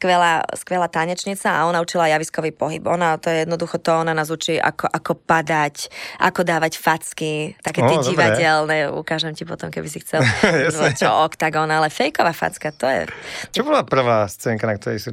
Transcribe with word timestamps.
skvelá, 0.00 0.40
skvelá 0.56 0.88
tanečnica 0.88 1.52
a 1.52 1.68
ona 1.68 1.84
učila 1.84 2.08
javiskový 2.08 2.56
pohyb. 2.56 2.80
Ona, 2.88 3.20
to 3.20 3.28
je 3.28 3.44
jednoducho 3.44 3.76
to, 3.84 4.00
ona 4.00 4.16
nás 4.16 4.32
učí, 4.32 4.56
ako, 4.56 4.88
ako 4.88 5.12
padať, 5.12 5.92
ako 6.24 6.40
dávať 6.40 6.80
facky, 6.80 7.52
také 7.60 7.84
tie 7.84 8.00
dobre. 8.00 8.08
divadelné, 8.08 8.88
ukážem 8.88 9.36
ti 9.36 9.44
potom, 9.44 9.68
keby 9.68 9.92
si 9.92 10.00
chcel, 10.00 10.24
čo 11.00 11.12
oktagon, 11.28 11.68
ale 11.68 11.92
fejková 11.92 12.32
facka, 12.32 12.72
to 12.72 12.88
je 12.88 13.12
Čo 13.52 13.60
bola 13.60 13.84
prvá 13.84 14.24
scénka, 14.24 14.64
na 14.64 14.80
ktorej 14.80 15.04
si, 15.04 15.12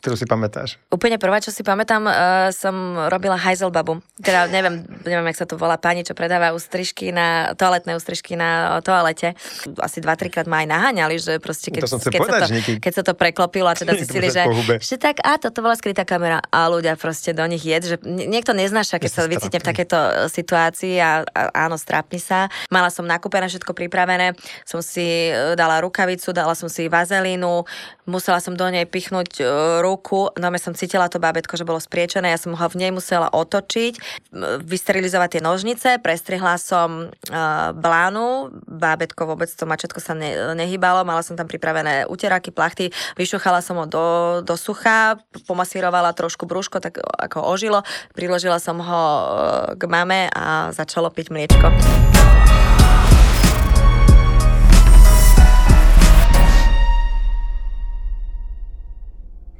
ktorú 0.00 0.16
si 0.16 0.24
pamätáš? 0.24 0.80
Úplne 0.88 1.20
prvá, 1.20 1.44
čo 1.44 1.52
si 1.52 1.60
pamätám, 1.60 2.08
uh, 2.08 2.48
som 2.48 2.96
robila 3.12 3.36
Heiselbabu. 3.36 4.00
Teda 4.24 4.48
neviem, 4.48 4.88
neviem, 5.04 5.26
jak 5.32 5.44
sa 5.44 5.46
to 5.46 5.60
volá, 5.60 5.76
pani, 5.76 6.00
čo 6.00 6.16
predáva 6.16 6.56
ústrižky 6.56 7.12
na, 7.12 7.52
toaletné 7.52 7.92
ústrižky 7.92 8.40
na 8.40 8.80
toalete. 8.80 9.36
Asi 9.84 10.00
dva, 10.00 10.16
trikrát 10.16 10.48
ma 10.48 10.64
aj 10.64 10.68
naháňali, 10.72 11.16
že 11.20 11.32
proste 11.44 11.68
keď, 11.68 11.82
To 11.84 11.92
som 11.92 12.00
keď, 12.00 12.10
sa, 12.10 12.20
povedať, 12.24 12.40
to, 12.40 12.48
že 12.48 12.56
niekedy- 12.56 12.80
keď 12.80 12.92
sa 12.96 13.02
to 13.04 13.12
preklopilo 13.12 13.68
a 13.68 13.76
teda 13.76 13.92
Niekto 13.94 14.13
zistili, 14.14 14.28
že, 14.30 14.42
že 14.78 14.96
tak, 15.00 15.18
a 15.26 15.36
toto 15.38 15.58
bola 15.64 15.74
skrytá 15.74 16.06
kamera. 16.06 16.38
A 16.54 16.70
ľudia 16.70 16.94
proste 16.94 17.34
do 17.34 17.42
nich 17.50 17.66
jed, 17.66 17.82
že 17.82 17.96
nie- 18.06 18.30
niekto 18.30 18.54
neznáša, 18.54 19.02
keď 19.02 19.10
sa 19.10 19.26
vycítne 19.26 19.58
v 19.58 19.66
takéto 19.66 19.98
e, 19.98 20.12
situácii 20.30 20.94
a, 21.02 21.26
a 21.26 21.66
áno, 21.66 21.74
strápni 21.74 22.22
sa. 22.22 22.46
Mala 22.70 22.88
som 22.90 23.06
nakúpené 23.06 23.50
všetko 23.50 23.74
pripravené, 23.74 24.38
som 24.62 24.78
si 24.80 25.30
e, 25.30 25.58
dala 25.58 25.82
rukavicu, 25.82 26.30
dala 26.30 26.54
som 26.54 26.70
si 26.70 26.86
vazelínu, 26.86 27.66
musela 28.06 28.38
som 28.38 28.54
do 28.54 28.66
nej 28.70 28.86
pichnúť 28.86 29.40
e, 29.40 29.44
ruku, 29.82 30.30
no 30.36 30.48
som 30.54 30.70
cítila 30.70 31.10
to 31.10 31.18
bábetko, 31.18 31.58
že 31.58 31.66
bolo 31.66 31.82
spriečené, 31.82 32.30
ja 32.30 32.38
som 32.38 32.54
ho 32.54 32.66
v 32.70 32.78
nej 32.78 32.94
musela 32.94 33.26
otočiť, 33.26 33.98
vysterilizovať 34.62 35.28
tie 35.38 35.42
nožnice, 35.42 35.88
prestrihla 35.98 36.56
som 36.56 37.10
blánu, 37.74 38.54
bábetko 38.70 39.26
vôbec 39.26 39.50
to 39.50 39.66
mačetko 39.66 39.98
sa 39.98 40.14
ne, 40.14 40.54
nehybalo, 40.54 41.02
mala 41.02 41.26
som 41.26 41.34
tam 41.34 41.50
pripravené 41.50 42.06
uteráky, 42.06 42.54
plachty, 42.54 42.94
vyšuchala 43.18 43.58
som 43.60 43.82
ho 43.82 43.86
do, 43.90 44.03
do 44.42 44.54
sucha, 44.58 45.16
pomasírovala 45.48 46.16
trošku 46.16 46.44
brúško, 46.46 46.80
tak 46.80 46.98
ako 47.00 47.44
ožilo, 47.44 47.82
priložila 48.12 48.58
som 48.58 48.80
ho 48.80 49.02
e, 49.04 49.24
k 49.78 49.82
mame 49.86 50.28
a 50.32 50.70
začalo 50.72 51.10
piť 51.10 51.30
mliečko. 51.30 51.66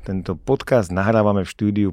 Tento 0.04 0.36
podcast 0.36 0.92
nahrávame 0.92 1.48
v 1.48 1.48
štúdiu 1.48 1.88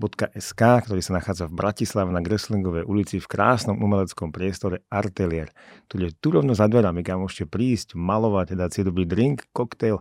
podcaster.sk, 0.00 0.62
ktorý 0.88 1.00
sa 1.04 1.16
nachádza 1.16 1.48
v 1.48 1.56
Bratislave 1.58 2.10
na 2.12 2.24
Greslingovej 2.24 2.88
ulici 2.88 3.20
v 3.20 3.28
krásnom 3.28 3.76
umeleckom 3.76 4.32
priestore 4.32 4.84
Artelier, 4.88 5.52
ktorý 5.88 6.08
je 6.08 6.16
tu 6.18 6.28
rovno 6.32 6.56
za 6.56 6.68
dverami, 6.68 7.04
kam 7.04 7.24
môžete 7.24 7.48
prísť, 7.48 7.94
malovať, 7.98 8.56
dať 8.56 8.70
si 8.72 8.80
dobrý 8.82 9.04
drink, 9.04 9.48
koktejl 9.52 10.00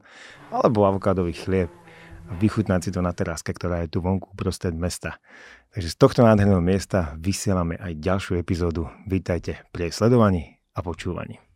alebo 0.51 0.87
avokádový 0.87 1.35
chlieb 1.35 1.69
a 2.31 2.37
vychutnať 2.39 2.79
si 2.87 2.89
to 2.95 3.03
na 3.03 3.11
teráske, 3.11 3.51
ktorá 3.51 3.83
je 3.83 3.91
tu 3.91 3.99
vonku 3.99 4.31
prostred 4.39 4.71
mesta. 4.71 5.19
Takže 5.75 5.91
z 5.91 5.97
tohto 5.99 6.23
nádherného 6.23 6.63
miesta 6.63 7.19
vysielame 7.19 7.75
aj 7.75 7.99
ďalšiu 7.99 8.39
epizódu. 8.39 8.87
Vítajte 9.03 9.67
pri 9.75 9.91
sledovaní 9.91 10.63
a 10.71 10.79
počúvaní. 10.79 11.50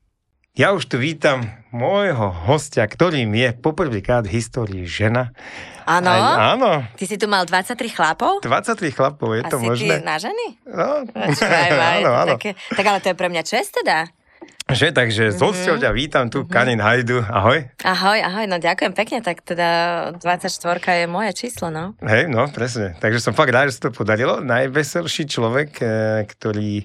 Ja 0.55 0.71
už 0.71 0.87
tu 0.87 0.95
vítam 0.95 1.43
môjho 1.75 2.31
hostia, 2.47 2.87
ktorým 2.87 3.27
je 3.35 3.51
poprvýkrát 3.51 4.23
v 4.23 4.39
histórii 4.39 4.87
žena. 4.87 5.35
Áno? 5.83 6.07
Áno, 6.15 6.71
Ty 6.95 7.03
si 7.03 7.19
tu 7.19 7.27
mal 7.27 7.43
23 7.43 7.75
chlapov? 7.91 8.39
23 8.39 8.87
chlapov, 8.95 9.35
je 9.35 9.43
A 9.43 9.51
to 9.51 9.59
možné? 9.59 9.99
ty 9.99 10.07
na 10.07 10.15
ženy? 10.15 10.55
No, 10.63 11.03
Počkaj, 11.11 11.69
áno, 11.99 12.09
áno. 12.15 12.33
Také, 12.39 12.55
tak 12.71 12.85
ale 12.87 13.03
to 13.03 13.11
je 13.11 13.19
pre 13.19 13.27
mňa 13.27 13.43
čest 13.43 13.75
teda. 13.75 14.07
Že, 14.65 14.97
takže 14.97 15.23
mm-hmm. 15.29 15.77
Mhm. 15.77 15.81
ťa 15.85 15.91
vítam 15.93 16.25
tu, 16.25 16.49
Kanin 16.49 16.81
Hajdu, 16.81 17.21
ahoj. 17.21 17.69
Ahoj, 17.85 18.17
ahoj, 18.17 18.49
no 18.49 18.57
ďakujem 18.57 18.97
pekne, 18.97 19.21
tak 19.21 19.45
teda 19.45 19.69
24 20.17 20.49
je 20.81 21.05
moje 21.05 21.37
číslo, 21.37 21.69
no. 21.69 21.93
Hej, 22.01 22.25
no, 22.33 22.49
presne. 22.49 22.97
Takže 22.97 23.21
som 23.21 23.37
fakt 23.37 23.53
rád, 23.53 23.69
že 23.69 23.77
sa 23.77 23.81
to 23.87 23.91
podarilo. 23.93 24.41
Najveselší 24.41 25.29
človek, 25.29 25.69
eh, 25.85 26.25
ktorý 26.25 26.81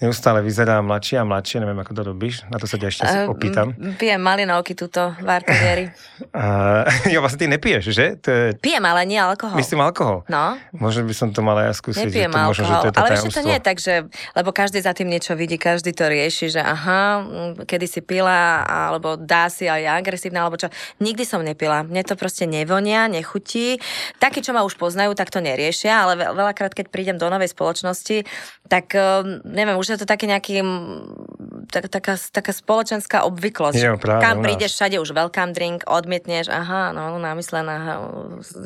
neustále 0.00 0.40
vyzerá 0.40 0.80
mladšie 0.80 1.20
a 1.20 1.24
mladšie, 1.28 1.60
neviem, 1.60 1.76
ako 1.76 1.92
to 1.92 2.02
robíš, 2.08 2.40
na 2.48 2.56
to 2.56 2.64
sa 2.64 2.80
ťa 2.80 2.88
ešte 2.88 3.04
Eh, 3.04 3.28
opýtam. 3.28 3.76
Pijem 4.00 4.16
malinovky 4.16 4.72
túto 4.72 5.12
v 5.20 5.28
Artelieri. 5.28 5.92
Uh, 6.32 6.88
jo, 7.12 7.20
vlastne 7.20 7.44
ty 7.44 7.46
nepiješ, 7.52 7.84
že? 7.92 8.16
To 8.24 8.28
je, 8.32 8.44
Pijem, 8.56 8.80
ale 8.80 9.04
nie 9.04 9.20
alkohol. 9.20 9.60
myslím 9.60 9.84
alkohol. 9.84 10.24
No, 10.32 10.56
Možno 10.72 11.04
by 11.04 11.12
som 11.12 11.28
to 11.36 11.44
mala 11.44 11.68
ja 11.68 11.72
skúsiť. 11.76 12.08
nepijem 12.08 12.32
že 12.32 12.36
to, 12.40 12.48
možno, 12.48 12.64
že 12.64 12.72
alkohol. 12.72 12.80
to 12.80 12.88
je 12.88 12.94
to 12.96 13.00
ale 13.04 13.08
ešte 13.12 13.28
to 13.36 13.42
nie 13.44 13.56
je 13.60 13.62
tak, 13.62 13.76
že, 13.76 13.94
lebo 14.32 14.48
každý 14.56 14.78
za 14.80 14.96
tým 14.96 15.12
niečo 15.12 15.36
vidí, 15.36 15.60
každý 15.60 15.92
to 15.92 16.08
rieši, 16.08 16.48
že 16.48 16.64
aha, 16.64 17.09
kedy 17.64 17.86
si 17.86 18.00
pila, 18.04 18.62
alebo 18.64 19.16
dá 19.16 19.48
si, 19.48 19.66
je 19.66 19.88
agresívna, 19.88 20.44
alebo 20.44 20.60
čo. 20.60 20.68
Nikdy 21.00 21.24
som 21.24 21.40
nepila. 21.40 21.82
Mne 21.86 22.02
to 22.04 22.14
proste 22.14 22.44
nevonia, 22.44 23.08
nechutí. 23.08 23.80
Takí, 24.20 24.44
čo 24.44 24.52
ma 24.52 24.66
už 24.66 24.76
poznajú, 24.76 25.16
tak 25.16 25.32
to 25.32 25.40
neriešia, 25.40 26.04
ale 26.06 26.12
ve- 26.20 26.32
veľakrát, 26.32 26.72
keď 26.74 26.86
prídem 26.92 27.16
do 27.16 27.26
novej 27.28 27.50
spoločnosti, 27.52 28.26
tak 28.70 28.94
um, 28.94 29.42
neviem, 29.42 29.74
už 29.74 29.98
je 29.98 29.98
to 29.98 30.06
taký 30.06 30.30
nejaký 30.30 30.62
tak, 31.70 31.90
taká, 31.90 32.14
taká 32.14 32.52
spoločenská 32.54 33.26
obvyklosť. 33.26 33.78
Jo, 33.82 33.98
práve 33.98 34.22
Kam 34.22 34.38
nás. 34.38 34.44
prídeš 34.46 34.78
všade 34.78 35.02
už 35.02 35.10
welcome 35.10 35.50
drink, 35.50 35.82
odmietneš, 35.90 36.46
aha, 36.46 36.94
no 36.94 37.18
namyslená 37.18 37.98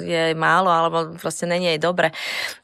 je 0.04 0.36
málo, 0.36 0.68
alebo 0.68 1.16
proste 1.16 1.48
není 1.48 1.72
jej 1.72 1.80
dobre. 1.80 2.12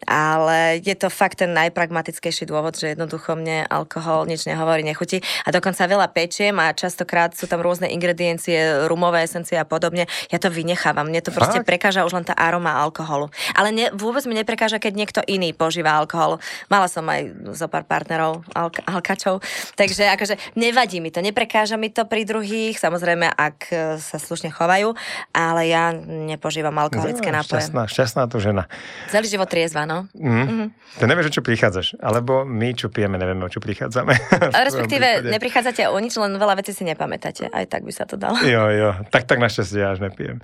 Ale 0.05 0.85
je 0.85 0.93
to 0.97 1.09
fakt 1.09 1.41
ten 1.41 1.57
najpragmatickejší 1.57 2.45
dôvod, 2.45 2.77
že 2.77 2.93
jednoducho 2.93 3.37
mne 3.37 3.65
alkohol 3.69 4.29
nič 4.29 4.45
nehovorí, 4.45 4.85
nechutí. 4.85 5.25
A 5.45 5.49
dokonca 5.49 5.89
veľa 5.89 6.13
pečiem 6.13 6.61
a 6.61 6.77
častokrát 6.77 7.33
sú 7.33 7.49
tam 7.49 7.65
rôzne 7.65 7.89
ingrediencie, 7.89 8.85
rumové 8.85 9.25
esencie 9.25 9.57
a 9.57 9.65
podobne. 9.65 10.05
Ja 10.29 10.37
to 10.37 10.53
vynechávam. 10.53 11.09
Mne 11.09 11.25
to 11.25 11.33
proste 11.33 11.65
Fakt? 11.65 11.69
prekáža 11.69 12.05
už 12.05 12.17
len 12.17 12.29
tá 12.29 12.37
aroma 12.37 12.77
alkoholu. 12.77 13.33
Ale 13.57 13.73
ne, 13.73 13.87
vôbec 13.97 14.25
mi 14.29 14.37
neprekáža, 14.37 14.77
keď 14.77 14.93
niekto 14.93 15.21
iný 15.25 15.57
požíva 15.57 15.97
alkohol. 15.97 16.41
Mala 16.69 16.89
som 16.89 17.05
aj 17.09 17.30
zo 17.53 17.67
pár 17.67 17.85
partnerov, 17.85 18.45
alk- 18.53 18.83
alkačov. 18.85 19.41
Takže 19.75 20.11
akože 20.15 20.35
nevadí 20.55 20.99
mi 20.99 21.11
to, 21.11 21.19
neprekáža 21.21 21.75
mi 21.75 21.91
to 21.91 22.07
pri 22.07 22.23
druhých, 22.25 22.77
samozrejme, 22.77 23.27
ak 23.27 23.59
e, 23.71 23.75
sa 23.99 24.19
slušne 24.19 24.51
chovajú, 24.51 24.93
ale 25.33 25.71
ja 25.71 25.91
nepožívam 25.95 26.75
alkoholické 26.77 27.31
No, 27.31 27.43
nápoje. 27.43 27.63
Šťastná, 27.63 27.83
šťastná 27.87 28.23
to 28.27 28.39
žena. 28.43 28.67
Celý 29.11 29.27
život 29.31 29.47
triezva, 29.47 29.87
no. 29.87 30.11
Mm. 30.15 30.75
To 30.99 31.05
nevieš, 31.07 31.39
čo 31.39 31.43
prichádzaš. 31.43 31.99
Alebo 32.03 32.43
my, 32.43 32.75
čo 32.75 32.91
pijeme, 32.91 33.15
nevieme, 33.17 33.47
o 33.47 33.51
čo 33.51 33.63
prichádzame. 33.63 34.13
Respektíve 34.69 35.27
neprichádzate 35.27 35.87
o 35.87 35.97
nič, 35.99 36.19
len 36.19 36.35
veľa 36.35 36.59
vecí 36.59 36.75
si 36.75 36.83
nepamätáte. 36.83 37.47
Aj 37.51 37.65
tak 37.67 37.87
by 37.87 37.93
sa 37.95 38.05
to 38.07 38.19
dalo. 38.19 38.39
Jo, 38.43 38.67
jo, 38.71 38.91
tak, 39.15 39.31
tak 39.31 39.39
našťastie 39.39 39.79
ja 39.79 39.95
až 39.95 40.03
nepijem. 40.03 40.43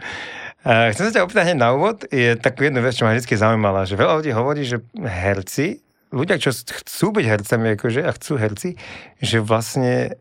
Uh, 0.67 0.91
chcem 0.91 1.07
sa 1.07 1.15
ťa 1.15 1.23
opýtať 1.23 1.55
na 1.55 1.71
úvod, 1.71 2.03
je 2.11 2.35
takú 2.35 2.67
jednu 2.67 2.83
vec, 2.83 2.99
čo 2.99 3.07
ma 3.07 3.15
vždy 3.15 3.39
zaujímala, 3.39 3.87
že 3.87 3.95
veľa 3.95 4.19
ľudí 4.19 4.35
hovorí, 4.35 4.67
že 4.67 4.83
herci, 4.99 5.79
ľudia, 6.11 6.39
čo 6.39 6.55
chcú 6.55 7.07
byť 7.17 7.25
hercami 7.25 7.75
akože, 7.79 8.01
a 8.03 8.11
chcú 8.15 8.33
herci, 8.39 8.71
že 9.19 9.39
vlastne 9.43 10.19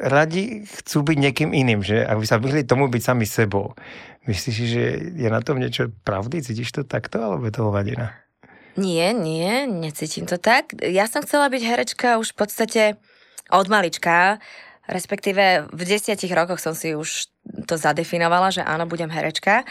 radi 0.00 0.64
chcú 0.64 1.12
byť 1.12 1.16
niekým 1.20 1.50
iným, 1.52 1.84
že 1.84 2.00
aby 2.02 2.24
sa 2.24 2.40
vyhli 2.40 2.64
tomu 2.64 2.88
byť 2.88 3.02
sami 3.04 3.28
sebou. 3.28 3.76
Myslíš, 4.24 4.56
že 4.56 4.84
je 5.12 5.28
na 5.28 5.44
tom 5.44 5.60
niečo 5.60 5.92
pravdy? 6.06 6.40
Cítiš 6.40 6.72
to 6.72 6.82
takto, 6.88 7.20
alebo 7.20 7.44
je 7.44 7.54
to 7.54 7.66
hovadina? 7.66 8.16
Nie, 8.80 9.12
nie, 9.12 9.68
necítim 9.68 10.24
to 10.24 10.40
tak. 10.40 10.72
Ja 10.80 11.04
som 11.04 11.20
chcela 11.20 11.52
byť 11.52 11.62
herečka 11.62 12.16
už 12.16 12.32
v 12.32 12.38
podstate 12.38 12.82
od 13.52 13.68
malička, 13.68 14.40
respektíve 14.88 15.68
v 15.68 15.82
desiatich 15.84 16.32
rokoch 16.32 16.56
som 16.56 16.72
si 16.72 16.96
už 16.96 17.28
to 17.68 17.76
zadefinovala, 17.76 18.48
že 18.48 18.64
áno, 18.64 18.88
budem 18.88 19.12
herečka. 19.12 19.68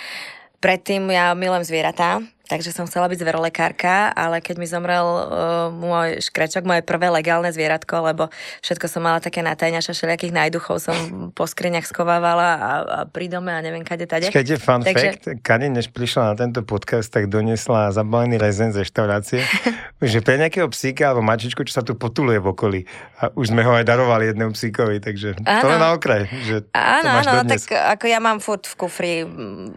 Predtým 0.62 1.10
ja 1.10 1.34
milujem 1.34 1.66
zvieratá, 1.66 2.22
takže 2.52 2.76
som 2.76 2.84
chcela 2.84 3.08
byť 3.08 3.24
zverolekárka, 3.24 4.12
ale 4.12 4.44
keď 4.44 4.56
mi 4.60 4.68
zomrel 4.68 5.08
uh, 5.08 5.24
môj 5.72 6.20
škrečok, 6.20 6.68
moje 6.68 6.84
prvé 6.84 7.08
legálne 7.08 7.48
zvieratko, 7.48 8.12
lebo 8.12 8.28
všetko 8.60 8.92
som 8.92 9.08
mala 9.08 9.24
také 9.24 9.40
natajňaša, 9.40 9.96
všelijakých 9.96 10.36
najduchov 10.36 10.84
som 10.84 11.32
po 11.32 11.48
skriňach 11.48 11.88
schovávala 11.88 12.50
a, 12.60 12.72
a 12.84 13.00
pri 13.08 13.32
dome 13.32 13.56
a 13.56 13.64
neviem 13.64 13.88
kade 13.88 14.04
tade. 14.04 14.28
Čakajte, 14.28 14.60
fun 14.60 14.84
Takže- 14.84 15.00
fact, 15.00 15.24
Kanin, 15.40 15.72
než 15.72 15.96
prišla 15.96 16.36
na 16.36 16.36
tento 16.36 16.60
podcast, 16.68 17.08
tak 17.08 17.32
doniesla 17.32 17.96
zabalený 17.96 18.36
rezen 18.36 18.76
z 18.76 18.84
reštaurácie, 18.84 19.48
že 20.04 20.20
pre 20.20 20.36
nejakého 20.36 20.68
psíka 20.68 21.16
alebo 21.16 21.24
mačičku, 21.24 21.64
čo 21.64 21.80
sa 21.80 21.84
tu 21.88 21.96
potuluje 21.96 22.44
v 22.44 22.48
okolí. 22.52 22.80
A 23.24 23.32
už 23.32 23.56
sme 23.56 23.64
ho 23.64 23.72
aj 23.72 23.88
darovali 23.88 24.28
jednému 24.34 24.52
psíkovi, 24.52 25.00
takže 25.00 25.40
to 25.40 25.48
Áno. 25.48 25.72
len 25.72 25.80
na 25.80 25.90
okraj. 25.96 26.28
Že 26.28 26.56
to 26.68 26.70
Áno, 26.76 27.10
áno, 27.24 27.48
tak 27.48 27.62
ako 27.72 28.06
ja 28.12 28.20
mám 28.20 28.44
furt 28.44 28.68
v 28.68 28.74
kufri 28.76 29.14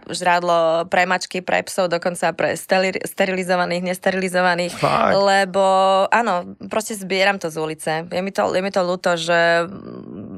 žrádlo 0.09 0.89
pre 0.89 1.05
mačky, 1.07 1.39
pre 1.45 1.61
psov, 1.63 1.87
dokonca 1.87 2.33
pre 2.33 2.57
sterilizovaných, 3.05 3.83
nesterilizovaných, 3.85 4.73
Fakt? 4.73 5.13
lebo 5.15 5.63
áno, 6.09 6.57
proste 6.67 6.97
zbieram 6.97 7.37
to 7.37 7.53
z 7.53 7.57
ulice. 7.61 7.91
Je 8.09 8.21
mi 8.21 8.33
to, 8.33 8.49
je 8.49 8.61
mi 8.61 8.71
to 8.73 8.81
ľúto, 8.81 9.13
že 9.15 9.69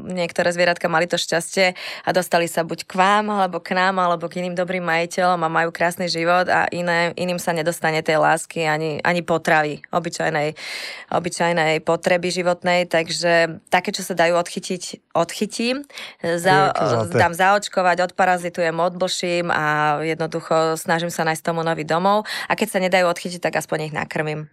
niektoré 0.07 0.51
zvieratka 0.51 0.91
mali 0.91 1.07
to 1.07 1.15
šťastie 1.15 1.75
a 2.03 2.09
dostali 2.11 2.47
sa 2.47 2.63
buď 2.67 2.87
k 2.87 2.93
vám, 2.95 3.31
alebo 3.31 3.59
k 3.63 3.75
nám, 3.75 3.99
alebo 3.99 4.27
k 4.27 4.43
iným 4.43 4.55
dobrým 4.55 4.83
majiteľom 4.83 5.39
a 5.43 5.49
majú 5.51 5.69
krásny 5.71 6.07
život 6.07 6.47
a 6.51 6.67
iné, 6.71 7.15
iným 7.15 7.39
sa 7.39 7.55
nedostane 7.55 7.99
tej 8.03 8.19
lásky 8.19 8.67
ani, 8.67 8.99
ani 9.03 9.21
potravy, 9.23 9.83
obyčajnej, 9.91 10.55
obyčajnej 11.11 11.83
potreby 11.83 12.31
životnej, 12.31 12.87
takže 12.87 13.61
také, 13.67 13.91
čo 13.91 14.03
sa 14.03 14.15
dajú 14.15 14.39
odchytiť, 14.39 15.13
odchytím, 15.15 15.83
za, 16.23 16.71
dám 17.11 17.33
zaočkovať, 17.35 18.11
odparazitujem, 18.11 18.75
odblším 18.75 19.51
a 19.51 19.99
jednoducho 20.01 20.79
snažím 20.79 21.11
sa 21.11 21.27
nájsť 21.27 21.43
tomu 21.43 21.61
nový 21.61 21.83
domov 21.83 22.16
a 22.23 22.53
keď 22.55 22.67
sa 22.69 22.79
nedajú 22.79 23.05
odchytiť, 23.09 23.41
tak 23.43 23.59
aspoň 23.59 23.91
ich 23.91 23.93
nakrmím. 23.93 24.47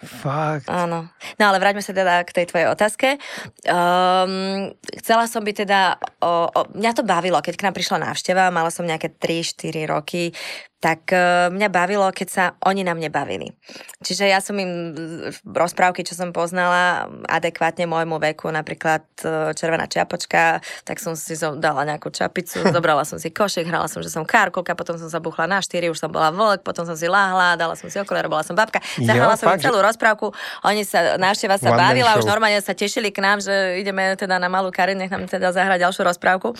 Fakt. 0.00 0.64
Áno. 0.64 1.12
No 1.36 1.44
ale 1.44 1.60
vráťme 1.60 1.84
sa 1.84 1.92
teda 1.92 2.24
k 2.24 2.32
tej 2.32 2.48
tvojej 2.48 2.72
otázke. 2.72 3.20
Um, 3.68 4.72
chcela 4.96 5.28
som 5.28 5.44
byť 5.44 5.56
teda, 5.68 6.00
o, 6.24 6.48
o, 6.48 6.60
mňa 6.72 6.92
to 6.96 7.04
bavilo, 7.04 7.36
keď 7.44 7.60
k 7.60 7.64
nám 7.68 7.76
prišla 7.76 8.08
návšteva, 8.08 8.48
mala 8.48 8.72
som 8.72 8.88
nejaké 8.88 9.12
3-4 9.12 9.92
roky, 9.92 10.32
tak 10.80 11.12
uh, 11.12 11.52
mňa 11.52 11.68
bavilo, 11.68 12.08
keď 12.08 12.28
sa 12.32 12.44
oni 12.64 12.80
na 12.80 12.96
mne 12.96 13.12
bavili. 13.12 13.52
Čiže 14.00 14.24
ja 14.32 14.40
som 14.40 14.56
im 14.56 14.96
rozprávky, 15.44 16.00
čo 16.08 16.16
som 16.16 16.32
poznala, 16.32 17.04
adekvátne 17.28 17.84
môjmu 17.84 18.16
veku, 18.16 18.48
napríklad 18.48 19.04
uh, 19.28 19.52
Červená 19.52 19.84
čiapočka, 19.84 20.64
tak 20.88 20.96
som 20.96 21.12
si 21.12 21.36
dala 21.36 21.84
nejakú 21.84 22.08
čapicu, 22.08 22.64
zobrala 22.74 23.04
som 23.04 23.20
si 23.20 23.28
košek, 23.28 23.68
hrala 23.68 23.92
som, 23.92 24.00
že 24.00 24.08
som 24.08 24.24
kárkolka, 24.24 24.72
potom 24.72 24.96
som 24.96 25.12
sa 25.12 25.20
buchla 25.20 25.44
na 25.44 25.60
štyri, 25.60 25.92
už 25.92 26.00
som 26.00 26.08
bola 26.08 26.32
vlk, 26.32 26.64
potom 26.64 26.88
som 26.88 26.96
si 26.96 27.04
láhla, 27.12 27.60
dala 27.60 27.76
som 27.76 27.92
si 27.92 28.00
okuliare, 28.00 28.32
bola 28.32 28.40
som 28.40 28.56
babka, 28.56 28.80
zahrala 28.96 29.36
som 29.36 29.52
im 29.52 29.60
celú 29.60 29.84
rozprávku, 29.84 30.32
oni 30.64 30.88
sa, 30.88 31.20
návšteva 31.20 31.60
sa 31.60 31.76
One 31.76 31.78
bavila, 31.78 32.16
už 32.16 32.24
normálne 32.24 32.56
sa 32.64 32.72
tešili 32.72 33.12
k 33.12 33.20
nám, 33.20 33.44
že 33.44 33.84
ideme 33.84 34.16
teda 34.16 34.40
na 34.40 34.48
malú 34.48 34.72
Karin, 34.72 34.96
nech 34.96 35.12
nám 35.12 35.28
teda 35.28 35.52
zahrať 35.52 35.84
ďalšiu 35.84 36.08
rozprávku, 36.08 36.56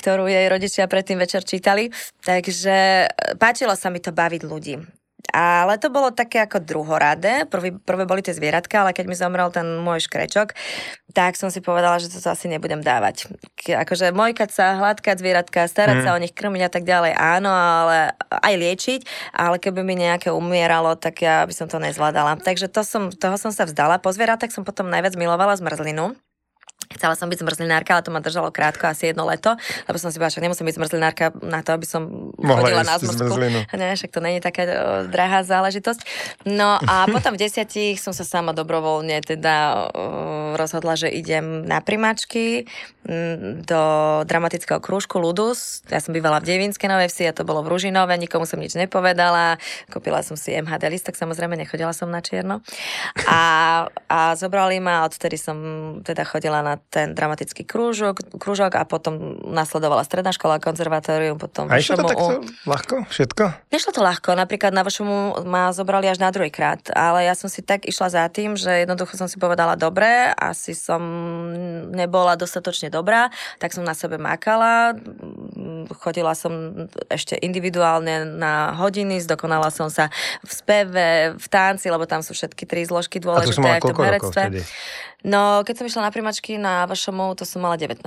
ktorú 0.00 0.24
jej 0.24 0.48
rodičia 0.48 0.88
predtým 0.88 1.20
večer 1.20 1.44
čítali. 1.44 1.92
Takže 2.24 3.10
páčilo 3.42 3.74
sa 3.74 3.90
mi 3.90 3.98
to 3.98 4.14
baviť 4.14 4.42
ľudí. 4.46 4.78
Ale 5.32 5.78
to 5.78 5.88
bolo 5.88 6.10
také 6.10 6.42
ako 6.42 6.58
druhoradé. 6.60 7.46
Prvý, 7.46 7.72
prvé 7.72 8.04
boli 8.04 8.20
tie 8.20 8.34
zvieratka, 8.34 8.82
ale 8.82 8.90
keď 8.92 9.06
mi 9.06 9.16
zomrel 9.16 9.48
ten 9.54 9.64
môj 9.80 10.04
škrečok, 10.10 10.52
tak 11.14 11.38
som 11.38 11.48
si 11.48 11.62
povedala, 11.62 12.02
že 12.02 12.10
to 12.10 12.18
asi 12.20 12.50
nebudem 12.50 12.82
dávať. 12.82 13.30
Akože 13.64 14.10
mojkať 14.10 14.50
sa, 14.50 14.76
hladkať 14.82 15.22
zvieratka, 15.22 15.70
starať 15.70 16.02
mm. 16.02 16.04
sa 16.04 16.10
o 16.12 16.20
nich, 16.20 16.34
krmiť 16.34 16.62
a 16.66 16.70
tak 16.74 16.84
ďalej, 16.84 17.12
áno, 17.14 17.48
ale 17.54 18.18
aj 18.28 18.54
liečiť, 18.60 19.00
ale 19.32 19.56
keby 19.62 19.80
mi 19.86 19.94
nejaké 19.94 20.34
umieralo, 20.34 20.98
tak 20.98 21.22
ja 21.22 21.46
by 21.46 21.54
som 21.54 21.70
to 21.70 21.78
nezvládala. 21.78 22.42
Takže 22.42 22.66
to 22.66 22.82
som, 22.82 23.14
toho 23.14 23.38
som 23.38 23.54
sa 23.54 23.64
vzdala. 23.64 24.02
Po 24.02 24.10
zvieratách 24.10 24.50
som 24.50 24.66
potom 24.66 24.90
najviac 24.90 25.14
milovala 25.14 25.54
zmrzlinu. 25.54 26.18
Chcela 26.96 27.14
som 27.16 27.28
byť 27.28 27.42
zmrzlinárka, 27.42 27.96
ale 27.96 28.04
to 28.04 28.14
ma 28.14 28.20
držalo 28.20 28.52
krátko, 28.52 28.88
asi 28.88 29.10
jedno 29.10 29.24
leto, 29.24 29.56
lebo 29.88 29.96
som 29.96 30.12
si 30.12 30.20
povedala, 30.20 30.36
že 30.36 30.44
nemusím 30.44 30.66
byť 30.68 30.76
zmrzlinárka 30.76 31.24
na 31.42 31.60
to, 31.64 31.74
aby 31.74 31.86
som 31.88 32.32
Mohla 32.38 32.60
chodila 32.62 32.82
na 32.84 32.96
zmrzku. 33.00 33.34
Nie, 33.76 33.96
však 33.96 34.10
to 34.12 34.20
není 34.20 34.38
taká 34.38 34.62
o, 34.62 34.70
drahá 35.08 35.42
záležitosť. 35.42 36.00
No 36.48 36.76
a 36.78 37.06
potom 37.14 37.34
v 37.34 37.42
desiatich 37.42 37.98
som 37.98 38.12
sa 38.12 38.22
sama 38.22 38.52
dobrovoľne 38.52 39.22
teda 39.24 39.54
o, 39.90 40.56
rozhodla, 40.56 40.94
že 40.98 41.08
idem 41.08 41.64
na 41.64 41.80
primačky 41.80 42.68
m, 43.06 43.62
do 43.64 43.82
dramatického 44.26 44.78
krúžku 44.78 45.18
Ludus. 45.18 45.86
Ja 45.88 45.98
som 45.98 46.12
bývala 46.12 46.42
v 46.42 46.52
Devinskej 46.52 46.90
Novej 46.90 47.08
Vsi 47.08 47.24
a 47.30 47.36
to 47.36 47.46
bolo 47.46 47.64
v 47.64 47.72
Ružinove, 47.72 48.14
nikomu 48.18 48.44
som 48.44 48.60
nič 48.60 48.74
nepovedala. 48.76 49.56
Kúpila 49.88 50.20
som 50.20 50.36
si 50.36 50.52
MHD 50.52 50.90
listok, 50.92 51.16
samozrejme 51.16 51.56
nechodila 51.56 51.94
som 51.94 52.10
na 52.10 52.20
čierno. 52.20 52.60
A, 53.26 53.40
a 54.10 54.18
zobrali 54.34 54.82
ma, 54.82 55.06
odtedy 55.06 55.38
som 55.38 55.56
teda 56.02 56.26
chodila 56.26 56.60
na 56.60 56.81
ten 56.88 57.14
dramatický 57.14 57.62
krúžok, 57.62 58.24
krúžok 58.40 58.74
a 58.78 58.82
potom 58.88 59.38
nasledovala 59.46 60.02
stredná 60.02 60.32
škola, 60.34 60.62
konzervatórium, 60.62 61.36
potom 61.38 61.70
A 61.70 61.78
išlo 61.78 62.02
to 62.02 62.10
takto 62.10 62.34
ľahko? 62.64 62.94
Všetko? 63.08 63.44
Nešlo 63.70 63.90
to 63.94 64.00
ľahko, 64.00 64.34
napríklad 64.34 64.72
na 64.74 64.82
vašomu 64.82 65.44
ma 65.46 65.70
zobrali 65.70 66.08
až 66.08 66.18
na 66.18 66.32
druhý 66.34 66.50
krát, 66.50 66.80
ale 66.92 67.28
ja 67.28 67.34
som 67.38 67.46
si 67.46 67.60
tak 67.62 67.84
išla 67.86 68.08
za 68.10 68.24
tým, 68.28 68.58
že 68.58 68.82
jednoducho 68.82 69.14
som 69.14 69.30
si 69.30 69.36
povedala 69.38 69.78
dobre, 69.78 70.32
asi 70.34 70.72
som 70.72 71.00
nebola 71.92 72.34
dostatočne 72.34 72.88
dobrá, 72.88 73.28
tak 73.62 73.76
som 73.76 73.84
na 73.84 73.92
sebe 73.92 74.16
makala, 74.16 74.96
chodila 75.98 76.36
som 76.36 76.86
ešte 77.08 77.38
individuálne 77.40 78.26
na 78.26 78.74
hodiny, 78.76 79.18
zdokonala 79.22 79.70
som 79.72 79.88
sa 79.88 80.12
v 80.44 80.50
speve, 80.50 81.08
v 81.38 81.46
tanci, 81.48 81.88
lebo 81.88 82.04
tam 82.04 82.20
sú 82.20 82.34
všetky 82.34 82.64
tri 82.66 82.82
zložky 82.84 83.22
dôležité. 83.22 83.48
A 83.48 83.52
to 83.52 83.58
som 83.58 83.64
mala 83.64 83.82
koľko 83.82 84.02
rokov 84.02 84.30
vtedy? 84.34 84.60
No, 85.22 85.62
keď 85.62 85.74
som 85.78 85.86
išla 85.86 86.02
na 86.08 86.12
primačky 86.12 86.58
na 86.58 86.82
vašomu, 86.90 87.38
to 87.38 87.46
som 87.46 87.62
mala 87.62 87.78
19. 87.78 88.02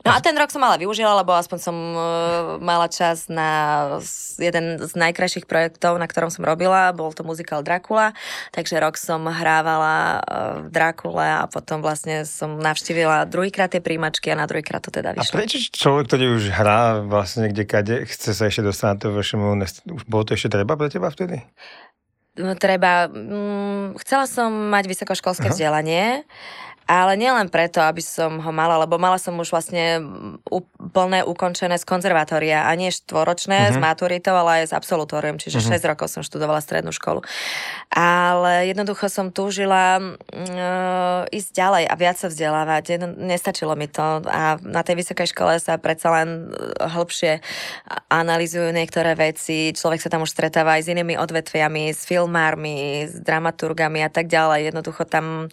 No 0.00 0.16
a 0.16 0.18
ten 0.24 0.32
rok 0.32 0.48
som 0.48 0.64
mala 0.64 0.80
využila, 0.80 1.12
lebo 1.20 1.36
aspoň 1.36 1.58
som 1.60 1.76
uh, 1.76 2.00
mala 2.62 2.88
čas 2.88 3.28
na 3.28 3.50
jeden 4.40 4.80
z 4.80 4.92
najkrajších 4.96 5.44
projektov, 5.44 6.00
na 6.00 6.08
ktorom 6.08 6.32
som 6.32 6.46
robila, 6.46 6.94
bol 6.96 7.12
to 7.12 7.20
muzikál 7.20 7.60
Dracula, 7.60 8.16
takže 8.54 8.80
rok 8.80 8.96
som 8.96 9.28
hrávala 9.28 10.20
uh, 10.20 10.64
v 10.64 10.68
Drakule 10.72 11.44
a 11.44 11.44
potom 11.44 11.84
vlastne 11.84 12.24
som 12.24 12.56
navštívila 12.56 13.28
druhýkrát 13.28 13.68
tie 13.68 13.84
príjmačky 13.84 14.32
a 14.32 14.40
na 14.40 14.48
druhýkrát 14.48 14.80
to 14.80 14.88
teda 14.88 15.12
vyšlo. 15.12 15.36
A 15.36 15.38
prečo 15.44 15.58
človek, 15.68 16.08
ktorý 16.08 16.24
už 16.40 16.44
hrá 16.54 17.04
vlastne 17.04 17.52
kde 17.52 17.64
kade, 17.68 17.96
chce 18.08 18.32
sa 18.32 18.48
ešte 18.48 18.64
dostať 18.64 18.86
na 18.88 18.96
to 18.96 19.06
vašemu, 19.12 19.44
už 20.00 20.02
bolo 20.08 20.24
to 20.24 20.32
ešte 20.32 20.48
treba 20.56 20.80
pre 20.80 20.88
teba 20.88 21.12
vtedy? 21.12 21.44
treba, 22.56 23.10
mm, 23.10 23.98
chcela 24.00 24.24
som 24.24 24.48
mať 24.70 24.84
vysokoškolské 24.86 25.50
uh-huh. 25.50 25.56
vzdelanie, 25.56 26.24
ale 26.90 27.14
nielen 27.14 27.46
preto, 27.46 27.78
aby 27.78 28.02
som 28.02 28.42
ho 28.42 28.50
mala, 28.50 28.82
lebo 28.82 28.98
mala 28.98 29.14
som 29.14 29.38
už 29.38 29.54
vlastne 29.54 30.02
plné 30.90 31.22
ukončené 31.22 31.78
z 31.78 31.86
konzervatória 31.86 32.66
a 32.66 32.74
nie 32.74 32.90
štvoročné 32.90 33.70
uh-huh. 33.70 33.74
s 33.74 33.76
maturitou, 33.78 34.34
ale 34.34 34.66
aj 34.66 34.74
s 34.74 34.74
absolutórium, 34.74 35.38
čiže 35.38 35.62
uh-huh. 35.62 35.78
6 35.78 35.86
rokov 35.86 36.10
som 36.10 36.26
študovala 36.26 36.58
strednú 36.58 36.90
školu. 36.90 37.22
Ale 37.94 38.66
jednoducho 38.66 39.06
som 39.06 39.30
túžila 39.30 40.02
uh, 40.02 41.30
ísť 41.30 41.50
ďalej 41.54 41.84
a 41.86 41.94
viac 41.94 42.18
sa 42.18 42.26
vzdelávať. 42.26 42.82
Jedno, 42.90 43.08
nestačilo 43.14 43.78
mi 43.78 43.86
to 43.86 44.26
a 44.26 44.58
na 44.58 44.82
tej 44.82 44.98
vysokej 44.98 45.30
škole 45.30 45.62
sa 45.62 45.78
predsa 45.78 46.10
len 46.10 46.50
e, 46.50 46.90
hĺbšie 46.90 47.38
analizujú 48.10 48.74
niektoré 48.74 49.14
veci. 49.14 49.70
Človek 49.70 50.02
sa 50.02 50.10
tam 50.10 50.26
už 50.26 50.34
stretáva 50.34 50.74
aj 50.74 50.88
s 50.88 50.90
inými 50.90 51.14
odvetviami, 51.14 51.94
s 51.94 52.02
filmármi, 52.02 53.06
s 53.06 53.14
dramaturgami 53.22 54.02
a 54.02 54.10
tak 54.10 54.26
ďalej. 54.26 54.74
Jednoducho 54.74 55.06
tam 55.06 55.46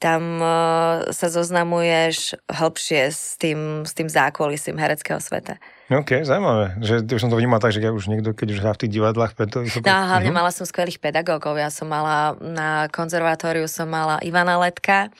tam 0.00 0.40
uh, 0.40 1.12
sa 1.12 1.28
zoznamuješ 1.28 2.40
hlbšie 2.48 3.12
s 3.12 3.36
tým, 3.36 3.84
s 3.84 3.92
tým 3.92 4.08
zákulisím 4.08 4.80
hereckého 4.80 5.20
sveta. 5.20 5.60
OK, 5.92 6.24
zaujímavé. 6.24 6.80
Že 6.80 7.04
už 7.04 7.20
som 7.20 7.28
to 7.28 7.36
vnímal 7.36 7.60
tak, 7.60 7.76
že 7.76 7.84
ja 7.84 7.92
už 7.92 8.08
niekto, 8.08 8.32
keď 8.32 8.48
už 8.56 8.62
hrá 8.64 8.72
v 8.72 8.80
tých 8.86 8.94
divadlách, 8.96 9.36
preto... 9.36 9.60
No 9.60 9.92
a 9.92 10.16
hlavne 10.16 10.32
uh-huh. 10.32 10.40
mala 10.40 10.54
som 10.54 10.64
skvelých 10.64 11.02
pedagógov. 11.02 11.60
Ja 11.60 11.68
som 11.68 11.90
mala 11.92 12.38
na 12.40 12.88
konzervatóriu 12.88 13.68
som 13.68 13.92
mala 13.92 14.16
Ivana 14.24 14.56
Letka 14.56 15.12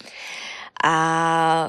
a 0.80 0.96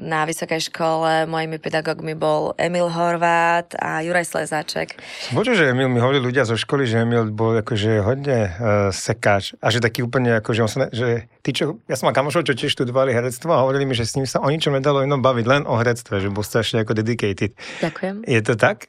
na 0.00 0.24
vysokej 0.24 0.72
škole 0.72 1.28
mojimi 1.28 1.60
pedagógmi 1.60 2.16
bol 2.16 2.56
Emil 2.56 2.88
Horvát 2.88 3.76
a 3.76 4.00
Juraj 4.00 4.24
Slezáček. 4.24 4.96
Počuť, 5.36 5.54
že 5.54 5.64
Emil 5.70 5.92
mi 5.92 6.00
hovorili 6.00 6.32
ľudia 6.32 6.48
zo 6.48 6.56
školy, 6.56 6.88
že 6.88 7.04
Emil 7.04 7.28
bol 7.28 7.60
akože 7.60 8.00
hodne 8.00 8.38
uh, 8.48 8.88
sekáč 8.88 9.52
a 9.60 9.68
že 9.68 9.84
taký 9.84 10.00
úplne 10.00 10.40
ako, 10.40 10.50
že, 10.56 10.60
on 10.64 10.70
sa 10.72 10.78
ne, 10.84 10.88
že 10.88 11.28
tí, 11.44 11.52
čo, 11.52 11.76
ja 11.84 12.00
som 12.00 12.08
mal 12.08 12.16
kamošov, 12.16 12.48
čo 12.48 12.56
tiež 12.56 12.72
študovali 12.72 13.12
herectvo 13.12 13.52
a 13.52 13.60
hovorili 13.60 13.84
mi, 13.84 13.92
že 13.92 14.08
s 14.08 14.16
ním 14.16 14.24
sa 14.24 14.40
o 14.40 14.48
ničom 14.48 14.72
nedalo 14.72 15.04
inom 15.04 15.20
baviť, 15.20 15.44
len 15.44 15.62
o 15.68 15.76
herectve, 15.76 16.24
že 16.24 16.32
bol 16.32 16.40
strašne 16.40 16.82
ako 16.88 16.96
dedicated. 16.96 17.52
Ďakujem. 17.84 18.24
Je 18.24 18.40
to 18.40 18.56
tak? 18.56 18.88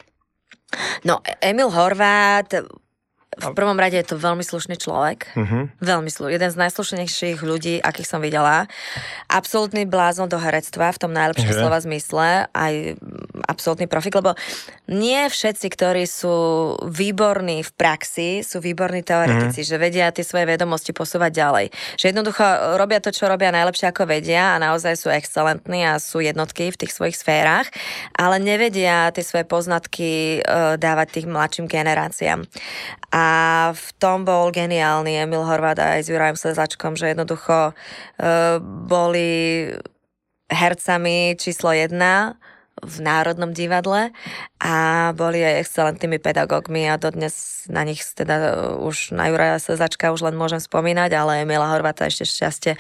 No, 1.03 1.19
Emil 1.41 1.67
Horvát 1.73 2.53
v 3.39 3.55
prvom 3.55 3.79
rade 3.79 3.96
je 3.96 4.03
to 4.03 4.19
veľmi 4.19 4.43
slušný 4.43 4.75
človek. 4.75 5.31
Uh-huh. 5.34 5.72
Veľmi 5.79 6.12
slušný. 6.12 6.36
Jeden 6.36 6.51
z 6.51 6.58
najslušnejších 6.60 7.39
ľudí, 7.39 7.79
akých 7.79 8.08
som 8.08 8.19
videla. 8.19 8.67
Absolutný 9.31 9.88
blázon 9.88 10.27
do 10.27 10.36
herectva 10.36 10.91
v 10.91 11.00
tom 11.00 11.12
najlepšom 11.15 11.48
uh-huh. 11.48 11.62
slova 11.63 11.79
zmysle. 11.79 12.51
Aj 12.51 12.74
absolútny 13.48 13.88
profik, 13.88 14.19
lebo 14.19 14.36
nie 14.91 15.31
všetci, 15.31 15.67
ktorí 15.72 16.03
sú 16.03 16.36
výborní 16.84 17.63
v 17.63 17.72
praxi, 17.74 18.29
sú 18.43 18.60
výborní 18.60 19.01
teoretici, 19.08 19.63
uh-huh. 19.63 19.69
že 19.72 19.81
vedia 19.81 20.12
tie 20.12 20.27
svoje 20.27 20.43
vedomosti 20.43 20.91
posúvať 20.91 21.31
ďalej. 21.31 21.65
Že 21.96 22.05
jednoducho 22.12 22.43
robia 22.75 23.00
to, 23.00 23.15
čo 23.15 23.31
robia 23.31 23.55
najlepšie, 23.55 23.89
ako 23.89 24.03
vedia 24.10 24.60
a 24.60 24.62
naozaj 24.62 25.00
sú 25.00 25.08
excelentní 25.08 25.88
a 25.88 26.01
sú 26.01 26.19
jednotky 26.19 26.69
v 26.74 26.79
tých 26.79 26.91
svojich 26.91 27.15
sférach, 27.15 27.72
ale 28.17 28.41
nevedia 28.41 29.13
tie 29.15 29.24
svoje 29.24 29.48
poznatky 29.48 30.41
uh, 30.43 30.75
dávať 30.75 31.22
tým 31.22 31.31
mladším 31.31 31.65
generáciám. 31.69 32.43
A 33.10 33.28
v 33.75 33.88
tom 34.01 34.24
bol 34.24 34.53
geniálny 34.53 35.24
Emil 35.24 35.43
Horváth 35.43 35.81
aj 35.81 36.05
s 36.05 36.12
Jurajom 36.12 36.38
Slezačkom, 36.38 36.93
že 36.95 37.12
jednoducho 37.12 37.71
uh, 37.71 38.57
boli 38.63 39.69
hercami 40.50 41.38
číslo 41.38 41.71
jedna 41.71 42.39
v 42.79 42.95
Národnom 43.03 43.51
divadle 43.51 44.15
a 44.59 44.75
boli 45.15 45.43
aj 45.43 45.67
excelentnými 45.67 46.19
pedagógmi 46.19 46.88
a 46.88 46.95
dodnes 46.95 47.67
na 47.67 47.83
nich 47.83 48.00
teda 48.15 48.36
e, 48.36 48.43
už 48.79 49.12
na 49.15 49.27
Juraja 49.27 49.59
Sezačka 49.59 50.15
už 50.15 50.24
len 50.31 50.36
môžem 50.39 50.63
spomínať, 50.63 51.12
ale 51.15 51.43
Mila 51.43 51.67
Horvata 51.67 52.07
ešte 52.07 52.24
šťastie 52.24 52.74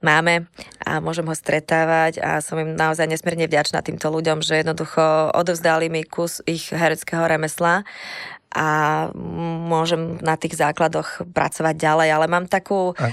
máme 0.00 0.48
a 0.82 1.04
môžem 1.04 1.28
ho 1.28 1.36
stretávať 1.36 2.20
a 2.24 2.40
som 2.40 2.56
im 2.60 2.72
naozaj 2.72 3.08
nesmierne 3.08 3.48
vďačná 3.48 3.84
týmto 3.84 4.08
ľuďom, 4.08 4.40
že 4.40 4.64
jednoducho 4.64 5.32
odovzdali 5.36 5.92
mi 5.92 6.02
kus 6.04 6.40
ich 6.48 6.72
hereckého 6.72 7.24
remesla 7.28 7.84
a 8.52 8.68
môžem 9.66 10.20
na 10.20 10.36
tých 10.36 10.60
základoch 10.60 11.24
pracovať 11.32 11.74
ďalej, 11.74 12.08
ale 12.12 12.26
mám 12.28 12.44
takú 12.46 12.92
a... 12.94 13.08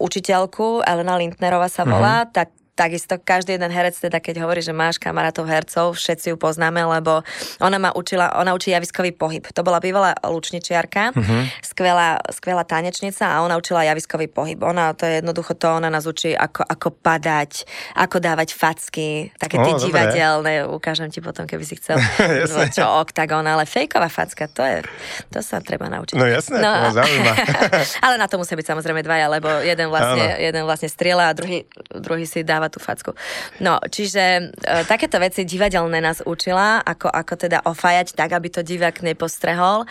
učiteľku, 0.00 0.80
Elena 0.82 1.20
Lindnerová 1.20 1.68
sa 1.68 1.84
volá, 1.84 2.24
uh-huh. 2.24 2.32
tak 2.32 2.48
takisto 2.74 3.16
každý 3.22 3.54
jeden 3.54 3.70
herec, 3.70 3.94
teda 3.94 4.18
keď 4.18 4.42
hovorí, 4.42 4.60
že 4.60 4.74
máš 4.74 4.98
kamarátov 4.98 5.46
hercov, 5.46 5.94
všetci 5.94 6.34
ju 6.34 6.36
poznáme, 6.36 6.82
lebo 6.82 7.22
ona 7.62 7.78
ma 7.78 7.90
učila, 7.94 8.34
ona 8.38 8.52
učí 8.52 8.74
javiskový 8.74 9.14
pohyb. 9.14 9.46
To 9.46 9.62
bola 9.62 9.78
bývalá 9.78 10.14
lučničiarka, 10.26 11.14
uh-huh. 11.14 11.42
skvelá, 11.62 12.18
skvelá 12.34 12.66
tanečnica 12.66 13.30
a 13.30 13.46
ona 13.46 13.54
učila 13.54 13.86
javiskový 13.86 14.26
pohyb. 14.26 14.58
Ona, 14.58 14.92
to 14.98 15.06
je 15.06 15.22
jednoducho 15.22 15.54
to, 15.54 15.70
ona 15.70 15.86
nás 15.86 16.04
učí, 16.04 16.34
ako, 16.34 16.66
ako 16.66 16.88
padať, 16.90 17.62
ako 17.94 18.16
dávať 18.18 18.58
facky, 18.58 19.30
také 19.38 19.56
tie 19.62 19.74
divadelné, 19.78 20.66
ukážem 20.66 21.08
ti 21.14 21.22
potom, 21.22 21.46
keby 21.46 21.62
si 21.62 21.78
chcel 21.78 22.02
čo 22.76 22.84
oktagon, 23.00 23.46
ale 23.46 23.64
fejková 23.70 24.10
facka, 24.10 24.50
to 24.50 24.66
je, 24.66 24.82
to 25.30 25.38
sa 25.40 25.62
treba 25.62 25.86
naučiť. 25.86 26.18
No 26.18 26.26
jasné, 26.26 26.58
no, 26.58 26.90
to 26.90 27.06
ale 28.04 28.14
na 28.18 28.26
to 28.26 28.36
musia 28.36 28.58
byť 28.58 28.66
samozrejme 28.66 29.00
dvaja, 29.06 29.30
lebo 29.30 29.48
jeden 29.62 29.86
vlastne, 29.86 30.42
jeden 30.42 30.62
vlastne 30.66 30.90
strieľa 30.90 31.30
a 31.30 31.32
druhý, 31.32 31.58
druhý 31.94 32.26
si 32.26 32.42
dáva 32.42 32.63
dáva 32.64 32.72
tú 32.72 32.80
facku. 32.80 33.12
No, 33.60 33.76
čiže 33.84 34.24
e, 34.24 34.42
takéto 34.88 35.20
veci 35.20 35.44
divadelné 35.44 36.00
nás 36.00 36.24
učila, 36.24 36.80
ako, 36.80 37.12
ako 37.12 37.34
teda 37.36 37.60
ofajať 37.68 38.16
tak, 38.16 38.32
aby 38.32 38.48
to 38.48 38.64
divák 38.64 39.04
nepostrehol. 39.04 39.84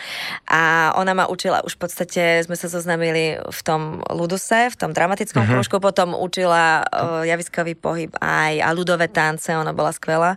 A 0.50 0.90
ona 0.98 1.14
ma 1.14 1.30
učila, 1.30 1.62
už 1.62 1.78
v 1.78 1.80
podstate 1.86 2.22
sme 2.42 2.58
sa 2.58 2.66
zoznamili 2.66 3.38
v 3.38 3.60
tom 3.62 4.02
luduse, 4.10 4.74
v 4.74 4.76
tom 4.76 4.90
dramatickom 4.90 5.46
uh-huh. 5.46 5.62
krúžku, 5.62 5.78
potom 5.78 6.18
učila 6.18 6.82
uh, 6.82 7.22
javiskový 7.22 7.78
pohyb 7.78 8.10
aj 8.18 8.58
a 8.58 8.68
ľudové 8.74 9.06
tance, 9.06 9.54
ona 9.54 9.70
bola 9.70 9.94
skvelá. 9.94 10.34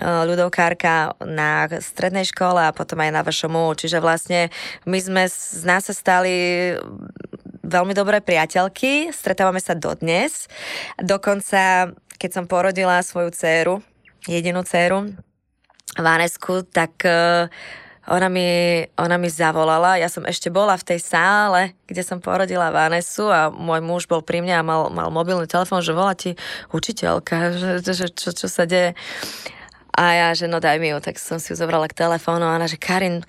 Uh, 0.00 0.24
ľudovkárka 0.24 1.12
na 1.20 1.68
strednej 1.68 2.24
škole 2.24 2.64
a 2.64 2.72
potom 2.72 3.04
aj 3.04 3.10
na 3.12 3.20
VŠMU, 3.20 3.76
čiže 3.76 4.00
vlastne 4.00 4.48
my 4.88 4.98
sme 5.02 5.22
z 5.28 5.64
nás 5.66 5.84
sa 5.86 5.94
stali 5.94 6.34
veľmi 7.66 7.92
dobré 7.92 8.22
priateľky, 8.22 9.10
stretávame 9.10 9.58
sa 9.58 9.74
dodnes. 9.74 10.46
Dokonca, 10.96 11.90
keď 12.16 12.30
som 12.30 12.44
porodila 12.46 13.02
svoju 13.02 13.34
dceru, 13.34 13.74
jedinú 14.30 14.62
dceru, 14.62 15.10
Vanesku, 15.96 16.62
tak 16.68 17.02
uh, 17.08 17.48
ona 18.06 18.28
mi, 18.28 18.48
ona 18.94 19.18
mi 19.18 19.26
zavolala, 19.26 19.98
ja 19.98 20.06
som 20.06 20.22
ešte 20.22 20.46
bola 20.46 20.78
v 20.78 20.94
tej 20.94 21.00
sále, 21.02 21.74
kde 21.90 22.06
som 22.06 22.22
porodila 22.22 22.70
Vanesu 22.70 23.26
a 23.26 23.50
môj 23.50 23.82
muž 23.82 24.06
bol 24.06 24.22
pri 24.22 24.46
mne 24.46 24.54
a 24.60 24.66
mal, 24.66 24.92
mal 24.94 25.10
mobilný 25.10 25.50
telefón, 25.50 25.82
že 25.82 25.96
volá 25.96 26.14
ti 26.14 26.38
učiteľka, 26.70 27.36
že, 27.58 27.70
že 27.82 28.06
čo, 28.14 28.30
čo 28.30 28.46
sa 28.46 28.62
deje. 28.62 28.94
A 29.96 30.04
ja, 30.12 30.28
že 30.36 30.46
no 30.46 30.60
daj 30.60 30.76
mi 30.78 30.92
ju, 30.92 31.00
tak 31.00 31.16
som 31.16 31.40
si 31.40 31.50
ju 31.50 31.56
zobrala 31.56 31.88
k 31.88 31.98
telefónu 31.98 32.44
a 32.46 32.54
ona, 32.54 32.68
že 32.68 32.76
Karin, 32.78 33.24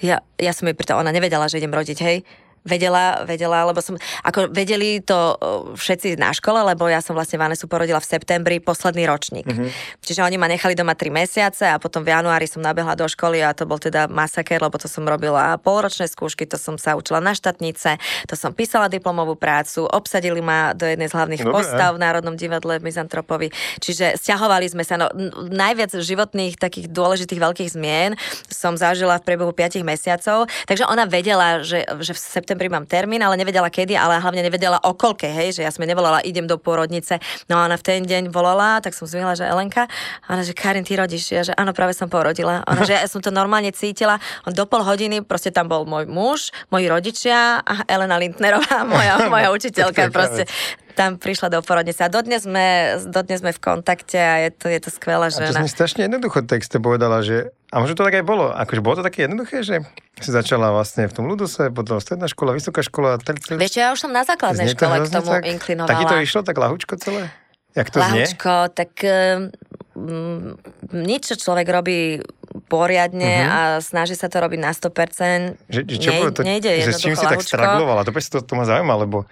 ja, 0.00 0.24
ja 0.40 0.50
som 0.50 0.66
jej 0.66 0.74
pritom, 0.74 0.98
ona 0.98 1.12
nevedela, 1.12 1.46
že 1.46 1.60
idem 1.60 1.74
rodiť, 1.74 1.98
hej, 2.02 2.26
vedela, 2.68 3.24
vedela, 3.24 3.64
lebo 3.64 3.80
som, 3.80 3.96
ako 4.22 4.52
vedeli 4.52 5.00
to 5.00 5.40
všetci 5.72 6.20
na 6.20 6.36
škole, 6.36 6.60
lebo 6.60 6.84
ja 6.86 7.00
som 7.00 7.16
vlastne 7.16 7.40
Vanesu 7.40 7.64
porodila 7.64 7.98
v 7.98 8.06
septembri, 8.06 8.60
posledný 8.60 9.08
ročník. 9.08 9.48
Mm-hmm. 9.48 10.04
Čiže 10.04 10.20
oni 10.20 10.36
ma 10.36 10.44
nechali 10.44 10.76
doma 10.76 10.92
3 10.92 11.08
mesiace 11.08 11.64
a 11.64 11.80
potom 11.80 12.04
v 12.04 12.12
januári 12.12 12.44
som 12.44 12.60
nabehla 12.60 12.92
do 12.92 13.08
školy 13.08 13.40
a 13.40 13.56
to 13.56 13.64
bol 13.64 13.80
teda 13.80 14.04
masaker, 14.10 14.60
lebo 14.60 14.76
to 14.76 14.90
som 14.90 15.08
robila 15.08 15.56
polročné 15.56 16.10
skúšky, 16.10 16.44
to 16.44 16.60
som 16.60 16.76
sa 16.76 16.98
učila 16.98 17.22
na 17.22 17.32
štatnice, 17.32 17.96
to 18.26 18.34
som 18.34 18.52
písala 18.52 18.90
diplomovú 18.90 19.38
prácu, 19.38 19.86
obsadili 19.86 20.42
ma 20.42 20.74
do 20.74 20.84
jednej 20.84 21.06
z 21.06 21.14
hlavných 21.14 21.42
Dobre. 21.46 21.54
postav 21.54 21.94
v 21.94 22.02
Národnom 22.02 22.34
divadle 22.34 22.82
v 22.82 22.90
Mizantropovi. 22.90 23.48
Čiže 23.78 24.18
stiahovali 24.18 24.66
sme 24.66 24.82
sa, 24.82 24.98
no 24.98 25.06
najviac 25.48 25.94
životných 25.94 26.58
takých 26.58 26.90
dôležitých 26.90 27.38
veľkých 27.38 27.70
zmien 27.78 28.18
som 28.50 28.74
zažila 28.74 29.22
v 29.22 29.26
priebehu 29.30 29.54
5 29.54 29.86
mesiacov, 29.86 30.50
takže 30.66 30.84
ona 30.90 31.06
vedela, 31.06 31.62
že, 31.62 31.86
že 32.02 32.12
v 32.12 32.18
septembri 32.18 32.57
mám 32.66 32.82
termín, 32.90 33.22
ale 33.22 33.38
nevedela 33.38 33.70
kedy, 33.70 33.94
ale 33.94 34.18
hlavne 34.18 34.42
nevedela 34.42 34.82
o 34.82 34.98
koľke, 34.98 35.30
hej, 35.30 35.54
že 35.54 35.62
ja 35.62 35.70
som 35.70 35.86
nevolala, 35.86 36.18
idem 36.26 36.50
do 36.50 36.58
pôrodnice. 36.58 37.22
No 37.46 37.62
a 37.62 37.70
ona 37.70 37.78
v 37.78 37.86
ten 37.86 38.02
deň 38.02 38.34
volala, 38.34 38.82
tak 38.82 38.98
som 38.98 39.06
zvihla, 39.06 39.38
že 39.38 39.46
Elenka, 39.46 39.86
a 39.86 40.26
ona, 40.34 40.42
že 40.42 40.50
Karin, 40.50 40.82
ty 40.82 40.98
rodíš, 40.98 41.30
ja, 41.30 41.46
že 41.46 41.54
áno, 41.54 41.70
práve 41.70 41.94
som 41.94 42.10
porodila. 42.10 42.66
Ona, 42.66 42.82
že 42.82 42.98
ja 42.98 43.06
som 43.06 43.22
to 43.22 43.30
normálne 43.30 43.70
cítila. 43.70 44.18
On 44.42 44.50
do 44.50 44.66
pol 44.66 44.82
hodiny, 44.82 45.22
proste 45.22 45.54
tam 45.54 45.70
bol 45.70 45.86
môj 45.86 46.10
muž, 46.10 46.50
moji 46.74 46.90
rodičia 46.90 47.62
a 47.62 47.86
Elena 47.86 48.18
Lindnerová, 48.18 48.82
moja, 48.90 49.30
moja 49.30 49.54
učiteľka, 49.54 50.10
proste 50.10 50.50
tam 50.98 51.14
prišla 51.14 51.54
do 51.54 51.62
porodnice. 51.62 52.02
A 52.02 52.10
dodnes 52.10 52.42
sme, 52.42 52.98
dodnes 53.06 53.38
sme 53.38 53.54
v 53.54 53.60
kontakte 53.62 54.18
a 54.18 54.34
je 54.42 54.50
to, 54.50 54.66
je 54.66 54.80
to 54.82 54.90
skvelá 54.90 55.30
žena. 55.30 55.54
A 55.54 55.54
to 55.54 55.62
sme 55.62 55.70
strašne 55.70 56.10
jednoducho 56.10 56.42
texte 56.42 56.82
povedala, 56.82 57.22
že 57.22 57.54
a 57.70 57.78
možno 57.78 57.94
to 57.94 58.02
tak 58.02 58.18
aj 58.18 58.26
bolo. 58.26 58.50
Akože 58.50 58.80
bolo 58.82 58.98
to 58.98 59.04
také 59.06 59.30
jednoduché, 59.30 59.62
že 59.62 59.86
si 60.18 60.30
začala 60.34 60.74
vlastne 60.74 61.06
v 61.06 61.14
tom 61.14 61.30
ľudose, 61.30 61.70
potom 61.70 62.02
stredná 62.02 62.26
škola, 62.26 62.58
vysoká 62.58 62.82
škola. 62.82 63.22
Tel, 63.22 63.38
tel... 63.38 63.62
Vieš, 63.62 63.78
ja 63.78 63.94
už 63.94 64.02
som 64.02 64.10
na 64.10 64.26
základnej 64.26 64.74
škole 64.74 65.06
k 65.06 65.12
tomu 65.12 65.30
tak, 65.30 65.46
inklinovala. 65.46 65.90
Taky 65.94 66.04
to 66.10 66.16
išlo, 66.18 66.40
tak 66.42 66.58
lahučko 66.58 66.98
celé? 66.98 67.30
Jak 67.78 67.94
to 67.94 68.02
lahučko, 68.02 68.52
znie? 68.66 68.74
tak 68.74 68.90
um, 69.06 70.58
nič, 70.90 71.22
čo 71.30 71.36
človek 71.38 71.68
robí 71.70 72.18
poriadne 72.66 73.44
uh-huh. 73.44 73.54
a 73.54 73.60
snaží 73.84 74.16
sa 74.16 74.26
to 74.26 74.40
robiť 74.40 74.58
na 74.58 74.72
100%. 74.74 75.70
Že, 75.70 75.80
že 75.86 75.96
čo 76.00 76.10
Nej, 76.10 76.22
to, 76.34 76.42
nejde 76.42 76.70
že 76.82 76.90
s 76.90 76.98
čím 76.98 77.14
si 77.14 77.22
tak 77.22 77.44
straglovala? 77.44 78.02
To, 78.02 78.10
to, 78.10 78.38
to 78.42 78.52
ma 78.56 78.64
zaujíma, 78.64 78.94
lebo 78.98 79.28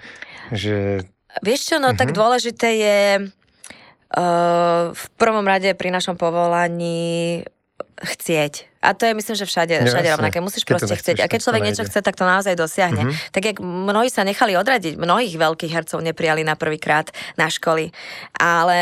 že 0.53 1.03
Vieš 1.45 1.61
čo, 1.73 1.77
no 1.77 1.93
uh-huh. 1.93 1.99
tak 1.99 2.13
mhm. 2.13 2.17
dôležité 2.17 2.69
je 2.77 3.01
uh, 3.27 4.85
v 4.93 5.05
prvom 5.21 5.45
rade 5.45 5.73
pri 5.77 5.93
našom 5.93 6.17
povolaní 6.17 7.45
chcieť. 7.97 8.77
A 8.85 8.93
to 8.93 9.09
je 9.09 9.17
myslím, 9.17 9.35
že 9.35 9.49
všade, 9.49 9.75
všade 9.89 10.09
rovnaké. 10.15 10.39
Musíš 10.39 10.63
keď 10.63 10.73
proste 10.77 10.95
chcieť. 11.01 11.19
A 11.25 11.27
keď 11.27 11.41
človek 11.43 11.63
niečo 11.65 11.83
chce, 11.89 12.05
tak 12.05 12.15
to 12.15 12.29
naozaj 12.29 12.55
dosiahne. 12.55 13.09
Mm-hmm. 13.09 13.33
Tak 13.33 13.43
jak 13.43 13.57
mnohí 13.59 14.13
sa 14.13 14.23
nechali 14.23 14.53
odradiť, 14.55 15.01
mnohých 15.01 15.35
veľkých 15.35 15.73
hercov 15.73 16.05
neprijali 16.05 16.45
na 16.45 16.55
prvýkrát 16.55 17.09
na 17.35 17.49
školy. 17.49 17.91
Ale 18.37 18.79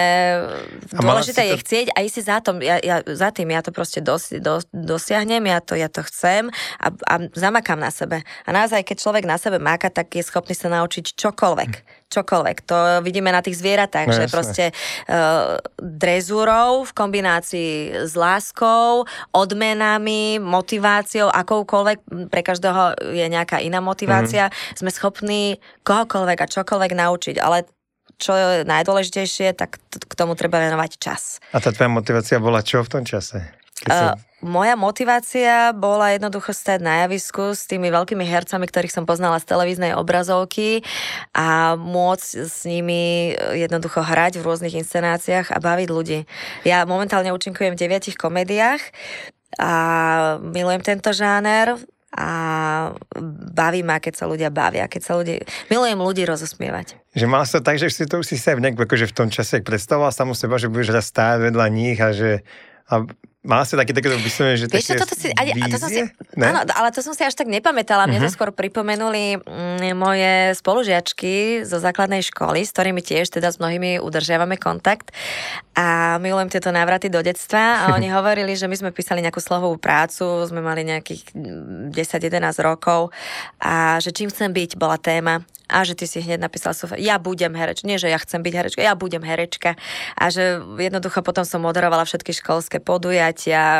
a 0.93 1.01
dôležité 1.01 1.47
je 1.47 1.57
to... 1.57 1.63
chcieť 1.63 1.87
a 1.95 2.05
ísť 2.05 2.15
si 2.21 2.23
za, 2.27 2.43
tom, 2.43 2.59
ja, 2.61 2.83
ja, 2.83 3.01
za 3.07 3.31
tým. 3.31 3.55
Ja 3.55 3.63
to 3.63 3.71
proste 3.71 4.03
dos, 4.03 4.35
dos, 4.35 4.67
dosiahnem, 4.75 5.47
ja 5.47 5.63
to, 5.63 5.79
ja 5.79 5.89
to 5.89 6.05
chcem 6.05 6.53
a, 6.83 6.91
a 6.91 7.15
zamakám 7.33 7.79
na 7.79 7.95
sebe. 7.95 8.27
A 8.45 8.51
naozaj, 8.51 8.85
keď 8.85 8.99
človek 8.99 9.25
na 9.25 9.39
sebe 9.41 9.63
máka, 9.63 9.89
tak 9.89 10.11
je 10.13 10.27
schopný 10.27 10.59
sa 10.59 10.69
naučiť 10.69 11.17
čokoľvek. 11.17 11.71
Mm 11.71 12.04
čokoľvek. 12.11 12.57
To 12.69 12.77
vidíme 13.03 13.31
na 13.33 13.41
tých 13.41 13.59
zvieratách, 13.59 14.07
no, 14.11 14.15
že 14.15 14.25
jasne. 14.27 14.35
proste 14.35 14.65
uh, 14.71 15.59
drezúrou 15.79 16.87
v 16.87 16.93
kombinácii 16.95 17.71
s 18.07 18.13
láskou, 18.15 19.09
odmenami, 19.35 20.39
motiváciou, 20.39 21.33
akoukoľvek, 21.33 22.31
pre 22.31 22.43
každého 22.45 23.15
je 23.15 23.27
nejaká 23.27 23.59
iná 23.65 23.83
motivácia, 23.83 24.49
mm-hmm. 24.49 24.77
sme 24.79 24.91
schopní 24.93 25.43
kohokoľvek 25.83 26.39
a 26.45 26.51
čokoľvek 26.51 26.93
naučiť, 26.95 27.37
ale 27.41 27.67
čo 28.15 28.33
je 28.35 28.47
najdôležitejšie, 28.63 29.59
tak 29.59 29.83
k 29.91 30.13
tomu 30.15 30.39
treba 30.39 30.63
venovať 30.63 30.91
čas. 31.03 31.43
A 31.51 31.59
tá 31.59 31.75
tvoja 31.75 31.91
motivácia 31.91 32.39
bola 32.39 32.63
čo 32.63 32.87
v 32.87 32.91
tom 32.91 33.03
čase? 33.03 33.64
Uh, 33.85 34.15
moja 34.39 34.79
motivácia 34.79 35.75
bola 35.75 36.15
jednoducho 36.15 36.55
stať 36.55 36.79
na 36.79 37.05
javisku 37.05 37.59
s 37.59 37.67
tými 37.67 37.91
veľkými 37.91 38.23
hercami, 38.23 38.71
ktorých 38.71 38.95
som 38.95 39.05
poznala 39.09 39.43
z 39.43 39.51
televíznej 39.51 39.99
obrazovky 39.99 40.87
a 41.35 41.75
môcť 41.75 42.29
s 42.47 42.63
nimi 42.69 43.35
jednoducho 43.35 44.05
hrať 44.05 44.39
v 44.39 44.47
rôznych 44.47 44.79
inscenáciách 44.79 45.51
a 45.51 45.59
baviť 45.59 45.89
ľudí. 45.91 46.23
Ja 46.63 46.87
momentálne 46.87 47.35
účinkujem 47.35 47.75
v 47.75 47.81
deviatich 47.83 48.15
komédiách 48.15 48.81
a 49.59 49.73
milujem 50.39 50.85
tento 50.87 51.11
žáner 51.11 51.75
a 52.15 52.31
baví 53.51 53.83
ma, 53.83 53.99
keď 53.99 54.15
sa 54.23 54.31
ľudia 54.31 54.55
bavia, 54.55 54.87
keď 54.87 55.03
sa 55.03 55.19
ľudí... 55.19 55.43
Milujem 55.67 55.99
ľudí 55.99 56.23
rozosmievať. 56.23 56.95
Že 57.11 57.27
mal 57.27 57.43
sa 57.43 57.59
tak, 57.59 57.83
že 57.83 57.91
si 57.91 58.07
to 58.07 58.23
už 58.23 58.31
si 58.31 58.39
sa 58.39 58.55
nejak 58.55 58.79
akože 58.79 59.11
v 59.11 59.17
tom 59.19 59.29
čase 59.35 59.67
predstavoval 59.67 60.15
samu 60.15 60.39
seba, 60.39 60.63
že 60.63 60.71
budeš 60.71 60.95
raz 60.95 61.11
stáť 61.11 61.51
vedľa 61.51 61.67
nich 61.75 61.99
a 61.99 62.15
že 62.15 62.47
a 62.85 63.09
Má 63.45 63.61
si 63.69 63.77
také, 63.77 63.93
také 63.93 64.09
vyslovene, 64.17 64.57
že 64.57 64.73
Vieš, 64.73 64.97
také 64.97 65.05
toto 65.05 65.15
si, 65.15 65.29
ani, 65.37 65.53
a 65.61 65.69
to 65.69 65.77
som 65.77 65.93
si, 65.93 66.01
Ne? 66.35 66.49
áno, 66.49 66.65
ale 66.65 66.89
to 66.97 67.05
som 67.05 67.13
si 67.13 67.21
až 67.23 67.37
tak 67.37 67.45
nepamätala. 67.45 68.09
Mne 68.09 68.25
Mhm. 68.25 68.25
to 68.25 68.33
skôr 68.33 68.51
pripomenuli 68.57 69.37
mm, 69.37 69.93
moje 69.93 70.57
spolužiačky 70.57 71.61
zo 71.69 71.77
základnej 71.77 72.25
školy, 72.25 72.65
s 72.65 72.73
ktorými 72.73 73.05
tiež 73.05 73.29
teda 73.29 73.53
s 73.53 73.61
mnohými 73.61 74.01
udržiavame 74.01 74.57
kontakt. 74.57 75.13
A 75.77 76.17
milujem 76.25 76.49
tieto 76.49 76.73
návraty 76.73 77.13
do 77.13 77.21
detstva. 77.21 77.85
A 77.85 77.93
oni 78.01 78.09
hovorili, 78.09 78.57
že 78.57 78.65
my 78.65 78.81
sme 78.81 78.91
písali 78.97 79.21
nejakú 79.21 79.45
slohovú 79.45 79.77
prácu, 79.77 80.25
sme 80.49 80.65
mali 80.65 80.81
nejakých 80.89 81.37
mm, 81.37 81.93
10-11 81.93 82.41
rokov 82.65 83.13
a 83.61 84.01
že 84.01 84.09
čím 84.11 84.33
chcem 84.33 84.51
byť, 84.51 84.81
bola 84.81 84.97
téma. 84.97 85.45
A 85.65 85.81
že 85.81 85.97
ty 85.97 86.05
si 86.05 86.21
hneď 86.21 86.45
napísal 86.45 86.77
ja 87.01 87.17
budem 87.17 87.57
herečka. 87.57 87.89
Nie, 87.89 87.97
že 87.97 88.13
ja 88.13 88.21
chcem 88.21 88.45
byť 88.45 88.53
herečka, 88.53 88.81
ja 88.85 88.93
budem 88.93 89.25
herečka. 89.25 89.81
A 90.13 90.29
že 90.29 90.61
jednoducho 90.61 91.25
potom 91.25 91.49
som 91.49 91.65
moderovala 91.65 92.05
všetky 92.05 92.37
školské 92.37 92.85
podujatia, 92.85 93.34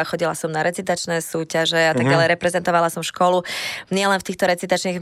chodila 0.05 0.35
som 0.35 0.51
na 0.51 0.67
recitačné 0.67 1.23
súťaže 1.23 1.79
a 1.79 1.93
tak 1.95 2.05
Mhm. 2.05 2.13
ďalej, 2.13 2.29
reprezentovala 2.35 2.91
som 2.91 3.07
školu. 3.07 3.47
Nielen 3.95 4.19
v 4.19 4.27
týchto 4.27 4.51
recitačných, 4.51 4.99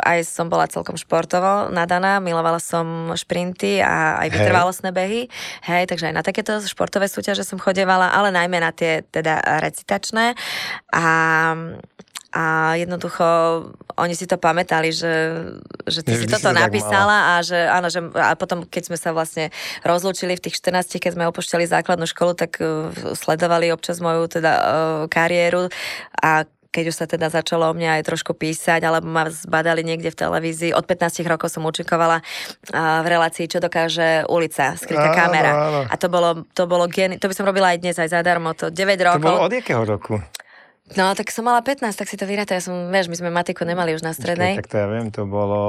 aj 0.00 0.18
som 0.24 0.48
bola 0.48 0.64
celkom 0.66 0.96
športovo 0.96 1.68
nadaná, 1.68 2.18
milovala 2.18 2.58
som 2.62 3.12
šprinty 3.12 3.84
a 3.84 4.22
aj 4.24 4.28
vytrvalostné 4.32 4.90
behy. 4.90 5.28
Hej, 5.66 5.90
takže 5.90 6.08
aj 6.08 6.14
na 6.14 6.24
takéto 6.24 6.58
športové 6.62 7.10
súťaže 7.10 7.44
som 7.44 7.58
chodevala, 7.60 8.14
ale 8.14 8.30
najmä 8.30 8.62
na 8.62 8.70
tie 8.70 9.02
teda 9.04 9.40
recitačné. 9.60 10.34
A 10.94 11.04
a 12.30 12.78
jednoducho 12.78 13.26
oni 13.98 14.14
si 14.14 14.24
to 14.24 14.38
pamätali, 14.38 14.94
že, 14.94 15.10
že 15.84 16.06
ty 16.06 16.14
Že 16.14 16.18
si 16.18 16.24
si 16.24 16.30
toto 16.30 16.46
to 16.46 16.54
tak 16.54 16.62
napísala 16.70 17.16
a 17.34 17.42
že 17.42 17.58
áno, 17.58 17.90
že 17.90 17.98
a 18.14 18.38
potom 18.38 18.62
keď 18.62 18.82
sme 18.86 18.96
sa 18.96 19.10
vlastne 19.10 19.50
rozlúčili 19.82 20.38
v 20.38 20.44
tých 20.46 20.62
14, 20.62 20.94
keď 20.96 21.18
sme 21.18 21.26
opúšťali 21.26 21.66
základnú 21.66 22.06
školu, 22.06 22.38
tak 22.38 22.62
uh, 22.62 22.86
sledovali 23.12 23.74
občas 23.74 23.98
moju 23.98 24.30
teda 24.30 24.52
uh, 24.54 24.62
kariéru 25.06 25.66
a 26.16 26.46
keď 26.70 26.84
už 26.86 26.96
sa 26.96 27.06
teda 27.10 27.26
začalo 27.26 27.66
o 27.66 27.74
mňa 27.74 27.98
aj 27.98 28.06
trošku 28.06 28.30
písať, 28.30 28.78
alebo 28.86 29.10
ma 29.10 29.26
zbadali 29.26 29.82
niekde 29.82 30.14
v 30.14 30.20
televízii. 30.22 30.70
Od 30.70 30.86
15 30.86 31.26
rokov 31.26 31.50
som 31.50 31.66
účinkovala 31.66 32.22
uh, 32.22 33.02
v 33.02 33.10
relácii, 33.10 33.50
čo 33.50 33.58
dokáže 33.58 34.22
ulica, 34.30 34.78
skrytá 34.78 35.10
Áno, 35.10 35.18
kamera. 35.18 35.50
áno. 35.50 35.80
A 35.90 35.94
to 35.98 36.06
bolo, 36.06 36.46
to 36.54 36.70
bolo 36.70 36.86
geni- 36.86 37.18
to 37.18 37.26
by 37.26 37.34
som 37.34 37.42
robila 37.42 37.74
aj 37.74 37.82
dnes, 37.82 37.98
aj 37.98 38.14
zadarmo, 38.14 38.54
to 38.54 38.70
9 38.70 38.86
To 38.94 39.02
rokov. 39.02 39.26
bolo 39.26 39.42
od 39.42 39.52
jakého 39.52 39.82
roku? 39.82 40.22
No, 40.98 41.14
tak 41.14 41.30
som 41.30 41.46
mala 41.46 41.62
15, 41.62 41.86
tak 41.94 42.10
si 42.10 42.18
to 42.18 42.26
vyráta. 42.26 42.58
Ja 42.58 42.62
som, 42.62 42.90
vieš, 42.90 43.06
my 43.06 43.16
sme 43.18 43.30
matiku 43.30 43.62
nemali 43.62 43.94
už 43.94 44.02
na 44.02 44.10
strednej. 44.10 44.58
Počkaj, 44.58 44.62
tak 44.66 44.72
to 44.74 44.76
ja 44.82 44.86
viem, 44.90 45.06
to 45.14 45.22
bolo 45.26 45.62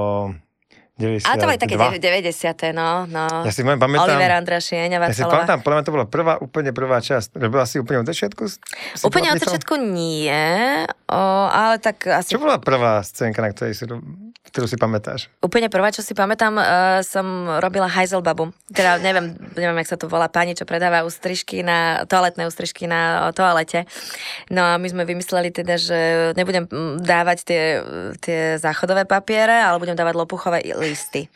92. 1.01 1.25
Ale 1.25 1.36
to 1.41 1.46
boli 1.50 1.58
také 1.58 1.75
90. 1.75 2.77
no, 2.77 3.10
no. 3.10 3.25
Ja 3.41 3.51
si 3.51 3.65
pamätám, 3.65 3.98
Oliver 3.98 4.31
Andra 4.38 4.62
Šieňa, 4.62 4.98
ja 5.01 5.10
si 5.12 5.25
pamätám, 5.25 5.65
podľa 5.65 5.75
mňa 5.81 5.86
to 5.89 5.93
bola 5.93 6.05
prvá, 6.05 6.34
úplne 6.38 6.72
prvá 6.72 7.01
časť. 7.01 7.34
Robila 7.41 7.65
si 7.65 7.81
úplne 7.81 8.05
od 8.05 8.08
začiatku? 8.08 8.43
Si 8.46 9.01
Úplne 9.01 9.34
bola 9.34 9.38
od 9.38 9.41
začiatku 9.41 9.74
nie, 9.81 10.46
o, 11.10 11.22
ale 11.50 11.81
tak 11.81 12.05
asi... 12.05 12.38
Čo 12.38 12.39
bola 12.39 12.62
prvá 12.62 13.01
scénka, 13.01 13.41
na 13.41 13.50
ktorej 13.50 13.74
si, 13.74 13.89
ktorú 14.51 14.67
si 14.67 14.75
pamätáš? 14.75 15.31
Úplne 15.39 15.72
prvá, 15.72 15.96
čo 15.96 16.03
si 16.03 16.12
pamätám, 16.12 16.53
uh, 16.60 17.00
som 17.08 17.48
robila 17.63 17.88
Heiselbabu. 17.88 18.51
Teda 18.67 19.00
neviem, 19.00 19.31
neviem, 19.55 19.79
jak 19.81 19.96
sa 19.96 19.98
to 19.98 20.12
volá, 20.12 20.27
pani, 20.27 20.58
čo 20.58 20.67
predáva 20.67 21.08
ústrižky 21.08 21.63
na, 21.63 22.03
toaletné 22.03 22.43
ústrižky 22.50 22.84
na 22.84 23.31
toalete. 23.31 23.88
No 24.51 24.65
a 24.65 24.75
my 24.75 24.88
sme 24.91 25.08
vymysleli 25.08 25.55
teda, 25.55 25.79
že 25.79 26.00
nebudem 26.36 26.67
dávať 27.00 27.38
tie, 27.48 27.63
tie 28.20 28.39
záchodové 28.60 29.08
papiere, 29.08 29.63
ale 29.63 29.79
budem 29.79 29.96
dávať 29.96 30.13
lopuchové 30.20 30.60
listy. 30.91 31.31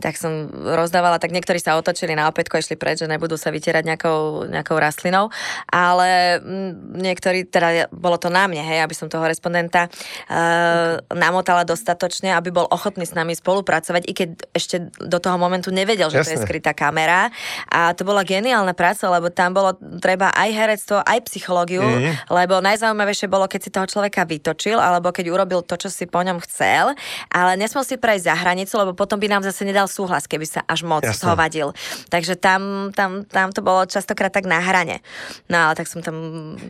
Tak 0.00 0.16
som 0.16 0.48
rozdávala, 0.52 1.20
tak 1.20 1.36
niektorí 1.36 1.60
sa 1.60 1.76
otočili 1.76 2.16
na 2.16 2.32
opätko, 2.32 2.56
išli 2.56 2.80
preč, 2.80 3.04
že 3.04 3.08
nebudú 3.08 3.36
sa 3.36 3.52
vytierať 3.52 3.84
nejakou, 3.84 4.48
nejakou 4.48 4.80
rastlinou, 4.80 5.28
ale 5.68 6.40
mm, 6.40 6.96
niektorí, 6.96 7.44
teda 7.44 7.92
bolo 7.92 8.16
to 8.16 8.32
na 8.32 8.48
mne, 8.48 8.64
hej, 8.64 8.80
aby 8.80 8.94
som 8.96 9.12
toho 9.12 9.24
respondenta 9.28 9.88
uh, 9.88 11.00
namotala 11.12 11.68
dostatočne, 11.68 12.32
aby 12.32 12.48
bol 12.48 12.64
ochotný 12.68 13.04
s 13.04 13.12
nami 13.12 13.36
spolupracovať, 13.36 14.02
i 14.08 14.12
keď 14.16 14.28
ešte 14.56 14.76
do 15.00 15.18
toho 15.20 15.36
momentu 15.36 15.68
nevedel, 15.68 16.08
že 16.08 16.24
to 16.24 16.32
je 16.32 16.40
skrytá 16.40 16.72
kamera. 16.72 17.28
A 17.68 17.92
to 17.92 18.08
bola 18.08 18.24
geniálna 18.24 18.72
práca, 18.72 19.08
lebo 19.12 19.28
tam 19.28 19.52
bolo 19.52 19.76
treba 20.00 20.32
aj 20.32 20.48
herectvo, 20.52 20.96
aj 21.04 21.18
psychológiu, 21.28 21.82
Mhm. 21.82 22.30
lebo 22.30 22.62
najzaujímavejšie 22.62 23.26
bolo, 23.28 23.50
keď 23.50 23.60
si 23.60 23.70
toho 23.74 23.86
človeka 23.90 24.22
vytočil, 24.24 24.78
alebo 24.78 25.10
keď 25.10 25.26
urobil 25.32 25.60
to, 25.66 25.74
čo 25.76 25.88
si 25.90 26.06
po 26.06 26.22
ňom 26.22 26.38
chcel, 26.46 26.94
ale 27.32 27.52
nesmel 27.58 27.82
si 27.82 27.98
prejsť 27.98 28.24
za 28.30 28.34
hranicu, 28.38 28.74
lebo 28.86 28.94
potom 28.94 29.18
by 29.18 29.26
nám 29.26 29.42
zase 29.42 29.66
nedal 29.66 29.90
súhlas, 29.90 30.30
keby 30.30 30.46
sa 30.46 30.62
až 30.70 30.86
moc 30.86 31.02
Jasné. 31.02 31.26
hovadil. 31.26 31.74
Takže 32.06 32.38
tam, 32.38 32.94
tam, 32.94 33.26
tam 33.26 33.50
to 33.50 33.66
bolo 33.66 33.82
častokrát 33.82 34.30
tak 34.30 34.46
na 34.46 34.62
hrane. 34.62 35.02
No 35.50 35.66
ale 35.66 35.74
tak 35.74 35.90
som 35.90 35.98
tam, 36.06 36.14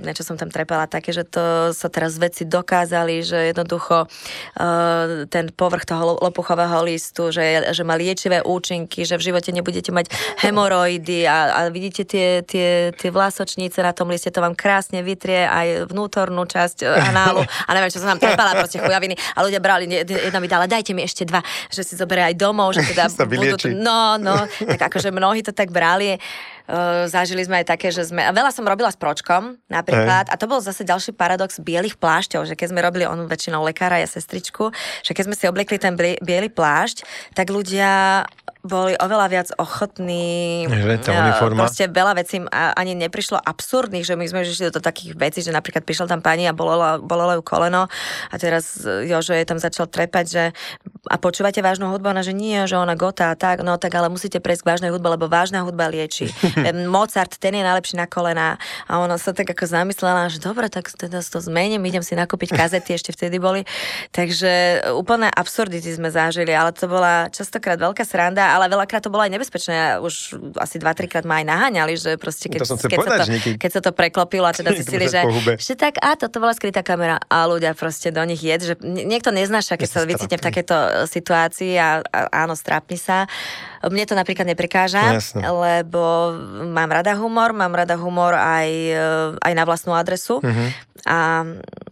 niečo 0.01 0.25
som 0.25 0.41
tam 0.41 0.49
trepala 0.49 0.89
také, 0.89 1.13
že 1.13 1.29
to 1.29 1.77
sa 1.77 1.93
teraz 1.93 2.17
veci 2.17 2.49
dokázali, 2.49 3.21
že 3.21 3.53
jednoducho 3.53 4.09
uh, 4.09 5.29
ten 5.29 5.53
povrch 5.53 5.85
toho 5.85 6.17
lo- 6.17 6.21
lopuchového 6.25 6.81
listu, 6.87 7.35
že, 7.35 7.75
že 7.75 7.83
má 7.83 7.99
liečivé 7.99 8.41
účinky, 8.41 9.03
že 9.03 9.19
v 9.19 9.33
živote 9.33 9.51
nebudete 9.51 9.91
mať 9.91 10.09
hemoroidy 10.41 11.27
a, 11.27 11.37
a 11.53 11.61
vidíte 11.69 12.07
tie, 12.07 12.47
tie, 12.47 12.95
tie 12.95 13.11
vlásočnice 13.11 13.83
na 13.83 13.91
tom 13.91 14.09
liste, 14.09 14.31
to 14.31 14.39
vám 14.39 14.55
krásne 14.55 15.03
vytrie 15.03 15.49
aj 15.49 15.91
vnútornú 15.91 16.47
časť 16.47 16.85
e, 16.85 16.87
análu 16.87 17.43
a 17.69 17.71
neviem, 17.75 17.91
čo 17.91 17.99
som 17.99 18.15
tam 18.15 18.23
trepala, 18.23 18.55
proste 18.55 18.79
chujaviny 18.79 19.19
a 19.35 19.43
ľudia 19.43 19.59
brali, 19.59 19.91
jedna 19.91 20.39
mi 20.39 20.47
dala, 20.47 20.71
dajte 20.71 20.95
mi 20.95 21.03
ešte 21.03 21.27
dva, 21.27 21.43
že 21.73 21.83
si 21.83 21.96
zoberie 21.97 22.33
aj 22.33 22.37
domov, 22.37 22.77
že 22.77 22.85
teda 22.85 23.09
vylieči. 23.33 23.73
No, 23.73 24.21
no, 24.21 24.45
tak 24.47 24.93
akože 24.93 25.09
mnohí 25.11 25.41
to 25.41 25.57
tak 25.57 25.73
brali. 25.73 26.21
Uh, 26.67 27.07
zažili 27.07 27.47
sme 27.47 27.63
aj 27.63 27.67
také, 27.71 27.95
že 27.95 28.11
sme... 28.11 28.27
A 28.27 28.35
veľa 28.35 28.51
som 28.51 28.67
robila 28.67 28.91
s 28.91 28.99
pročkom, 28.99 29.59
napríklad. 29.71 30.27
A 30.27 30.35
to 30.35 30.51
bol 30.51 30.59
zase 30.59 30.83
ďalší 30.83 31.15
paradox 31.15 31.63
bielých 31.63 31.95
plášťov, 31.97 32.47
že 32.47 32.59
keď 32.59 32.75
sme 32.75 32.81
robili 32.83 33.07
on 33.07 33.31
väčšinou 33.31 33.63
lekára, 33.63 34.03
ja 34.03 34.09
sestričku, 34.11 34.75
že 35.07 35.15
keď 35.15 35.25
sme 35.31 35.39
si 35.39 35.45
obliekli 35.47 35.79
ten 35.79 35.95
biely 35.97 36.51
plášť, 36.51 37.07
tak 37.39 37.55
ľudia 37.55 38.27
boli 38.67 38.99
oveľa 38.99 39.27
viac 39.31 39.49
ochotní. 39.57 40.67
Že 40.67 40.99
tá 41.01 41.11
eh, 41.15 41.23
uniforma. 41.23 41.65
Proste 41.65 41.87
veľa 41.87 42.13
vecí 42.19 42.43
ani 42.51 42.93
neprišlo 42.99 43.39
absurdných, 43.39 44.03
že 44.03 44.19
my 44.19 44.27
sme 44.27 44.43
išli 44.43 44.75
do 44.75 44.83
takých 44.83 45.15
vecí, 45.15 45.41
že 45.41 45.55
napríklad 45.55 45.87
prišla 45.87 46.11
tam 46.11 46.21
pani 46.21 46.51
a 46.51 46.53
bolelo, 46.53 46.99
bolelo 47.01 47.39
ju 47.39 47.43
koleno 47.47 47.87
a 48.29 48.35
teraz 48.37 48.83
eh, 48.83 49.07
Jožo 49.07 49.33
jej 49.33 49.47
tam 49.47 49.63
začal 49.63 49.87
trepať, 49.87 50.25
že 50.27 50.43
a 51.07 51.17
počúvate 51.23 51.63
vážnu 51.63 51.87
hudbu? 51.95 52.11
Ona, 52.11 52.27
že 52.27 52.35
nie, 52.35 52.59
že 52.67 52.75
ona 52.75 52.99
gota 52.99 53.31
a 53.31 53.39
tak, 53.39 53.63
no 53.63 53.79
tak 53.79 53.95
ale 53.95 54.11
musíte 54.11 54.43
prejsť 54.43 54.63
k 54.67 54.71
vážnej 54.75 54.91
hudbe, 54.91 55.07
lebo 55.15 55.31
vážna 55.31 55.63
hudba 55.63 55.87
lieči. 55.87 56.27
Mozart, 56.97 57.37
ten 57.37 57.53
je 57.53 57.63
najlepší 57.63 57.97
na 57.97 58.07
kolená. 58.07 58.57
A 58.87 58.99
ona 58.99 59.17
sa 59.17 59.31
tak 59.31 59.49
ako 59.49 59.65
zamyslela, 59.65 60.29
že 60.29 60.39
dobre, 60.39 60.67
tak 60.69 60.89
teda 60.89 61.21
to 61.21 61.39
zmením, 61.39 61.83
idem 61.83 62.01
si 62.01 62.15
nakúpiť 62.15 62.55
kazety, 62.55 62.95
ešte 62.95 63.13
vtedy 63.13 63.37
boli. 63.37 63.63
Takže 64.13 64.83
úplne 64.95 65.29
absurdity 65.29 65.87
sme 65.89 66.09
zažili, 66.09 66.51
ale 66.51 66.73
to 66.73 66.87
bola 66.87 67.29
častokrát 67.29 67.77
veľká 67.77 68.03
sranda, 68.03 68.55
ale 68.55 68.67
veľakrát 68.67 69.03
to 69.03 69.11
bolo 69.11 69.27
aj 69.27 69.33
nebezpečné. 69.33 70.01
Už 70.01 70.37
asi 70.57 70.79
2-3 70.79 71.11
krát 71.11 71.25
ma 71.25 71.43
aj 71.43 71.47
naháňali, 71.47 71.95
že 71.97 72.11
proste 72.17 72.49
keď, 72.49 72.61
To 72.65 72.77
keď, 72.77 72.97
sa, 72.97 73.01
povedať, 73.01 73.19
to, 73.19 73.27
že 73.27 73.33
niekedy- 73.37 73.59
keď 73.59 73.71
sa 73.71 73.81
to 73.83 73.91
preklopilo 73.93 74.47
a 74.47 74.55
teda 74.55 74.71
zistili, 74.79 75.07
bude 75.07 75.15
že, 75.15 75.21
že 75.59 75.75
tak, 75.75 75.99
a 76.01 76.17
toto 76.17 76.39
bola 76.39 76.53
skrytá 76.53 76.81
kamera 76.81 77.21
a 77.29 77.45
ľudia 77.45 77.75
proste 77.75 78.09
do 78.11 78.23
nich 78.25 78.41
jed, 78.41 78.61
že 78.63 78.75
nie- 78.81 79.05
niekto 79.07 79.31
neznáša, 79.31 79.77
keď 79.77 79.89
sa 79.89 79.99
to 80.03 80.07
vycítne 80.09 80.37
v 80.39 80.45
takéto 80.45 80.77
situácii 81.07 81.77
a, 81.77 82.01
a 82.05 82.19
áno, 82.47 82.55
strápni 82.55 82.97
sa. 82.97 83.27
Mne 83.91 84.05
to 84.07 84.15
napríklad 84.19 84.47
neprekáža, 84.47 85.19
Jasné. 85.19 85.43
lebo 85.47 86.35
mám 86.71 86.91
rada 86.91 87.15
humor, 87.15 87.55
mám 87.55 87.73
rada 87.73 87.95
humor 87.95 88.35
aj, 88.35 88.69
e, 88.71 89.05
aj 89.41 89.53
na 89.55 89.65
vlastnú 89.65 89.95
adresu. 89.95 90.43
Mhm. 90.43 90.65
A 91.07 91.19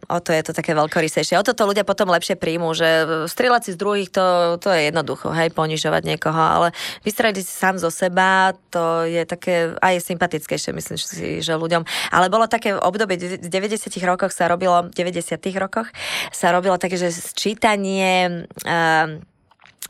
o 0.09 0.19
to 0.21 0.33
je 0.33 0.43
to 0.43 0.53
také 0.53 0.75
veľkorysejšie. 0.75 1.39
O 1.39 1.47
toto 1.47 1.65
ľudia 1.65 1.87
potom 1.87 2.11
lepšie 2.11 2.37
príjmú, 2.37 2.75
že 2.77 3.07
strieľať 3.31 3.63
si 3.63 3.71
z 3.75 3.79
druhých, 3.79 4.11
to, 4.11 4.57
to 4.61 4.69
je 4.75 4.91
jednoducho, 4.91 5.33
hej, 5.33 5.55
ponižovať 5.55 6.03
niekoho, 6.05 6.37
ale 6.37 6.69
vystreliť 7.07 7.45
si 7.45 7.55
sám 7.55 7.81
zo 7.81 7.89
seba, 7.89 8.53
to 8.69 9.07
je 9.07 9.23
také 9.25 9.73
aj 9.79 10.03
sympatickejšie, 10.03 10.71
myslím 10.75 10.99
si, 10.99 11.41
že 11.41 11.55
ľuďom. 11.57 11.87
Ale 12.13 12.27
bolo 12.29 12.51
také 12.51 12.75
obdobie, 12.75 13.17
v 13.17 13.49
90 13.49 13.87
rokoch 14.05 14.35
sa 14.35 14.51
robilo, 14.51 14.91
v 14.91 14.93
90 14.93 15.39
rokoch 15.57 15.89
sa 16.35 16.53
robilo 16.53 16.77
také, 16.77 16.99
že 16.99 17.15
sčítanie 17.15 18.47
um, 18.67 19.23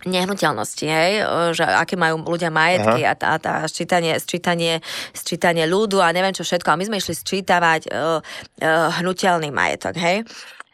nehnuteľnosti, 0.05 0.87
hej, 0.87 1.13
že 1.57 1.65
aké 1.65 1.97
majú 1.97 2.21
ľudia 2.25 2.53
majetky 2.53 3.03
a, 3.05 3.17
tá, 3.17 3.37
tá 3.41 3.65
sčítanie, 3.67 4.17
sčítanie, 4.21 4.85
sčítanie 5.17 5.65
ľudu 5.65 6.01
a 6.05 6.13
neviem 6.13 6.37
čo 6.37 6.45
všetko. 6.45 6.69
A 6.73 6.79
my 6.79 6.85
sme 6.87 7.01
išli 7.01 7.15
sčítavať 7.17 7.89
uh, 7.89 8.21
uh, 8.21 8.89
hnutelný 9.01 9.49
majetok, 9.49 9.97
hej. 9.97 10.23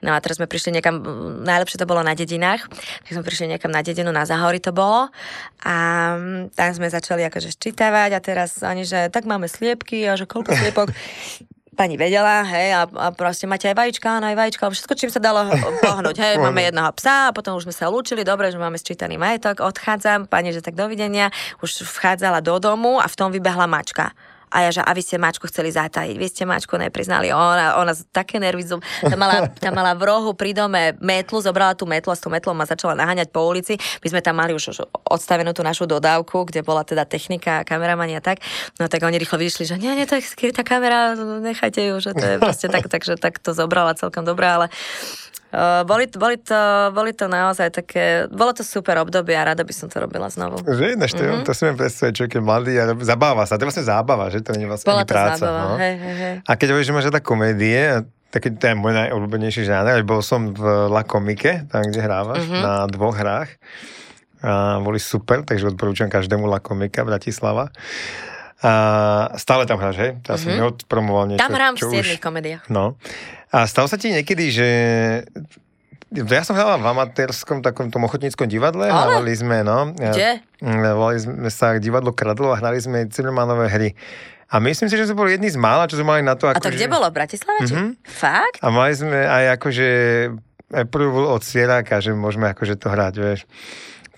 No 0.01 0.17
a 0.17 0.19
teraz 0.25 0.41
sme 0.41 0.49
prišli 0.49 0.81
niekam, 0.81 0.97
najlepšie 1.45 1.77
to 1.77 1.85
bolo 1.85 2.01
na 2.01 2.17
dedinách, 2.17 2.65
tak 3.05 3.13
sme 3.13 3.21
prišli 3.21 3.53
niekam 3.53 3.69
na 3.69 3.85
dedinu, 3.85 4.09
na 4.09 4.25
Zahory 4.25 4.57
to 4.57 4.73
bolo. 4.73 5.13
A 5.61 5.77
mm, 6.17 6.57
tam 6.57 6.73
sme 6.73 6.89
začali 6.89 7.21
akože 7.29 7.53
ščítavať 7.53 8.17
a 8.17 8.21
teraz 8.25 8.65
oni, 8.65 8.89
že 8.89 9.13
tak 9.13 9.29
máme 9.29 9.45
sliepky 9.45 10.09
a 10.09 10.17
že 10.17 10.25
koľko 10.25 10.57
sliepok 10.57 10.89
pani 11.77 11.95
vedela, 11.95 12.43
hej, 12.47 12.75
a, 12.75 12.83
a 12.87 13.07
proste 13.15 13.47
máte 13.47 13.71
aj 13.71 13.77
vajíčka, 13.79 14.19
aj 14.19 14.37
vajíčka, 14.37 14.63
všetko, 14.71 14.93
čím 14.99 15.11
sa 15.11 15.23
dalo 15.23 15.47
pohnúť, 15.81 16.17
hej, 16.19 16.35
máme 16.43 16.67
jedného 16.67 16.91
psa 16.99 17.31
a 17.31 17.35
potom 17.35 17.55
už 17.57 17.71
sme 17.71 17.75
sa 17.75 17.87
lúčili, 17.89 18.27
dobre, 18.27 18.51
že 18.51 18.59
máme 18.59 18.77
sčítaný 18.77 19.17
majetok, 19.17 19.63
odchádzam, 19.63 20.27
pani, 20.27 20.51
že 20.51 20.63
tak 20.63 20.75
dovidenia, 20.75 21.31
už 21.63 21.87
vchádzala 21.87 22.43
do 22.43 22.59
domu 22.59 22.99
a 22.99 23.07
v 23.07 23.19
tom 23.19 23.31
vybehla 23.31 23.71
mačka. 23.71 24.13
A 24.51 24.67
ja, 24.67 24.71
že 24.75 24.83
a 24.83 24.91
vy 24.91 25.03
ste 25.03 25.17
mačku 25.17 25.47
chceli 25.47 25.71
zatajiť, 25.71 26.17
vy 26.19 26.27
ste 26.27 26.43
mačku 26.43 26.75
nepriznali. 26.75 27.31
Ona, 27.31 27.79
ona 27.79 27.95
také 28.11 28.43
nervy, 28.43 28.67
tá 28.67 29.15
mala, 29.15 29.47
tá 29.47 29.71
mala 29.71 29.95
v 29.95 30.03
rohu 30.11 30.35
pri 30.35 30.51
dome 30.51 30.99
metlu, 30.99 31.39
zobrala 31.39 31.79
tú 31.79 31.87
metlu 31.87 32.11
a 32.11 32.19
s 32.19 32.23
tou 32.23 32.35
metlou 32.35 32.53
ma 32.53 32.67
začala 32.67 32.99
naháňať 32.99 33.31
po 33.31 33.47
ulici. 33.47 33.79
My 34.03 34.09
sme 34.11 34.21
tam 34.21 34.43
mali 34.43 34.51
už, 34.51 34.83
odstavenú 35.07 35.55
tú 35.55 35.63
našu 35.63 35.87
dodávku, 35.87 36.51
kde 36.51 36.67
bola 36.67 36.83
teda 36.83 37.07
technika 37.07 37.63
kameramani 37.63 38.19
a 38.19 38.23
tak. 38.23 38.43
No 38.83 38.91
tak 38.91 39.07
oni 39.07 39.23
rýchlo 39.23 39.39
vyšli, 39.39 39.71
že 39.71 39.79
nie, 39.79 39.95
nie, 39.95 40.05
je 40.05 40.19
skrytá 40.27 40.67
kamera, 40.67 41.15
nechajte 41.17 41.81
ju, 41.87 42.03
že 42.03 42.11
to 42.13 42.25
je 42.27 42.37
proste 42.43 42.67
tak, 42.67 42.91
takže 42.91 43.15
tak 43.17 43.39
to 43.39 43.55
zobrala 43.55 43.95
celkom 43.95 44.27
dobre, 44.27 44.51
ale 44.51 44.67
Uh, 45.51 45.83
boli, 45.83 46.07
boli, 46.09 46.39
to, 46.39 46.55
boli 46.91 47.11
to 47.11 47.27
naozaj 47.27 47.71
také, 47.73 48.05
bolo 48.27 48.51
to 48.51 48.63
super 48.63 48.95
obdobie 48.97 49.35
a 49.35 49.43
rada 49.45 49.61
by 49.61 49.71
som 49.71 49.87
to 49.87 49.99
robila 49.99 50.27
znovu. 50.27 50.63
Že 50.63 50.95
ináč, 50.95 51.11
to, 51.11 51.21
mm-hmm. 51.21 51.43
to 51.43 51.51
si 51.51 51.63
viem 51.65 51.75
predstaviť, 51.75 52.13
človek 52.15 52.33
je 52.33 52.41
mladý 52.41 52.73
a 52.77 52.85
zabáva 52.97 53.43
sa, 53.45 53.55
to 53.55 53.63
je 53.63 53.69
vlastne 53.69 53.83
zábava, 53.85 54.29
že 54.29 54.41
to 54.41 54.55
nie 54.55 54.65
je 54.65 54.71
vlastne 54.71 54.87
Bola 54.87 55.03
to 55.03 55.11
práca. 55.11 55.43
zábava, 55.43 55.63
no. 55.67 55.77
hej, 55.77 55.95
hej, 55.97 56.15
hej. 56.17 56.35
A 56.41 56.53
keď 56.55 56.67
hovoríš, 56.71 56.87
že 56.87 56.95
máš 56.95 57.07
rada 57.07 57.21
komédie, 57.21 57.83
taký 58.29 58.49
to 58.53 58.63
je 58.63 58.75
môj 58.75 58.95
najobľúbenejší 58.95 59.63
žáner, 59.65 59.99
bol 60.01 60.23
som 60.23 60.51
v 60.51 60.63
La 60.87 61.03
Komike, 61.03 61.67
tam, 61.67 61.83
kde 61.83 61.99
hrávaš, 61.99 62.47
Mhm. 62.47 62.59
na 62.61 62.73
dvoch 62.87 63.15
hrách. 63.15 63.51
A 64.41 64.79
boli 64.79 64.97
super, 64.97 65.43
takže 65.43 65.67
odporúčam 65.69 66.07
každému 66.07 66.47
La 66.47 66.59
Komika 66.59 67.03
Bratislava. 67.03 67.75
A 68.61 68.73
stále 69.35 69.65
tam 69.65 69.77
hráš, 69.77 69.97
hej? 69.99 70.11
Ja 70.23 70.37
som 70.37 70.53
Mhm. 70.53 70.59
neodpromoval 70.59 71.25
niečo, 71.27 71.41
Tam 71.41 71.51
hrám 71.51 71.75
v 71.75 71.91
už... 71.91 72.07
komediách. 72.19 72.63
No. 72.69 72.95
A 73.51 73.67
stalo 73.67 73.91
sa 73.91 73.99
ti 73.99 74.11
niekedy, 74.11 74.51
že... 74.51 74.69
Ja 76.11 76.43
som 76.43 76.59
hral 76.59 76.83
v 76.83 76.91
amatérskom 76.91 77.63
takom 77.63 77.87
tom 77.87 78.03
ochotníckom 78.03 78.51
divadle. 78.51 78.91
Ale? 78.91 79.23
Hrali 79.23 79.35
sme, 79.35 79.63
no. 79.63 79.95
Kde? 79.95 80.43
Mm, 80.59 80.83
Volali 80.99 81.19
sme 81.23 81.51
sa 81.55 81.79
divadlo 81.79 82.11
Kradlo 82.11 82.51
a 82.51 82.59
hrali 82.59 82.83
sme 82.83 83.07
Zimmermanové 83.07 83.71
hry. 83.71 83.89
A 84.51 84.59
myslím 84.59 84.91
si, 84.91 84.99
že 84.99 85.07
sme 85.07 85.23
boli 85.23 85.39
jedni 85.39 85.47
z 85.47 85.55
mála, 85.55 85.87
čo 85.87 85.95
sme 85.95 86.19
mali 86.19 86.27
na 86.27 86.35
to. 86.35 86.51
A 86.51 86.59
Ako, 86.59 86.67
to 86.67 86.75
kde 86.75 86.91
bolo? 86.91 87.07
V 87.07 87.15
Bratislave? 87.15 87.63
Mhm. 87.63 88.03
Fakt? 88.03 88.59
A 88.59 88.67
mali 88.75 88.91
sme 88.99 89.23
aj 89.23 89.63
akože 89.63 89.89
aj 90.71 90.85
prvú 90.91 91.31
od 91.31 91.43
Sieráka, 91.43 92.03
že 92.03 92.11
môžeme 92.11 92.51
akože 92.51 92.75
to 92.75 92.91
hrať, 92.91 93.15
vieš. 93.19 93.41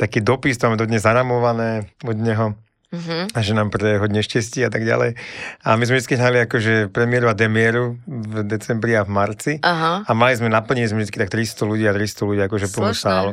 Taký 0.01 0.25
dopis, 0.25 0.57
to 0.57 0.69
máme 0.73 0.81
dodnes 0.81 1.05
zaramované 1.05 1.93
od 2.01 2.17
neho 2.17 2.57
Mhm. 2.93 3.33
a 3.33 3.39
že 3.41 3.57
nám 3.57 3.73
pre 3.73 3.97
hodne 3.97 4.21
štestí 4.21 4.61
a 4.61 4.69
tak 4.69 4.85
ďalej. 4.85 5.17
A 5.65 5.81
my 5.81 5.85
sme 5.89 5.97
vždy 5.97 6.15
hrali 6.21 6.39
akože 6.45 6.93
premiéru 6.93 7.33
a 7.33 7.35
demieru 7.35 7.97
v 8.05 8.45
decembri 8.45 8.93
a 8.93 9.03
v 9.03 9.11
marci. 9.11 9.53
Aha. 9.65 10.05
A 10.05 10.11
mali 10.13 10.37
sme 10.37 10.53
naplnili 10.53 10.93
sme 10.93 11.01
vždy 11.01 11.17
tak 11.17 11.33
300 11.33 11.65
ľudí 11.65 11.89
a 11.89 11.97
300 11.97 12.29
ľudí 12.29 12.41
akože 12.45 12.69
plnú 12.69 12.93
sálu. 12.93 13.33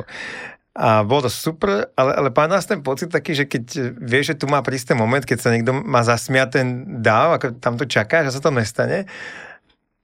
A 0.72 1.04
bolo 1.04 1.28
to 1.28 1.30
super, 1.30 1.92
ale, 1.92 2.12
ale 2.16 2.28
pán 2.32 2.48
nás 2.48 2.64
ten 2.64 2.80
pocit 2.80 3.12
taký, 3.12 3.36
že 3.36 3.44
keď 3.44 3.92
vieš, 4.00 4.32
že 4.32 4.38
tu 4.40 4.46
má 4.48 4.64
prísť 4.64 4.94
ten 4.94 4.98
moment, 4.98 5.20
keď 5.20 5.38
sa 5.42 5.52
niekto 5.52 5.76
má 5.76 6.00
zasmiať 6.00 6.48
ten 6.56 6.66
dáv, 7.04 7.36
ako 7.36 7.46
tam 7.60 7.76
to 7.76 7.84
čaká, 7.84 8.24
že 8.24 8.32
sa 8.32 8.40
to 8.40 8.54
nestane. 8.54 9.04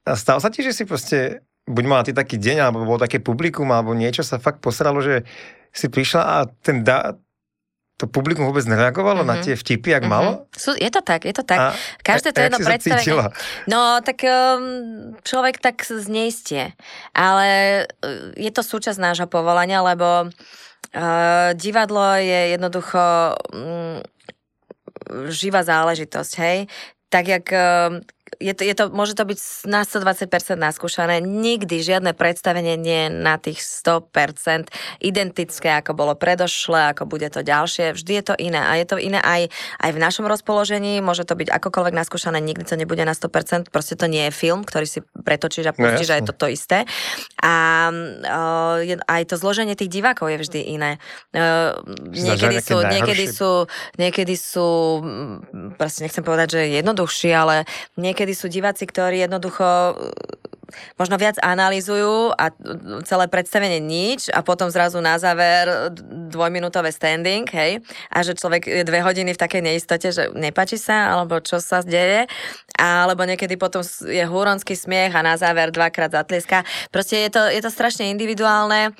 A 0.05 0.13
stalo 0.13 0.37
sa 0.37 0.53
ti, 0.53 0.61
že 0.61 0.75
si 0.75 0.85
proste, 0.85 1.41
buď 1.65 1.83
mala 1.87 2.05
ty 2.05 2.13
taký 2.13 2.37
deň, 2.37 2.57
alebo 2.61 2.85
bolo 2.85 3.01
také 3.01 3.17
publikum, 3.17 3.73
alebo 3.73 3.97
niečo 3.97 4.21
sa 4.21 4.37
fakt 4.37 4.61
posralo, 4.61 5.01
že 5.01 5.25
si 5.71 5.87
prišla 5.89 6.21
a 6.21 6.35
ten 6.61 6.83
dá, 6.83 7.15
to 7.97 8.05
publikum 8.05 8.45
vôbec 8.45 8.61
nereagovalo 8.69 9.25
mm-hmm. 9.25 9.31
na 9.33 9.41
Mhm. 9.41 9.43
tie 9.43 9.55
vtipy, 9.57 9.89
jak 9.97 10.05
Mhm. 10.05 10.11
malo? 10.13 10.31
Sú, 10.53 10.77
je 10.77 10.89
to 10.93 11.01
tak, 11.01 11.25
je 11.25 11.33
to 11.33 11.41
tak. 11.41 11.59
A, 11.59 11.67
Každé 12.05 12.29
to 12.29 12.39
a, 12.39 12.43
jedno 12.45 12.59
predstavenie. 12.61 13.33
No, 13.65 13.97
tak 14.05 14.21
um, 14.21 15.17
človek 15.25 15.57
tak 15.57 15.81
zneistie. 15.81 16.77
Ale 17.17 17.47
uh, 17.89 18.31
je 18.37 18.51
to 18.53 18.61
súčasť 18.61 19.01
nášho 19.01 19.25
povolania, 19.25 19.81
lebo 19.81 20.29
uh, 20.29 21.49
divadlo 21.57 22.21
je 22.21 22.53
jednoducho 22.53 23.33
um, 23.51 23.97
živá 25.33 25.65
záležitosť, 25.65 26.31
hej? 26.37 26.57
Tak 27.09 27.23
jak 27.25 27.45
um, 27.49 28.03
je 28.37 28.53
to, 28.53 28.63
je 28.67 28.75
to, 28.75 28.83
môže 28.91 29.15
to 29.15 29.23
byť 29.23 29.39
na 29.65 29.87
120% 29.87 30.59
naskúšané. 30.59 31.23
Nikdy 31.23 31.79
žiadne 31.81 32.11
predstavenie 32.11 32.75
nie 32.75 33.07
je 33.07 33.09
na 33.09 33.39
tých 33.39 33.63
100% 33.63 34.69
identické, 35.01 35.73
ako 35.79 35.95
bolo 35.95 36.13
predošle, 36.13 36.93
ako 36.93 37.07
bude 37.07 37.27
to 37.31 37.41
ďalšie. 37.41 37.95
Vždy 37.95 38.11
je 38.19 38.23
to 38.23 38.35
iné. 38.35 38.61
A 38.61 38.77
je 38.77 38.85
to 38.85 38.97
iné 38.99 39.17
aj, 39.23 39.49
aj 39.81 39.91
v 39.95 39.99
našom 39.99 40.27
rozpoložení. 40.27 40.99
Môže 40.99 41.23
to 41.23 41.39
byť 41.39 41.49
akokoľvek 41.49 41.93
naskúšané, 41.95 42.43
nikdy 42.43 42.67
to 42.67 42.75
nebude 42.75 43.01
na 43.01 43.15
100%. 43.15 43.71
Proste 43.71 43.95
to 43.95 44.05
nie 44.11 44.27
je 44.27 44.33
film, 44.35 44.67
ktorý 44.67 44.85
si 44.85 44.99
pretočíš 45.01 45.71
a 45.71 45.75
No, 45.77 45.93
pustíš 45.93 46.09
a 46.09 46.17
je 46.17 46.25
to 46.25 46.33
to 46.33 46.47
isté. 46.49 46.89
A 47.37 47.87
uh, 47.93 49.05
aj 49.05 49.21
to 49.29 49.37
zloženie 49.37 49.77
tých 49.77 49.93
divákov 49.93 50.33
je 50.33 50.41
vždy 50.41 50.59
iné. 50.73 50.91
Uh, 51.37 51.77
niekedy, 52.09 52.57
sú, 52.65 52.81
niekedy 52.81 53.25
sú, 53.29 53.51
niekedy 54.01 54.33
sú, 54.33 54.69
mm, 55.05 55.77
proste 55.77 56.09
nechcem 56.09 56.25
povedať, 56.25 56.57
že 56.57 56.81
jednoduchší, 56.81 57.29
ale 57.29 57.69
niekedy 57.93 58.16
sú 58.33 58.49
diváci, 58.49 58.89
ktorí 58.89 59.21
jednoducho 59.21 59.67
uh, 59.93 60.37
možno 60.99 61.15
viac 61.15 61.39
analýzujú 61.39 62.35
a 62.35 62.51
celé 63.07 63.25
predstavenie 63.31 63.79
nič 63.79 64.27
a 64.31 64.43
potom 64.43 64.67
zrazu 64.67 64.99
na 64.99 65.15
záver 65.15 65.91
dvojminútové 66.27 66.91
standing, 66.91 67.47
hej, 67.47 67.79
a 68.11 68.17
že 68.23 68.35
človek 68.35 68.67
je 68.67 68.83
dve 68.83 68.99
hodiny 68.99 69.31
v 69.33 69.41
takej 69.41 69.61
neistote, 69.63 70.11
že 70.11 70.27
nepáči 70.35 70.75
sa, 70.75 71.15
alebo 71.15 71.39
čo 71.39 71.63
sa 71.63 71.79
deje, 71.83 72.27
alebo 72.75 73.23
niekedy 73.23 73.55
potom 73.55 73.81
je 74.03 74.23
húronský 74.27 74.75
smiech 74.75 75.15
a 75.15 75.23
na 75.23 75.39
záver 75.39 75.71
dvakrát 75.71 76.11
zatlieska. 76.11 76.67
Proste 76.91 77.23
je 77.27 77.29
to, 77.31 77.41
je 77.47 77.61
to 77.63 77.71
strašne 77.71 78.11
individuálne, 78.11 78.91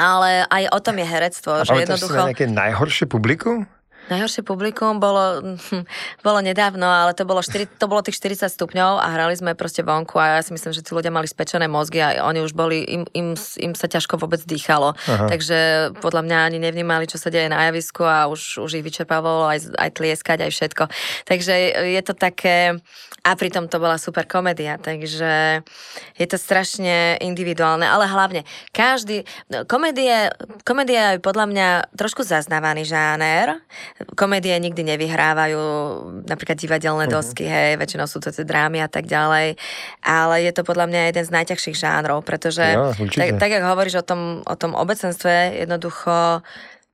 ale 0.00 0.30
aj 0.48 0.72
o 0.72 0.80
tom 0.80 0.96
je 0.96 1.06
herectvo, 1.06 1.60
A 1.60 1.64
že 1.64 1.72
pamätáš 1.72 2.00
si 2.00 2.08
jednoducho... 2.08 2.16
na 2.16 2.28
nejaké 2.32 2.46
najhoršie 2.48 3.06
publikum? 3.08 3.68
Najhoršie 4.06 4.46
publikum 4.46 5.02
bolo, 5.02 5.42
hm, 5.42 5.82
bolo 6.26 6.38
nedávno, 6.38 6.86
ale 6.86 7.10
to 7.12 7.26
bolo, 7.26 7.42
4, 7.42 7.66
to 7.66 7.86
bolo 7.90 8.02
tých 8.06 8.18
40 8.22 8.46
stupňov 8.46 9.02
a 9.02 9.06
hrali 9.10 9.34
sme 9.34 9.58
proste 9.58 9.82
vonku 9.82 10.14
a 10.18 10.38
ja 10.38 10.40
si 10.46 10.54
myslím, 10.54 10.70
že 10.70 10.86
tí 10.86 10.94
ľudia 10.94 11.10
mali 11.10 11.26
spečené 11.26 11.66
mozgy 11.66 11.98
a 11.98 12.22
oni 12.22 12.42
už 12.46 12.54
boli, 12.54 12.86
im, 12.86 13.02
im, 13.12 13.34
im 13.34 13.72
sa 13.74 13.90
ťažko 13.90 14.22
vôbec 14.22 14.38
dýchalo. 14.46 14.94
Aha. 14.94 15.26
Takže 15.26 15.58
podľa 15.98 16.22
mňa 16.22 16.38
ani 16.46 16.58
nevnímali, 16.62 17.10
čo 17.10 17.18
sa 17.18 17.34
deje 17.34 17.50
na 17.50 17.66
javisku 17.66 18.06
a 18.06 18.30
už, 18.30 18.62
už 18.62 18.78
ich 18.78 18.86
vyčerpávalo 18.86 19.50
aj, 19.50 19.74
aj 19.74 19.90
tlieskať, 19.98 20.38
aj 20.46 20.52
všetko. 20.54 20.84
Takže 21.26 21.54
je 21.90 22.02
to 22.06 22.14
také... 22.14 22.78
A 23.26 23.34
pritom 23.34 23.66
to 23.66 23.82
bola 23.82 23.98
super 23.98 24.22
komédia, 24.22 24.78
takže 24.78 25.58
je 26.14 26.26
to 26.30 26.38
strašne 26.38 27.18
individuálne, 27.18 27.82
ale 27.82 28.06
hlavne 28.06 28.46
každý... 28.70 29.26
no, 29.50 29.66
Komédie, 29.66 30.30
komédia 30.62 31.18
je 31.18 31.26
podľa 31.26 31.46
mňa 31.50 31.68
trošku 31.98 32.22
zaznávaný 32.22 32.86
žáner. 32.86 33.58
Komédie 34.12 34.52
nikdy 34.60 34.84
nevyhrávajú 34.84 35.60
napríklad 36.28 36.60
divadelné 36.60 37.08
Mhm. 37.08 37.12
dosky, 37.12 37.48
hej, 37.48 37.80
väčšinou 37.80 38.04
sú 38.04 38.20
to 38.20 38.28
tie 38.28 38.44
drámy 38.44 38.84
a 38.84 38.88
tak 38.92 39.08
ďalej. 39.08 39.56
Ale 40.04 40.34
je 40.44 40.52
to 40.52 40.68
podľa 40.68 40.84
mňa 40.92 41.00
jeden 41.08 41.24
z 41.24 41.30
najťažších 41.32 41.76
žánrov, 41.80 42.20
pretože 42.20 42.60
určite. 43.00 43.16
tak, 43.16 43.28
tak, 43.40 43.50
jak 43.56 43.64
hovoríš 43.64 44.00
o 44.00 44.04
tom, 44.04 44.20
o 44.44 44.54
tom 44.56 44.76
obecenstve, 44.76 45.56
jednoducho 45.64 46.44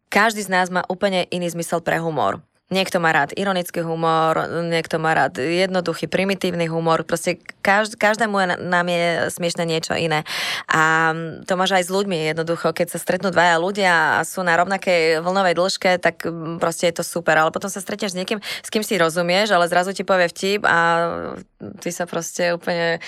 každý 0.06 0.46
z 0.46 0.50
nás 0.52 0.70
má 0.70 0.86
úplne 0.86 1.26
iný 1.32 1.50
zmysel 1.50 1.82
pre 1.82 1.98
humor. 1.98 2.38
Niekto 2.72 3.04
má 3.04 3.12
rád 3.12 3.36
ironický 3.36 3.84
humor, 3.84 4.48
niekto 4.64 4.96
má 4.96 5.12
rád 5.12 5.36
jednoduchý, 5.36 6.08
primitívny 6.08 6.72
humor. 6.72 7.04
Proste 7.04 7.36
každ, 7.60 8.00
každému 8.00 8.32
je, 8.32 8.46
nám 8.64 8.86
je 8.88 9.04
smiešne 9.28 9.68
niečo 9.68 9.92
iné. 9.92 10.24
A 10.72 11.12
to 11.44 11.52
máš 11.60 11.76
aj 11.76 11.84
s 11.84 11.90
ľuďmi 11.92 12.32
jednoducho. 12.32 12.72
Keď 12.72 12.96
sa 12.96 12.98
stretnú 12.98 13.28
dvaja 13.28 13.60
ľudia 13.60 13.92
a 14.16 14.24
sú 14.24 14.40
na 14.40 14.56
rovnakej 14.56 15.20
vlnovej 15.20 15.52
dĺžke, 15.52 16.00
tak 16.00 16.24
mm, 16.24 16.56
proste 16.56 16.88
je 16.88 16.96
to 16.96 17.04
super. 17.04 17.36
Ale 17.36 17.52
potom 17.52 17.68
sa 17.68 17.84
stretneš 17.84 18.16
s 18.16 18.18
niekým, 18.18 18.40
s 18.40 18.68
kým 18.72 18.80
si 18.80 18.96
rozumieš, 18.96 19.52
ale 19.52 19.68
zrazu 19.68 19.92
ti 19.92 20.00
povie 20.00 20.32
vtip 20.32 20.64
a 20.64 20.76
ty 21.84 21.92
sa 21.92 22.08
proste 22.08 22.56
úplne 22.56 22.96
e, 22.96 23.00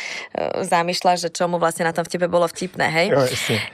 zamýšľaš, 0.61 1.25
že 1.25 1.31
čo 1.33 1.49
mu 1.49 1.57
vlastne 1.57 1.89
na 1.89 1.97
tom 1.97 2.05
vtipe 2.05 2.29
bolo 2.29 2.45
vtipné, 2.45 2.93
hej? 2.93 3.07
Jo. 3.17 3.25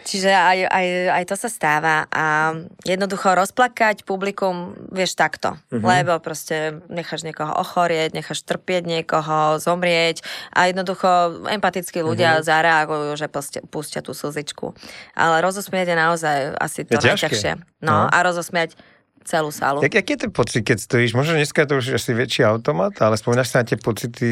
Čiže 0.07 0.31
aj, 0.31 0.59
aj, 0.71 0.87
aj 1.19 1.25
to 1.27 1.35
sa 1.35 1.51
stáva 1.51 2.07
a 2.15 2.55
jednoducho 2.87 3.35
rozplakať 3.35 4.07
publikum 4.07 4.79
vieš 4.95 5.19
takto, 5.19 5.59
Mhm. 5.80 5.80
Lebo 5.83 6.13
proste 6.21 6.81
necháš 6.89 7.25
niekoho 7.25 7.51
ochorieť, 7.53 8.13
necháš 8.13 8.45
trpieť 8.45 8.85
niekoho, 8.85 9.57
zomrieť 9.57 10.21
a 10.53 10.69
jednoducho 10.69 11.09
empatickí 11.49 12.01
ľudia 12.01 12.41
Mhm. 12.41 12.45
zareagujú, 12.45 13.11
že 13.17 13.27
pustia, 13.27 13.61
pustia 13.65 14.01
tú 14.01 14.13
slzičku. 14.13 14.73
Ale 15.15 15.41
rozosmiať 15.41 15.93
je 15.93 15.97
naozaj 15.97 16.37
asi 16.57 16.85
to 16.85 16.97
Je 16.97 17.13
najťažšie. 17.13 17.53
No, 17.81 18.05
No. 18.05 18.09
a 18.13 18.17
rozosmiať 18.23 18.77
celú 19.21 19.53
sálu. 19.53 19.85
Jak, 19.85 19.95
aký 19.95 20.17
je 20.17 20.21
ten 20.27 20.33
pocit, 20.33 20.65
keď 20.65 20.81
stojíš? 20.81 21.13
Možno 21.13 21.37
dneska 21.37 21.63
je 21.63 21.69
to 21.69 21.75
už 21.77 21.87
asi 22.01 22.17
väčší 22.17 22.41
automat, 22.41 22.97
ale 23.05 23.21
spomínaš 23.21 23.53
sa 23.53 23.61
na 23.61 23.69
tie 23.69 23.77
pocity, 23.77 24.31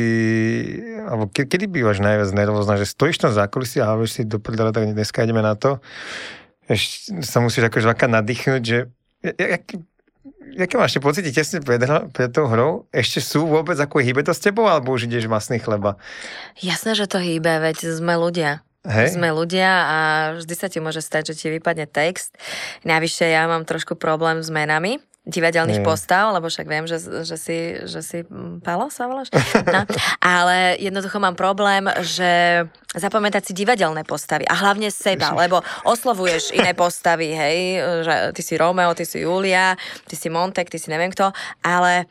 alebo 1.04 1.28
ke, 1.28 1.44
kedy 1.44 1.68
bývaš 1.68 2.00
najviac 2.00 2.32
nervózna, 2.32 2.80
že 2.80 2.88
stojíš 2.88 3.20
tam 3.20 3.32
za 3.36 3.44
kulisy 3.46 3.84
a 3.84 3.92
hovoríš 3.92 4.12
si 4.16 4.22
do 4.24 4.40
prdele, 4.40 4.72
tak 4.72 4.88
dneska 4.88 5.22
ideme 5.22 5.44
na 5.44 5.54
to. 5.54 5.78
Ešte 6.68 7.20
sa 7.20 7.40
musíš 7.40 7.68
akože 7.68 7.88
aká 7.88 8.08
nadýchnuť, 8.08 8.62
že 8.64 8.78
jak, 9.24 9.64
Jaké 10.56 10.74
máš 10.78 10.96
tie 10.96 11.02
pocity 11.02 11.30
tesne 11.34 11.58
pred, 11.60 11.82
pred 12.14 12.30
tou 12.30 12.46
hrou? 12.48 12.86
Ešte 12.94 13.20
sú 13.20 13.44
vôbec, 13.44 13.76
ako 13.76 14.00
hýbe 14.00 14.22
to 14.22 14.32
s 14.32 14.40
tebou, 14.40 14.70
alebo 14.70 14.94
už 14.94 15.10
ideš 15.10 15.26
masný 15.26 15.58
chleba? 15.58 15.98
Jasné, 16.62 16.94
že 16.94 17.10
to 17.10 17.18
hýbe, 17.18 17.60
veď 17.60 17.98
sme 17.98 18.14
ľudia. 18.16 18.62
Hej? 18.86 19.18
Sme 19.18 19.34
ľudia 19.34 19.70
a 19.84 19.98
vždy 20.38 20.54
sa 20.54 20.70
ti 20.70 20.78
môže 20.78 21.02
stať, 21.02 21.34
že 21.34 21.34
ti 21.34 21.46
vypadne 21.52 21.90
text. 21.90 22.38
Navyše 22.86 23.26
ja 23.28 23.44
mám 23.50 23.66
trošku 23.66 23.98
problém 23.98 24.40
s 24.40 24.48
menami. 24.48 25.02
Divadelných 25.28 25.84
Nie. 25.84 25.86
postav, 25.86 26.32
lebo 26.32 26.48
však 26.48 26.64
viem, 26.64 26.88
že, 26.88 26.96
že 27.04 27.36
si, 27.36 27.76
že 27.84 28.00
si 28.00 28.18
mm, 28.24 28.64
Palo 28.64 28.88
sa 28.88 29.04
voláš? 29.04 29.28
No, 29.68 29.84
ale 30.24 30.80
jednoducho 30.80 31.20
mám 31.20 31.36
problém, 31.36 31.84
že 32.00 32.64
zapamätať 32.96 33.44
si 33.44 33.52
divadelné 33.52 34.08
postavy 34.08 34.48
a 34.48 34.56
hlavne 34.56 34.88
seba, 34.88 35.36
lebo 35.36 35.60
oslovuješ 35.84 36.56
iné 36.56 36.72
postavy, 36.72 37.36
hej, 37.36 37.84
že 38.08 38.14
ty 38.32 38.40
si 38.40 38.54
Romeo, 38.56 38.96
ty 38.96 39.04
si 39.04 39.20
Julia, 39.20 39.76
ty 40.08 40.16
si 40.16 40.32
Montek, 40.32 40.72
ty 40.72 40.80
si 40.80 40.88
neviem 40.88 41.12
kto, 41.12 41.28
ale 41.60 42.08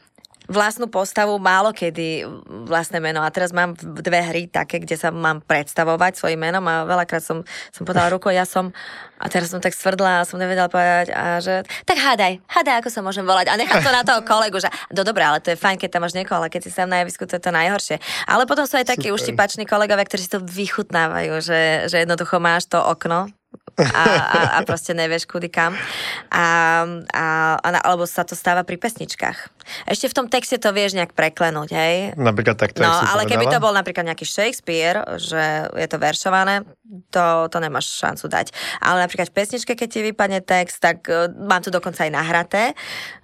vlastnú 0.47 0.87
postavu 0.87 1.35
málo 1.37 1.75
kedy 1.75 2.23
vlastné 2.67 3.03
meno. 3.03 3.19
A 3.19 3.29
teraz 3.29 3.51
mám 3.51 3.75
dve 3.77 4.23
hry 4.23 4.47
také, 4.47 4.79
kde 4.79 4.95
sa 4.95 5.11
mám 5.11 5.43
predstavovať 5.43 6.15
svojim 6.15 6.39
menom 6.39 6.63
a 6.65 6.87
veľakrát 6.87 7.21
som, 7.21 7.43
som 7.69 7.83
podala 7.83 8.07
ruku, 8.11 8.31
ja 8.31 8.47
som 8.47 8.71
a 9.17 9.25
teraz 9.27 9.49
som 9.49 9.57
tak 9.57 9.73
svrdla 9.73 10.21
a 10.21 10.27
som 10.29 10.37
nevedela 10.37 10.69
povedať 10.69 11.09
a 11.09 11.41
že 11.41 11.65
tak 11.89 11.97
hádaj, 11.97 12.37
hádaj, 12.45 12.85
ako 12.85 12.89
sa 12.93 13.01
môžem 13.01 13.25
volať 13.25 13.49
a 13.49 13.57
nechám 13.57 13.81
to 13.81 13.89
na 13.89 14.05
toho 14.05 14.21
kolegu, 14.29 14.61
že 14.61 14.69
no 14.93 15.01
dobré, 15.01 15.25
ale 15.25 15.41
to 15.41 15.51
je 15.51 15.57
fajn, 15.57 15.81
keď 15.81 15.89
tam 15.89 16.01
máš 16.05 16.13
niekoho, 16.13 16.37
ale 16.37 16.53
keď 16.53 16.61
si 16.63 16.71
sám 16.71 16.89
na 16.89 17.01
javisku, 17.01 17.25
to 17.25 17.35
je 17.35 17.43
to 17.43 17.49
najhoršie. 17.49 17.97
Ale 18.29 18.45
potom 18.45 18.69
sú 18.69 18.77
aj 18.77 18.93
takí 18.93 19.09
Super. 19.09 19.17
uštipační 19.17 19.65
kolegovia, 19.65 20.05
ktorí 20.05 20.21
si 20.21 20.31
to 20.31 20.39
vychutnávajú, 20.39 21.33
že, 21.41 21.89
že 21.89 22.05
jednoducho 22.05 22.37
máš 22.37 22.69
to 22.69 22.77
okno 22.77 23.33
a, 23.77 24.03
a, 24.05 24.39
a 24.57 24.59
proste 24.69 24.93
nevieš 24.93 25.29
kudy 25.29 25.49
kam. 25.49 25.77
A, 26.33 26.45
a, 27.13 27.25
alebo 27.81 28.05
sa 28.09 28.25
to 28.25 28.33
stáva 28.33 28.65
pri 28.65 28.77
pesničkách. 28.77 29.56
Ešte 29.85 30.07
v 30.09 30.13
tom 30.15 30.27
texte 30.27 30.57
to 30.57 30.71
vieš 30.71 30.95
nejak 30.95 31.11
preklenúť, 31.13 31.69
hej? 31.71 31.95
Napríklad 32.15 32.55
takto, 32.55 32.81
No, 32.81 32.89
ale 32.89 33.27
keby 33.27 33.47
to 33.47 33.59
bol 33.59 33.71
napríklad 33.71 34.07
nejaký 34.07 34.23
Shakespeare, 34.23 35.03
že 35.19 35.67
je 35.73 35.87
to 35.87 35.97
veršované, 35.97 36.63
to, 37.11 37.51
to 37.51 37.57
nemáš 37.59 37.99
šancu 37.99 38.25
dať. 38.27 38.47
Ale 38.79 39.03
napríklad 39.03 39.27
v 39.31 39.35
pesničke, 39.35 39.75
keď 39.75 39.87
ti 39.91 39.99
vypadne 40.03 40.39
text, 40.39 40.79
tak 40.79 41.03
uh, 41.11 41.27
mám 41.31 41.59
to 41.59 41.69
dokonca 41.69 42.07
aj 42.07 42.11
nahraté, 42.11 42.63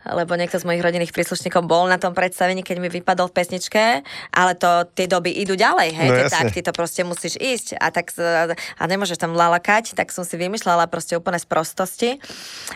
lebo 0.04 0.36
niekto 0.36 0.60
z 0.60 0.68
mojich 0.68 0.84
rodinných 0.84 1.16
príslušníkov 1.16 1.64
bol 1.64 1.88
na 1.88 1.96
tom 1.96 2.12
predstavení, 2.12 2.60
keď 2.60 2.78
mi 2.84 2.92
vypadol 2.92 3.32
v 3.32 3.36
pesničke, 3.40 4.04
ale 4.36 4.52
to 4.60 4.88
tie 4.94 5.08
doby 5.08 5.32
idú 5.32 5.56
ďalej, 5.56 5.90
hej, 5.96 6.10
No 6.12 6.16
jasne. 6.20 6.52
takty, 6.52 6.60
to 6.60 6.76
proste 6.76 7.02
musíš 7.08 7.40
ísť 7.40 7.80
a 7.80 7.88
tak 7.90 8.12
a 8.20 8.84
nemôžeš 8.84 9.16
tam 9.18 9.32
lalakať, 9.32 9.96
tak 9.96 10.12
som 10.12 10.28
si 10.28 10.36
vymýšľala 10.36 10.92
proste 10.92 11.16
úplne 11.16 11.40
z 11.40 11.48
prostosti. 11.48 12.10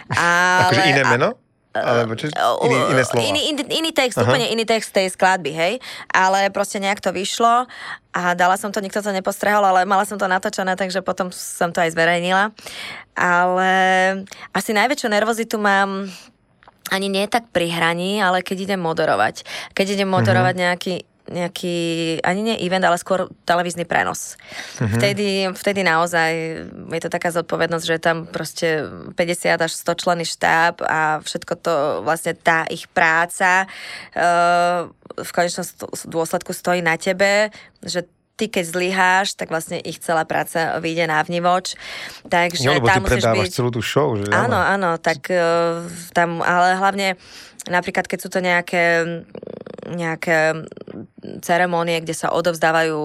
Ale, 0.08 0.71
Akože 0.71 0.84
iné 0.88 1.03
meno? 1.03 1.36
Alebo 1.83 2.13
čo? 2.15 2.31
Iný, 2.63 2.77
iné 2.93 3.03
slova. 3.03 3.23
Iný, 3.25 3.41
iný, 3.51 3.61
iný 3.69 3.91
text, 3.91 4.17
Aha. 4.17 4.25
úplne 4.25 4.47
iný 4.49 4.63
text 4.63 4.93
tej 4.93 5.11
skladby, 5.11 5.51
hej. 5.51 5.73
Ale 6.09 6.49
proste 6.49 6.81
nejak 6.81 7.01
to 7.01 7.11
vyšlo 7.11 7.67
a 8.13 8.21
dala 8.33 8.57
som 8.57 8.73
to, 8.73 8.81
nikto 8.81 9.01
to 9.01 9.11
nepostrehol, 9.13 9.61
ale 9.61 9.85
mala 9.85 10.05
som 10.05 10.17
to 10.17 10.25
natočené, 10.25 10.73
takže 10.73 11.05
potom 11.05 11.29
som 11.29 11.69
to 11.69 11.81
aj 11.81 11.93
zverejnila. 11.93 12.49
Ale 13.17 13.71
asi 14.53 14.71
najväčšiu 14.73 15.07
nervozitu 15.09 15.57
mám 15.57 16.09
ani 16.87 17.11
nie 17.11 17.27
tak 17.27 17.51
pri 17.51 17.67
hraní, 17.67 18.23
ale 18.23 18.39
keď 18.39 18.71
idem 18.71 18.79
moderovať. 18.79 19.43
Keď 19.75 19.99
idem 19.99 20.07
moderovať 20.07 20.55
Mhm. 20.55 20.61
nejaký 20.63 20.95
nejaký, 21.27 21.77
ani 22.23 22.41
nie 22.41 22.55
event, 22.63 22.83
ale 22.87 22.95
skôr 22.99 23.27
televízny 23.43 23.83
prenos. 23.83 24.39
Mhm. 24.79 24.97
Vtedy, 24.97 25.29
vtedy 25.51 25.81
naozaj 25.83 26.31
je 26.71 27.01
to 27.03 27.09
taká 27.11 27.29
zodpovednosť, 27.31 27.85
že 27.85 27.95
je 27.95 28.03
tam 28.03 28.17
proste 28.27 28.67
50 29.15 29.59
až 29.59 29.71
100 29.75 30.01
členy 30.01 30.25
štáb 30.25 30.79
a 30.83 31.19
všetko 31.21 31.53
to 31.59 31.73
vlastne 32.03 32.33
tá 32.35 32.63
ich 32.71 32.87
práca 32.91 33.67
uh, 33.67 34.87
v 35.17 35.29
konečnom 35.35 35.65
dôsledku 36.07 36.51
stojí 36.55 36.79
na 36.79 36.95
tebe, 36.95 37.51
že 37.83 38.07
ty 38.37 38.53
keď 38.53 38.65
zlyháš, 38.69 39.33
tak 39.33 39.49
vlastne 39.49 39.81
ich 39.81 39.97
celá 39.97 40.21
práca 40.21 40.77
vyjde 40.77 41.09
na 41.09 41.17
vnívoč. 41.25 41.73
Takže 42.29 42.69
Jo, 42.69 42.77
lebo 42.77 42.85
ty 42.85 42.93
tam 42.93 43.01
musíš 43.01 43.13
predávaš 43.25 43.47
byť... 43.49 43.55
celú 43.57 43.69
tú 43.73 43.81
show, 43.81 44.13
že 44.13 44.29
Áno, 44.29 44.61
áno, 44.61 45.01
tak 45.01 45.25
uh, 45.33 45.81
tam, 46.13 46.45
ale 46.45 46.77
hlavne 46.77 47.17
napríklad, 47.65 48.05
keď 48.05 48.19
sú 48.21 48.29
to 48.29 48.39
nejaké 48.39 49.03
nejaké 49.87 50.67
ceremonie, 51.41 51.97
kde 51.97 52.13
sa 52.13 52.30
odovzdávajú 52.30 52.99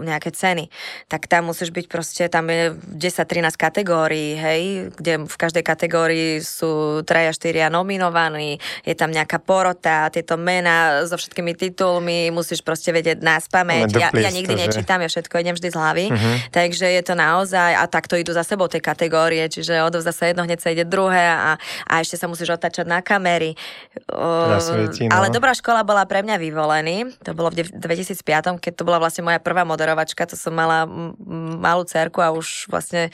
nejaké 0.00 0.32
ceny, 0.32 0.72
tak 1.12 1.28
tam 1.28 1.52
musíš 1.52 1.68
byť 1.70 1.86
proste, 1.92 2.24
tam 2.32 2.48
je 2.48 2.72
10-13 2.72 3.52
kategórií, 3.54 4.32
hej, 4.32 4.62
kde 4.96 5.28
v 5.28 5.36
každej 5.36 5.60
kategórii 5.60 6.40
sú 6.40 7.04
traja, 7.04 7.36
štyria 7.36 7.68
nominovaní, 7.68 8.56
je 8.80 8.96
tam 8.96 9.12
nejaká 9.12 9.44
porota, 9.44 10.08
tieto 10.08 10.40
mená 10.40 11.04
so 11.04 11.20
všetkými 11.20 11.52
titulmi, 11.52 12.32
musíš 12.32 12.64
proste 12.64 12.96
vedieť 12.96 13.20
nás 13.20 13.44
pamäť. 13.44 13.92
Len 13.92 14.00
Ja, 14.00 14.08
ja 14.08 14.32
nikdy 14.32 14.56
to, 14.56 14.60
nečítam, 14.64 15.04
ja 15.04 15.12
všetko 15.12 15.34
idem 15.36 15.52
vždy 15.52 15.68
z 15.68 15.76
hlavy, 15.76 16.06
Mhm. 16.08 16.32
takže 16.56 16.86
je 16.88 17.02
to 17.04 17.12
naozaj, 17.12 17.76
a 17.76 17.84
takto 17.84 18.16
idú 18.16 18.32
za 18.32 18.40
sebou 18.40 18.72
tie 18.72 18.80
kategórie, 18.80 19.44
čiže 19.52 19.84
odovzdá 19.84 20.16
sa 20.16 20.32
jedno, 20.32 20.48
hneď 20.48 20.58
sa 20.64 20.72
ide 20.72 20.88
druhé 20.88 21.28
a, 21.28 21.60
a 21.84 21.94
ešte 22.00 22.16
sa 22.16 22.24
musíš 22.24 22.56
otáčať 22.56 22.88
na 22.88 23.04
kamery. 23.04 23.52
O, 24.08 24.56
svieti, 24.64 25.04
no. 25.06 25.12
Ale 25.12 25.28
dobrá 25.28 25.52
škola 25.52 25.84
bola 25.84 26.08
pre 26.08 26.24
mňa 26.24 26.40
vyvolený, 26.40 26.96
to 27.20 27.36
bolo 27.36 27.49
v 27.50 27.54
dev- 27.56 27.74
2005, 27.74 28.22
keď 28.56 28.72
to 28.72 28.82
bola 28.82 28.96
vlastne 28.96 29.20
moja 29.20 29.36
prvá 29.36 29.62
moderovačka, 29.62 30.24
to 30.24 30.34
som 30.34 30.54
mala 30.54 30.86
malú 31.56 31.82
cerku 31.82 32.18
a 32.18 32.30
už 32.30 32.66
vlastne 32.66 33.10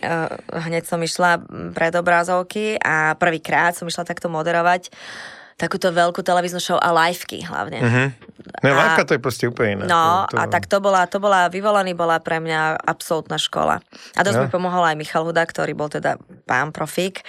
uh, 0.00 0.30
hneď 0.48 0.84
som 0.84 0.98
išla 0.98 1.42
pred 1.72 1.92
obrazovky 1.92 2.74
a 2.76 3.12
prvýkrát 3.12 3.74
som 3.74 3.84
išla 3.84 4.02
takto 4.02 4.26
moderovať 4.26 4.88
takúto 5.54 5.90
veľkú 5.90 6.22
televíznu 6.22 6.62
show 6.62 6.78
a 6.78 6.94
liveky 6.94 7.42
hlavne. 7.42 7.82
Mhm. 7.82 8.04
No, 8.62 8.66
A- 8.70 8.78
liveka 8.94 9.02
to 9.02 9.12
je 9.12 9.20
proste 9.20 9.44
úplne 9.44 9.70
iné. 9.74 9.84
No 9.84 10.22
to, 10.24 10.38
a 10.38 10.46
tak 10.46 10.64
to 10.64 10.78
bola, 10.78 11.02
to 11.04 11.18
bola, 11.18 11.50
vyvolaný 11.50 11.92
bola 11.92 12.22
pre 12.22 12.38
mňa 12.38 12.78
absolútna 12.78 13.36
škola. 13.36 13.82
A 14.14 14.20
dosť 14.22 14.38
No. 14.38 14.42
mi 14.46 14.48
pomohol 14.48 14.86
aj 14.86 14.94
Michal 14.94 15.26
Huda, 15.26 15.42
ktorý 15.42 15.74
bol 15.74 15.90
teda 15.90 16.14
pán 16.46 16.70
profík 16.70 17.26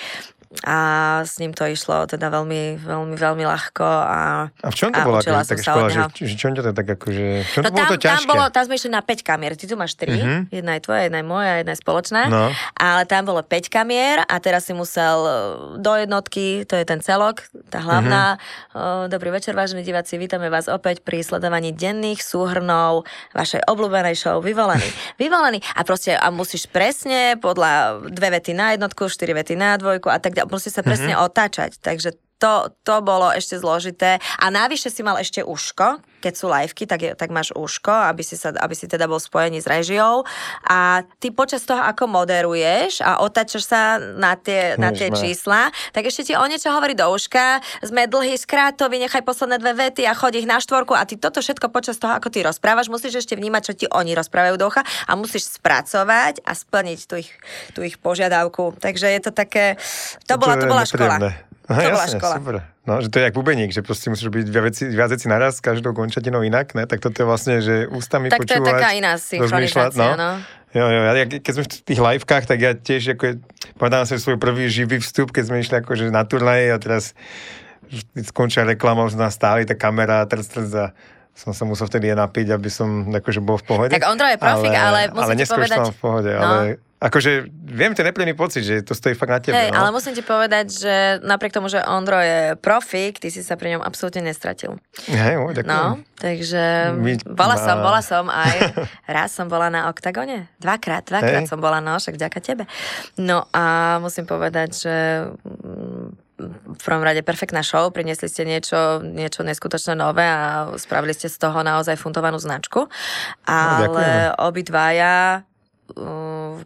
a 0.59 0.77
s 1.21 1.37
ním 1.37 1.53
to 1.53 1.61
išlo 1.63 2.09
teda 2.09 2.25
veľmi, 2.27 2.81
veľmi, 2.81 3.13
veľmi 3.13 3.43
ľahko 3.45 3.85
a 3.85 4.19
A 4.49 4.67
v 4.67 4.75
čom 4.75 4.89
to 4.89 4.97
bola 4.99 5.21
akože 5.21 5.45
taká 5.45 5.61
škola, 5.61 5.87
že, 5.87 6.01
že 6.25 6.33
čom 6.33 6.51
ťa 6.51 6.63
to 6.65 6.71
tak 6.73 6.87
akože, 6.89 7.25
v 7.39 7.49
čom 7.53 7.61
No 7.61 7.67
to 7.69 7.71
bolo 7.71 7.77
tam, 7.79 7.85
to 7.85 7.95
tam, 7.95 8.01
ťažké? 8.17 8.25
bolo, 8.25 8.43
tam 8.49 8.63
sme 8.65 8.75
išli 8.75 8.89
na 8.89 9.01
5 9.05 9.21
kamier, 9.21 9.53
ty 9.53 9.63
tu 9.63 9.75
máš 9.75 9.93
3, 9.93 10.09
Mhm. 10.09 10.37
jedna 10.49 10.71
je 10.73 10.81
tvoja, 10.81 11.01
jedna 11.05 11.19
je 11.21 11.27
moja, 11.27 11.53
jedna 11.55 11.71
je 11.71 11.79
spoločná, 11.79 12.21
No. 12.25 12.49
ale 12.73 13.01
tam 13.05 13.21
bolo 13.23 13.41
5 13.41 13.69
kamier 13.69 14.25
a 14.25 14.35
teraz 14.37 14.65
si 14.65 14.73
musel 14.73 15.17
e, 15.21 15.31
do 15.77 15.93
jednotky, 15.93 16.65
to 16.65 16.73
je 16.73 16.83
ten 16.83 16.97
celok, 16.97 17.45
tá 17.69 17.77
hlavná. 17.79 18.33
Mhm. 18.33 18.41
Mm-hmm. 18.73 19.07
Dobrý 19.07 19.29
večer, 19.29 19.53
vážení 19.53 19.81
diváci, 19.81 20.17
vítame 20.17 20.49
vás 20.49 20.65
opäť 20.65 20.99
pri 20.99 21.21
sledovaní 21.21 21.69
denných 21.69 22.19
súhrnov 22.19 23.05
vašej 23.31 23.61
obľúbenej 23.65 24.17
show 24.17 24.41
Vyvolený. 24.41 24.89
Vyvolený 25.21 25.61
a 25.75 25.85
proste 25.85 26.17
a 26.17 26.33
musíš 26.33 26.65
presne 26.65 27.37
podľa 27.37 28.01
dve 28.07 28.33
vety 28.33 28.51
na 28.51 28.73
jednotku, 28.73 29.05
štyri 29.05 29.35
vety 29.35 29.53
na 29.53 29.77
dvojku 29.77 30.09
a 30.09 30.17
tak 30.17 30.38
musíš 30.45 30.77
sa 30.77 30.83
presne 30.85 31.15
Mhm. 31.15 31.21
otáčať, 31.21 31.81
takže 31.81 32.13
to, 32.39 32.71
to 32.87 32.95
bolo 33.03 33.29
ešte 33.35 33.59
zložité. 33.59 34.17
A 34.39 34.47
navyše 34.47 34.87
si 34.87 35.03
mal 35.03 35.19
ešte 35.19 35.43
uško, 35.43 35.99
keď 36.19 36.33
sú 36.35 36.45
liveky, 36.51 36.83
tak, 36.87 36.99
je, 36.99 37.11
tak 37.15 37.31
máš 37.31 37.55
uško, 37.55 37.91
aby 38.11 38.23
si, 38.23 38.35
sa, 38.35 38.51
aby 38.51 38.75
si 38.75 38.87
teda 38.87 39.07
bol 39.07 39.19
spojený 39.19 39.63
s 39.63 39.67
režiou. 39.67 40.27
A 40.67 41.03
ty 41.19 41.31
počas 41.31 41.63
toho, 41.63 41.79
ako 41.79 42.11
moderuješ 42.11 43.03
a 43.03 43.23
otáčaš 43.23 43.63
sa 43.67 43.99
na 43.99 44.35
tie, 44.35 44.75
na 44.75 44.91
tie 44.91 45.11
čísla, 45.11 45.71
tak 45.95 46.07
ešte 46.07 46.31
ti 46.31 46.33
o 46.35 46.43
niečo 46.47 46.71
hovorí 46.71 46.95
do 46.95 47.07
uška. 47.07 47.63
Sme 47.83 48.07
dlhý, 48.07 48.35
skrátovi, 48.35 48.99
nechaj 49.03 49.23
posledné 49.23 49.59
dve 49.59 49.73
vety 49.87 50.03
a 50.07 50.15
chodí 50.15 50.43
ich 50.43 50.49
na 50.49 50.59
štvorku 50.59 50.95
a 50.95 51.07
ty 51.07 51.15
toto 51.15 51.39
všetko 51.39 51.71
počas 51.71 51.99
toho, 51.99 52.15
ako 52.15 52.31
ty 52.31 52.43
rozprávaš, 52.43 52.91
musíš 52.91 53.23
ešte 53.23 53.35
vnímať, 53.39 53.61
čo 53.63 53.73
ti 53.75 53.85
oni 53.87 54.15
rozprávajú 54.15 54.55
do 54.59 54.67
ucha 54.67 54.83
a 55.07 55.15
musíš 55.15 55.55
spracovať 55.59 56.43
a 56.43 56.51
splniť 56.51 56.99
tú 57.07 57.15
ich, 57.19 57.31
tú 57.75 57.83
ich 57.83 57.95
požiadavku. 57.99 58.75
Takže 58.79 59.07
je 59.07 59.21
to 59.23 59.31
také... 59.31 59.79
To 60.27 60.35
bola, 60.35 60.55
to 60.59 60.67
bola 60.67 60.83
škola. 60.87 61.48
No, 61.69 61.77
To 61.77 61.85
bola 61.87 62.01
jasne, 62.01 62.17
škola. 62.17 62.35
Super. 62.35 62.55
No, 62.83 62.93
že 62.97 63.07
to 63.07 63.15
je 63.15 63.23
jak 63.23 63.35
bubeník, 63.35 63.69
že 63.69 63.79
proste 63.79 64.09
musíš 64.09 64.25
robiť 64.25 64.45
viac 64.45 64.65
veci, 64.65 64.83
viac 64.89 65.09
veci 65.13 65.29
naraz, 65.29 65.53
s 65.53 65.61
každou 65.61 65.93
končatinou 65.93 66.41
inak, 66.41 66.73
ne? 66.73 66.83
Tak 66.83 66.97
toto 66.99 67.13
je 67.15 67.25
vlastne, 67.25 67.55
že 67.59 67.85
ústami 67.85 68.27
Tak 68.27 68.41
to 68.41 68.49
je 68.49 68.57
počúvať, 68.57 68.73
taká 68.73 68.89
iná 68.91 69.13
synchronizácia, 69.15 70.17
no. 70.17 70.41
Jo, 70.69 70.85
jo, 70.85 70.99
ja, 71.03 71.25
keď 71.25 71.51
sme 71.51 71.63
v 71.63 71.69
tých 71.83 71.99
livekách, 71.99 72.43
tak 72.45 72.57
ja 72.57 72.71
tiež, 72.73 73.13
ako, 73.13 73.37
pamätám 73.77 74.05
si 74.05 74.17
svoj 74.17 74.37
prvý 74.37 74.65
živý 74.65 74.97
vstup, 74.97 75.29
keď 75.29 75.43
sme 75.45 75.57
išli 75.59 75.77
akože 75.77 76.09
na 76.09 76.25
turnaj 76.25 76.73
a 76.73 76.77
teraz 76.77 77.13
skončila 78.23 78.65
reklama, 78.67 79.01
už 79.03 79.13
nás 79.15 79.33
stáli 79.33 79.65
tá 79.65 79.73
kamera, 79.73 80.25
teraz, 80.25 80.45
teraz 80.45 80.69
a 80.71 80.85
som 81.33 81.53
sa 81.53 81.63
musel 81.63 81.85
vtedy 81.85 82.11
napiť, 82.11 82.51
aby 82.51 82.67
som 82.67 83.09
akože 83.09 83.39
bol 83.39 83.55
v 83.55 83.65
pohode. 83.65 83.89
Tak 83.89 84.05
Ondro 84.05 84.27
je 84.27 84.35
profik, 84.35 84.69
ale 84.69 85.07
musím 85.07 85.23
ale 85.23 85.31
ti 85.31 85.39
neskôr 85.39 85.57
povedať- 85.59 85.79
v 85.87 85.97
pohode, 85.97 86.31
No. 86.31 86.41
ale 86.43 86.61
akože 86.99 87.47
viem 87.51 87.95
ten 87.95 88.03
nepríjemný 88.03 88.35
pocit, 88.35 88.67
že 88.67 88.83
to 88.83 88.91
stojí 88.91 89.15
fakt 89.15 89.31
na 89.31 89.39
tebe. 89.39 89.55
Hej, 89.55 89.71
no. 89.71 89.79
ale 89.79 89.95
musím 89.95 90.11
ti 90.11 90.19
povedať, 90.19 90.67
že 90.67 90.95
napriek 91.23 91.55
tomu, 91.55 91.71
že 91.71 91.79
Ondro 91.87 92.19
je 92.19 92.59
profik, 92.59 93.23
ty 93.23 93.31
si 93.31 93.39
sa 93.39 93.55
pri 93.55 93.79
ňom 93.79 93.81
absolútne 93.87 94.19
nestratil. 94.27 94.75
Hej, 95.07 95.39
o, 95.39 95.55
ďakujem. 95.55 95.71
No, 95.71 96.03
takže 96.19 96.91
My- 96.99 97.23
bola 97.23 97.55
som, 97.55 97.79
bola 97.79 98.01
som 98.03 98.27
aj, 98.27 98.75
raz 99.15 99.31
som 99.31 99.47
bola 99.47 99.71
na 99.71 99.87
Oktagone, 99.87 100.51
dvakrát, 100.59 101.07
dvakrát 101.07 101.47
Hej. 101.47 101.49
som 101.49 101.63
bola, 101.63 101.79
no, 101.79 101.95
však 101.95 102.19
vďaka 102.19 102.39
tebe. 102.43 102.63
No 103.15 103.47
a 103.55 103.95
musím 104.03 104.27
povedať, 104.27 104.69
že 104.75 104.95
mm, 105.31 106.29
v 106.75 106.81
prvom 106.83 107.03
rade 107.03 107.19
perfektná 107.23 107.63
show, 107.63 107.91
priniesli 107.91 108.31
ste 108.31 108.47
niečo, 108.47 109.03
niečo 109.03 109.43
neskutočné 109.43 109.95
nové 109.95 110.23
a 110.23 110.71
spravili 110.79 111.11
ste 111.11 111.27
z 111.27 111.35
toho 111.35 111.63
naozaj 111.63 111.99
fundovanú 111.99 112.39
značku. 112.39 112.87
Ale 113.43 113.87
ďakujeme. 113.87 114.39
obidvaja 114.39 115.43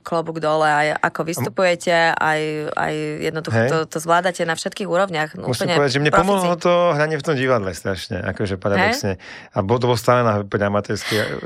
klobúk 0.03 0.37
dole, 0.43 0.67
aj 0.67 0.87
ako 0.99 1.21
vystupujete, 1.23 2.13
aj, 2.13 2.41
aj 2.75 2.93
jednoducho 3.23 3.59
to, 3.69 3.77
to 3.87 3.97
zvládate 4.01 4.43
na 4.43 4.55
všetkých 4.57 4.87
úrovniach. 4.89 5.35
No, 5.39 5.49
Musím 5.51 5.71
povedať, 5.71 5.93
že 5.95 6.01
mne 6.03 6.11
profici. 6.11 6.23
pomohlo 6.27 6.53
to 6.59 6.73
hranie 6.97 7.17
v 7.19 7.25
tom 7.25 7.35
divadle 7.37 7.71
strašne, 7.71 8.19
akože 8.21 8.59
paradoxne. 8.59 9.17
Hey? 9.17 9.55
A 9.55 9.65
bolo 9.65 9.79
to 9.79 9.87
stále 9.95 10.21
na 10.25 10.43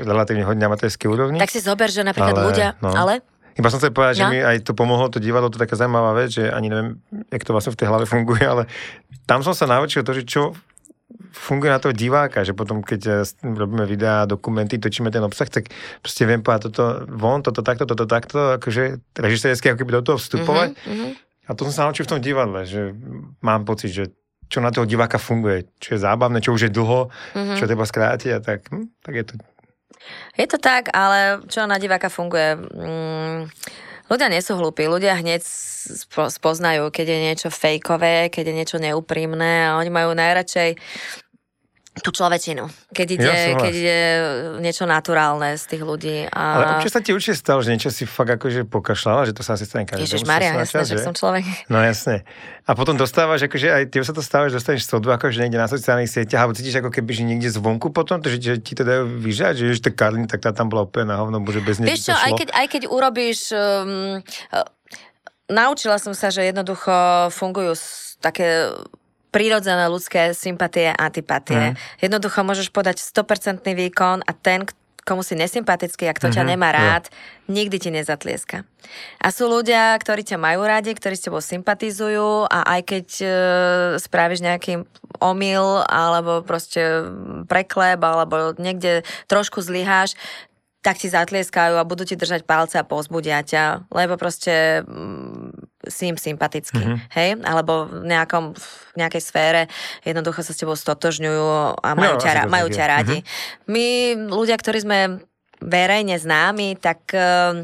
relatívne 0.02 0.44
hodne 0.44 0.64
amatérskej 0.66 1.08
úrovni. 1.08 1.38
Tak 1.38 1.52
si 1.52 1.62
zober, 1.62 1.88
že 1.92 2.02
napríklad 2.02 2.36
ale, 2.36 2.46
ľudia, 2.50 2.68
no. 2.82 2.90
ale 2.90 3.22
iba 3.58 3.68
som 3.74 3.82
chcel 3.82 3.90
povedať, 3.90 4.14
no. 4.14 4.20
že 4.22 4.24
mi 4.30 4.38
aj 4.38 4.56
to 4.62 4.72
pomohlo, 4.72 5.10
to 5.10 5.18
divadlo, 5.18 5.50
to 5.50 5.58
je 5.58 5.66
taká 5.66 5.74
zaujímavá 5.74 6.14
vec, 6.14 6.30
že 6.30 6.46
ani 6.46 6.70
neviem, 6.70 7.02
jak 7.26 7.42
to 7.42 7.50
vlastne 7.50 7.74
v 7.74 7.78
tej 7.82 7.88
hlave 7.90 8.06
funguje, 8.06 8.44
ale 8.46 8.70
tam 9.26 9.42
som 9.42 9.50
sa 9.50 9.66
naučil 9.66 10.06
to, 10.06 10.14
že 10.14 10.22
čo 10.22 10.54
funguje 11.32 11.70
na 11.70 11.80
toho 11.80 11.94
diváka, 11.94 12.44
že 12.44 12.56
potom, 12.56 12.80
keď 12.80 13.00
eh, 13.06 13.24
robíme 13.42 13.84
videá, 13.84 14.24
dokumenty, 14.24 14.80
točíme 14.80 15.12
ten 15.12 15.24
obsah, 15.24 15.48
tak 15.48 15.70
proste 16.00 16.24
viem 16.24 16.40
povedať 16.40 16.72
toto 16.72 16.84
von, 17.08 17.40
toto 17.44 17.60
takto, 17.64 17.84
toto 17.84 18.04
takto, 18.04 18.60
akože 18.60 19.00
režisérsky 19.16 19.72
ako 19.72 19.78
keby 19.84 19.92
do 20.00 20.02
toho 20.12 20.18
vstupovať. 20.18 20.74
Mm-hmm. 20.74 21.10
A 21.48 21.50
to 21.56 21.64
som 21.68 21.72
sa 21.72 21.82
naučil 21.88 22.04
v 22.04 22.12
tom 22.12 22.20
divadle, 22.20 22.60
že 22.68 22.92
mám 23.40 23.64
pocit, 23.64 23.88
že 23.88 24.04
čo 24.48 24.64
na 24.64 24.72
toho 24.72 24.88
diváka 24.88 25.20
funguje, 25.20 25.68
čo 25.80 25.96
je 25.96 26.04
zábavné, 26.04 26.40
čo 26.40 26.56
už 26.56 26.68
je 26.68 26.72
dlho, 26.72 27.08
mm-hmm. 27.08 27.56
čo 27.56 27.68
treba 27.68 27.84
skrátiť 27.84 28.30
a 28.36 28.40
tak, 28.40 28.68
hm, 28.68 28.88
tak 29.04 29.12
je 29.16 29.24
to 29.24 29.34
je 30.38 30.46
to 30.46 30.58
tak, 30.58 30.90
ale 30.94 31.42
čo 31.50 31.66
na 31.66 31.76
diváka 31.76 32.08
funguje? 32.08 32.54
Mm, 32.54 33.50
ľudia 34.08 34.28
nie 34.30 34.42
sú 34.42 34.56
hlúpi, 34.56 34.86
ľudia 34.86 35.18
hneď 35.18 35.42
spoznajú, 36.28 36.88
keď 36.92 37.06
je 37.06 37.18
niečo 37.18 37.48
fejkové, 37.48 38.28
keď 38.28 38.52
je 38.52 38.54
niečo 38.54 38.78
neúprimné 38.78 39.68
a 39.68 39.76
oni 39.80 39.90
majú 39.90 40.14
najradšej 40.14 40.76
tú 42.00 42.10
človečinu, 42.14 42.66
keď 42.90 43.06
ide, 43.14 43.30
ja 43.30 43.56
keď 43.58 43.74
ide 43.74 44.00
niečo 44.62 44.84
naturálne 44.88 45.54
z 45.58 45.64
tých 45.68 45.82
ľudí. 45.82 46.16
A... 46.30 46.42
Ale 46.56 46.64
občas 46.78 46.94
sa 46.94 47.00
ti 47.02 47.10
určite 47.12 47.36
stalo, 47.36 47.60
že 47.60 47.74
niečo 47.74 47.90
si 47.90 48.08
fakt 48.08 48.34
akože 48.34 48.66
pokašľala, 48.66 49.28
že 49.28 49.32
to 49.34 49.42
sa 49.46 49.54
asi 49.58 49.68
stane 49.68 49.84
každému. 49.86 50.06
Ježiš 50.06 50.22
Maria, 50.24 50.56
jasné, 50.58 50.82
že? 50.86 50.96
že 50.96 51.04
som 51.04 51.14
človek. 51.14 51.44
No 51.66 51.80
jasne. 51.82 52.24
A 52.68 52.76
potom 52.76 53.00
dostávaš, 53.00 53.48
akože 53.48 53.68
aj 53.72 53.82
ty 53.88 53.96
sa 54.04 54.12
to 54.12 54.20
stáva, 54.20 54.52
že 54.52 54.60
dostaneš 54.60 54.84
sodu, 54.84 55.16
akože 55.16 55.40
niekde 55.40 55.56
na 55.56 55.72
sociálnych 55.72 56.12
sieťach, 56.12 56.44
alebo 56.44 56.52
cítiš 56.52 56.84
ako 56.84 56.92
keby, 56.92 57.10
že 57.16 57.22
niekde 57.24 57.48
zvonku 57.48 57.88
potom, 57.90 58.20
to, 58.20 58.28
že, 58.28 58.38
že 58.38 58.54
ti 58.60 58.76
to 58.76 58.84
dajú 58.84 59.08
vyžať, 59.08 59.64
že 59.64 59.72
ešte 59.72 59.88
Karlin, 59.88 60.28
tak 60.28 60.44
tá 60.44 60.52
tam 60.52 60.68
bola 60.68 60.84
úplne 60.84 61.08
na 61.08 61.16
hovno, 61.16 61.40
bože 61.40 61.64
bez 61.64 61.80
nej 61.80 61.96
Vieš 61.96 62.12
čo, 62.12 62.14
aj 62.14 62.32
keď, 62.36 62.48
aj 62.52 62.66
keď 62.68 62.82
urobíš, 62.92 63.56
um, 63.56 64.20
uh, 64.52 64.68
naučila 65.48 65.96
som 65.96 66.12
sa, 66.12 66.28
že 66.28 66.44
jednoducho 66.44 66.92
fungujú 67.32 67.72
také 68.20 68.68
prírodzené 69.38 69.86
ľudské 69.86 70.34
sympatie 70.34 70.90
a 70.90 70.98
antipatie. 70.98 71.70
Mm. 71.70 71.74
Jednoducho 72.02 72.42
môžeš 72.42 72.74
podať 72.74 72.98
100% 72.98 73.62
výkon 73.62 74.26
a 74.26 74.32
ten, 74.34 74.66
komu 75.06 75.22
si 75.22 75.38
nesympatický, 75.38 76.10
ak 76.10 76.18
to 76.18 76.26
mm-hmm, 76.26 76.36
ťa 76.36 76.42
mhm, 76.42 76.50
nemá 76.52 76.68
rád, 76.74 77.06
yeah. 77.06 77.16
nikdy 77.48 77.78
ti 77.78 77.88
nezatlieska. 77.94 78.66
A 79.22 79.30
sú 79.30 79.48
ľudia, 79.48 79.96
ktorí 79.96 80.26
ťa 80.26 80.36
majú 80.36 80.66
radi, 80.66 80.92
ktorí 80.92 81.16
s 81.16 81.24
tebou 81.24 81.40
sympatizujú 81.40 82.50
a 82.50 82.76
aj 82.76 82.80
keď 82.84 83.06
e, 83.22 83.28
spravíš 84.02 84.44
nejaký 84.44 84.84
omyl 85.22 85.86
alebo 85.88 86.44
proste 86.44 87.08
preklep 87.48 88.02
alebo 88.04 88.52
niekde 88.60 89.06
trošku 89.30 89.64
zlyháš, 89.64 90.12
tak 90.84 91.00
ti 91.00 91.08
zatlieskajú 91.08 91.74
a 91.74 91.88
budú 91.88 92.04
ti 92.04 92.14
držať 92.14 92.44
palce 92.44 92.76
a 92.78 92.86
pozbudia 92.86 93.42
ťa, 93.42 93.90
lebo 93.90 94.20
proste 94.20 94.84
mm, 94.84 95.47
si 95.86 96.10
im 96.10 96.18
sympatický, 96.18 96.82
mm-hmm. 96.82 96.98
hej? 97.14 97.30
Alebo 97.46 97.86
v, 97.86 98.10
nejakom, 98.10 98.50
v 98.58 98.94
nejakej 98.98 99.22
sfére 99.22 99.62
jednoducho 100.02 100.42
sa 100.42 100.50
s 100.50 100.58
tebou 100.58 100.74
stotožňujú 100.74 101.44
a 101.78 101.90
majú, 101.94 102.18
no, 102.18 102.22
ťa, 102.22 102.50
majú 102.50 102.66
ťa 102.66 102.84
radi. 102.90 103.18
Mm-hmm. 103.22 103.70
My, 103.70 103.86
ľudia, 104.26 104.58
ktorí 104.58 104.82
sme 104.82 105.22
verejne 105.62 106.18
známi, 106.18 106.74
tak 106.82 107.14
uh, 107.14 107.62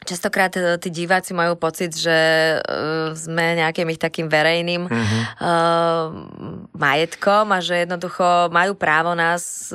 Častokrát 0.00 0.48
e, 0.56 0.80
tí 0.80 0.88
diváci 0.88 1.36
majú 1.36 1.60
pocit, 1.60 1.92
že 1.92 2.08
uh, 2.56 3.12
sme 3.12 3.60
nejakým 3.60 3.84
ich 3.92 4.00
takým 4.00 4.32
verejným 4.32 4.88
mm-hmm. 4.88 5.22
majetkom 6.72 7.52
a 7.52 7.60
že 7.60 7.84
jednoducho 7.84 8.48
majú 8.48 8.72
právo 8.80 9.12
nás 9.12 9.68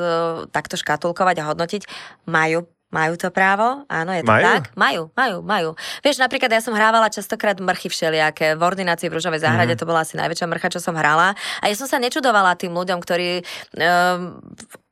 takto 0.50 0.82
škatulkovať 0.82 1.36
a 1.46 1.48
hodnotiť. 1.54 1.82
Majú 2.26 2.66
majú 2.96 3.20
to 3.20 3.28
právo? 3.28 3.84
Áno, 3.92 4.16
je 4.16 4.24
to 4.24 4.32
majú? 4.32 4.46
tak? 4.48 4.64
Majú, 4.80 5.02
majú, 5.12 5.38
majú. 5.44 5.70
Vieš, 6.00 6.24
napríklad 6.24 6.48
ja 6.48 6.64
som 6.64 6.72
hrávala 6.72 7.12
častokrát 7.12 7.60
mrchy 7.60 7.92
všelijaké. 7.92 8.56
V 8.56 8.64
ordinácii 8.64 9.12
v 9.12 9.20
Ružovej 9.20 9.44
záhrade 9.44 9.76
mm. 9.76 9.80
to 9.84 9.84
bola 9.84 10.08
asi 10.08 10.16
najväčšia 10.16 10.48
mrcha, 10.48 10.72
čo 10.72 10.80
som 10.80 10.96
hrala. 10.96 11.36
A 11.60 11.64
ja 11.68 11.76
som 11.76 11.92
sa 11.92 12.00
nečudovala 12.00 12.56
tým 12.56 12.72
ľuďom, 12.72 13.04
ktorí 13.04 13.44
um, 13.44 14.40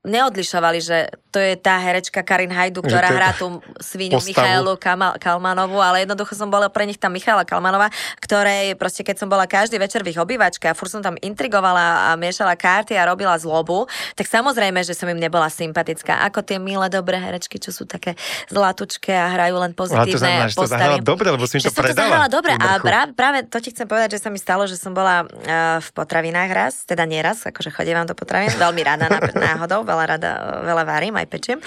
neodlišovali, 0.04 0.80
že 0.84 1.08
to 1.34 1.42
je 1.42 1.58
tá 1.58 1.82
herečka 1.82 2.22
Karin 2.22 2.54
Hajdu, 2.54 2.86
ktorá 2.86 3.10
hrá 3.10 3.34
tú 3.34 3.58
svinu 3.82 4.22
Michailu 4.22 4.78
Kalmanovú, 5.18 5.82
ale 5.82 6.06
jednoducho 6.06 6.38
som 6.38 6.46
bola 6.46 6.70
pre 6.70 6.86
nich 6.86 7.02
tá 7.02 7.10
Michaela 7.10 7.42
Kalmanova, 7.42 7.90
ktorej 8.22 8.78
proste 8.78 9.02
keď 9.02 9.26
som 9.26 9.28
bola 9.28 9.50
každý 9.50 9.82
večer 9.82 10.06
v 10.06 10.14
ich 10.14 10.22
obývačke 10.22 10.70
a 10.70 10.78
fur 10.78 10.86
som 10.86 11.02
tam 11.02 11.18
intrigovala 11.26 12.14
a 12.14 12.20
miešala 12.22 12.54
karty 12.54 12.94
a 12.94 13.10
robila 13.10 13.34
zlobu, 13.42 13.90
tak 14.14 14.30
samozrejme, 14.30 14.86
že 14.86 14.94
som 14.94 15.10
im 15.10 15.18
nebola 15.18 15.50
sympatická. 15.50 16.22
Ako 16.30 16.46
tie 16.46 16.62
milé 16.62 16.86
dobré 16.94 17.18
herečky, 17.18 17.58
čo 17.58 17.74
sú 17.74 17.90
také 17.90 18.14
zlatučké 18.54 19.18
a 19.18 19.34
hrajú 19.34 19.58
len 19.58 19.74
pozitívne 19.74 20.06
ale 20.06 20.14
to 20.14 20.22
znamená, 20.22 20.46
postavy. 20.54 20.98
To 21.02 21.08
dobre, 21.10 21.28
lebo 21.34 21.46
si 21.50 21.58
to 21.58 21.74
predala. 21.74 21.90
to 21.90 21.98
zahrala 21.98 22.28
dobre 22.30 22.54
a 22.54 22.78
práve, 22.78 23.10
práve 23.18 23.38
to 23.50 23.58
ti 23.58 23.74
chcem 23.74 23.90
povedať, 23.90 24.22
že 24.22 24.22
sa 24.22 24.30
mi 24.30 24.38
stalo, 24.38 24.70
že 24.70 24.78
som 24.78 24.94
bola 24.94 25.26
uh, 25.26 25.82
v 25.82 25.90
potravinách 25.98 26.52
raz, 26.54 26.74
teda 26.86 27.10
nieraz, 27.10 27.42
akože 27.50 27.74
chodím 27.74 28.06
do 28.06 28.18
potravín, 28.18 28.52
veľmi 28.58 28.82
rada 28.84 29.06
náhodou, 29.48 29.86
veľa 29.86 30.06
rada, 30.18 30.32
veľa 30.66 30.84
varím, 30.84 31.16
aj 31.24 31.30
pečiem. 31.32 31.60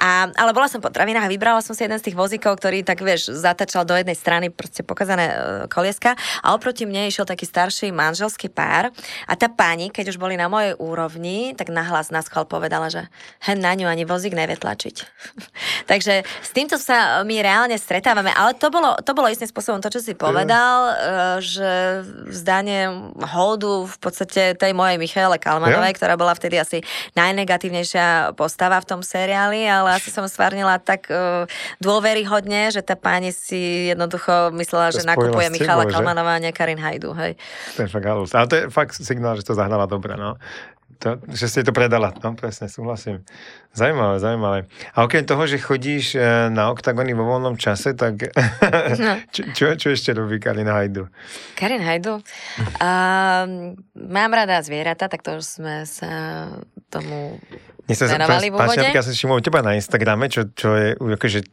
A, 0.00 0.32
ale 0.32 0.56
bola 0.56 0.66
som 0.66 0.80
po 0.80 0.88
travinách 0.88 1.28
a 1.28 1.32
vybrala 1.32 1.60
som 1.60 1.76
si 1.76 1.84
jeden 1.84 2.00
z 2.00 2.10
tých 2.10 2.16
vozíkov, 2.16 2.58
ktorý 2.58 2.82
tak 2.82 3.04
vieš, 3.04 3.36
zatačal 3.36 3.84
do 3.84 3.92
jednej 3.92 4.16
strany 4.16 4.48
proste 4.48 4.80
pokazané 4.80 5.26
uh, 5.28 5.36
kolieska 5.68 6.16
a 6.40 6.56
oproti 6.56 6.88
mne 6.88 7.12
išiel 7.12 7.28
taký 7.28 7.44
starší 7.44 7.92
manželský 7.92 8.48
pár 8.48 8.88
a 9.28 9.32
tá 9.36 9.52
pani, 9.52 9.92
keď 9.92 10.16
už 10.16 10.18
boli 10.18 10.34
na 10.40 10.48
mojej 10.48 10.72
úrovni, 10.80 11.52
tak 11.52 11.68
nahlas 11.68 12.08
na 12.08 12.24
schvál 12.24 12.48
povedala, 12.48 12.88
že 12.88 13.06
hen 13.44 13.60
na 13.60 13.76
ňu 13.76 13.86
ani 13.86 14.08
vozík 14.08 14.32
nevie 14.32 14.56
tlačiť. 14.56 14.96
Takže 15.90 16.24
s 16.24 16.50
týmto 16.56 16.80
sa 16.80 17.20
my 17.22 17.36
reálne 17.44 17.76
stretávame, 17.76 18.32
ale 18.32 18.56
to 18.56 18.72
bolo, 18.72 18.96
to 19.04 19.12
bolo 19.12 19.28
istým 19.28 19.50
spôsobom 19.50 19.84
to, 19.84 19.92
čo 19.92 20.00
si 20.00 20.16
povedal, 20.16 20.78
uh, 20.88 20.94
že 21.38 22.02
vzdanie 22.32 23.12
holdu 23.20 23.84
v 23.86 23.96
podstate 24.00 24.56
tej 24.56 24.72
mojej 24.72 24.96
Michaele 24.96 25.36
Kalmanovej, 25.36 25.92
yeah. 25.92 25.98
ktorá 25.98 26.14
bola 26.16 26.32
vtedy 26.32 26.56
asi 26.56 26.78
najnegatívnejšia 27.18 28.38
postava 28.38 28.78
v 28.80 28.88
tom 28.88 29.00
seriáli, 29.04 29.66
ale 29.68 29.98
asi 29.98 30.08
som 30.08 30.24
stvárnila 30.24 30.78
tak 30.80 31.10
uh, 31.10 31.44
dôveryhodne, 31.82 32.72
že 32.72 32.80
tá 32.80 32.96
pani 32.96 33.34
si 33.34 33.90
jednoducho 33.92 34.54
myslela, 34.56 34.94
to 34.94 35.02
že 35.02 35.06
nakupuje 35.06 35.52
Michala 35.52 35.84
Kalmanová 35.86 36.38
a 36.38 36.42
nie 36.42 36.54
Karin 36.54 36.80
Hajdu. 36.80 37.12
Hej. 37.14 37.36
To 37.76 37.84
je 37.84 37.88
fakt 37.90 38.06
halus. 38.06 38.32
Ale 38.32 38.46
to 38.48 38.54
je 38.56 38.64
fakt 38.70 38.94
signál, 38.96 39.36
že 39.36 39.44
to 39.44 39.58
zahrala 39.58 39.84
dobre. 39.84 40.14
No. 40.14 40.40
To, 41.02 41.18
že 41.34 41.50
si 41.50 41.66
to 41.66 41.74
predala, 41.74 42.14
no 42.22 42.38
presne, 42.38 42.70
súhlasím. 42.70 43.26
Zaujímavé, 43.74 44.22
zaujímavé. 44.22 44.58
A 44.94 45.02
okrem 45.02 45.26
toho, 45.26 45.50
že 45.50 45.58
chodíš 45.58 46.14
e, 46.14 46.22
na 46.46 46.70
oktagony 46.70 47.10
vo 47.10 47.26
voľnom 47.26 47.58
čase, 47.58 47.98
tak 47.98 48.30
no. 49.02 49.18
čo, 49.34 49.42
čo, 49.50 49.64
čo 49.74 49.88
ešte 49.90 50.14
robí 50.14 50.38
Karin 50.38 50.70
Hajdu? 50.70 51.10
Karin 51.58 51.82
Hajdu? 51.82 52.22
Uh, 52.82 53.78
mám 53.94 54.34
rada 54.34 54.58
zvieratá, 54.58 55.06
tak 55.06 55.22
to 55.22 55.38
už 55.38 55.46
sme 55.46 55.86
sa 55.86 56.10
tomu 56.90 57.38
mne 57.92 58.00
sa 58.00 58.08
venovali 58.08 58.48
v 58.48 58.54
úvode. 58.56 58.86
Ja 58.88 59.04
som 59.04 59.12
všimol 59.12 59.44
teba 59.44 59.60
na 59.60 59.76
Instagrame, 59.76 60.32
čo, 60.32 60.48
čo 60.56 60.72
je 60.72 60.96
akože 60.96 61.44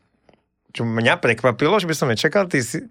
čo 0.70 0.86
mňa 0.86 1.20
prekvapilo, 1.20 1.82
že 1.82 1.90
by 1.90 1.96
som 1.98 2.08
nečakal, 2.08 2.46
ty 2.48 2.62
si, 2.64 2.86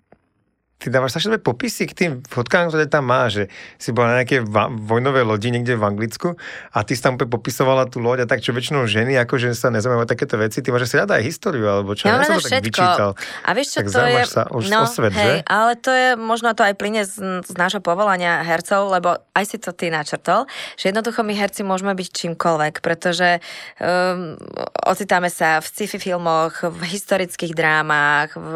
ty 0.79 0.95
dávaš 0.95 1.19
strašne 1.19 1.43
popisy 1.43 1.91
k 1.91 1.93
tým 1.93 2.13
fotkám, 2.23 2.71
ktoré 2.71 2.87
tam 2.87 3.11
má, 3.11 3.27
že 3.27 3.51
si 3.83 3.91
bola 3.91 4.15
na 4.15 4.23
nejaké 4.23 4.47
va- 4.47 4.71
vojnové 4.71 5.27
lodi 5.27 5.51
niekde 5.51 5.75
v 5.75 5.83
Anglicku 5.83 6.39
a 6.71 6.79
ty 6.87 6.95
si 6.95 7.03
tam 7.03 7.19
popisovala 7.19 7.91
tú 7.91 7.99
loď 7.99 8.25
a 8.25 8.27
tak, 8.31 8.47
čo 8.47 8.55
väčšinou 8.55 8.87
ženy, 8.87 9.19
akože 9.27 9.59
sa 9.59 9.75
nezaujímajú 9.75 10.07
takéto 10.07 10.39
veci, 10.39 10.63
ty 10.63 10.71
máš 10.71 10.87
asi 10.87 11.03
rada 11.03 11.19
aj 11.19 11.27
históriu, 11.27 11.67
alebo 11.67 11.99
čo, 11.99 12.07
ja, 12.07 12.23
ja 12.23 12.31
som 12.31 12.39
to 12.39 12.47
tak 12.47 12.63
vyčítal. 12.63 13.19
A 13.43 13.51
vieš 13.59 13.75
čo, 13.75 13.79
tak 13.83 13.87
to 13.91 14.01
je... 14.07 14.23
sa 14.31 14.43
už 14.55 14.65
no, 14.71 14.79
o 14.79 14.87
svet, 14.87 15.13
hej, 15.19 15.43
že? 15.43 15.51
ale 15.51 15.73
to 15.75 15.91
je, 15.91 16.09
možno 16.15 16.55
to 16.55 16.63
aj 16.63 16.75
plyne 16.79 17.03
z, 17.03 17.43
z 17.43 17.55
nášho 17.59 17.83
povolania 17.83 18.47
hercov, 18.47 18.87
lebo 18.87 19.19
aj 19.35 19.45
si 19.51 19.59
to 19.59 19.75
ty 19.75 19.91
načrtol, 19.91 20.47
že 20.79 20.95
jednoducho 20.95 21.27
my 21.27 21.35
herci 21.35 21.67
môžeme 21.67 21.91
byť 21.91 22.07
čímkoľvek, 22.07 22.75
pretože 22.87 23.43
um, 23.83 24.39
ocitáme 24.87 25.27
sa 25.27 25.59
v 25.59 25.67
sci-fi 25.67 25.99
filmoch, 25.99 26.63
v 26.63 26.81
historických 26.87 27.51
drámach, 27.59 28.39
v, 28.39 28.55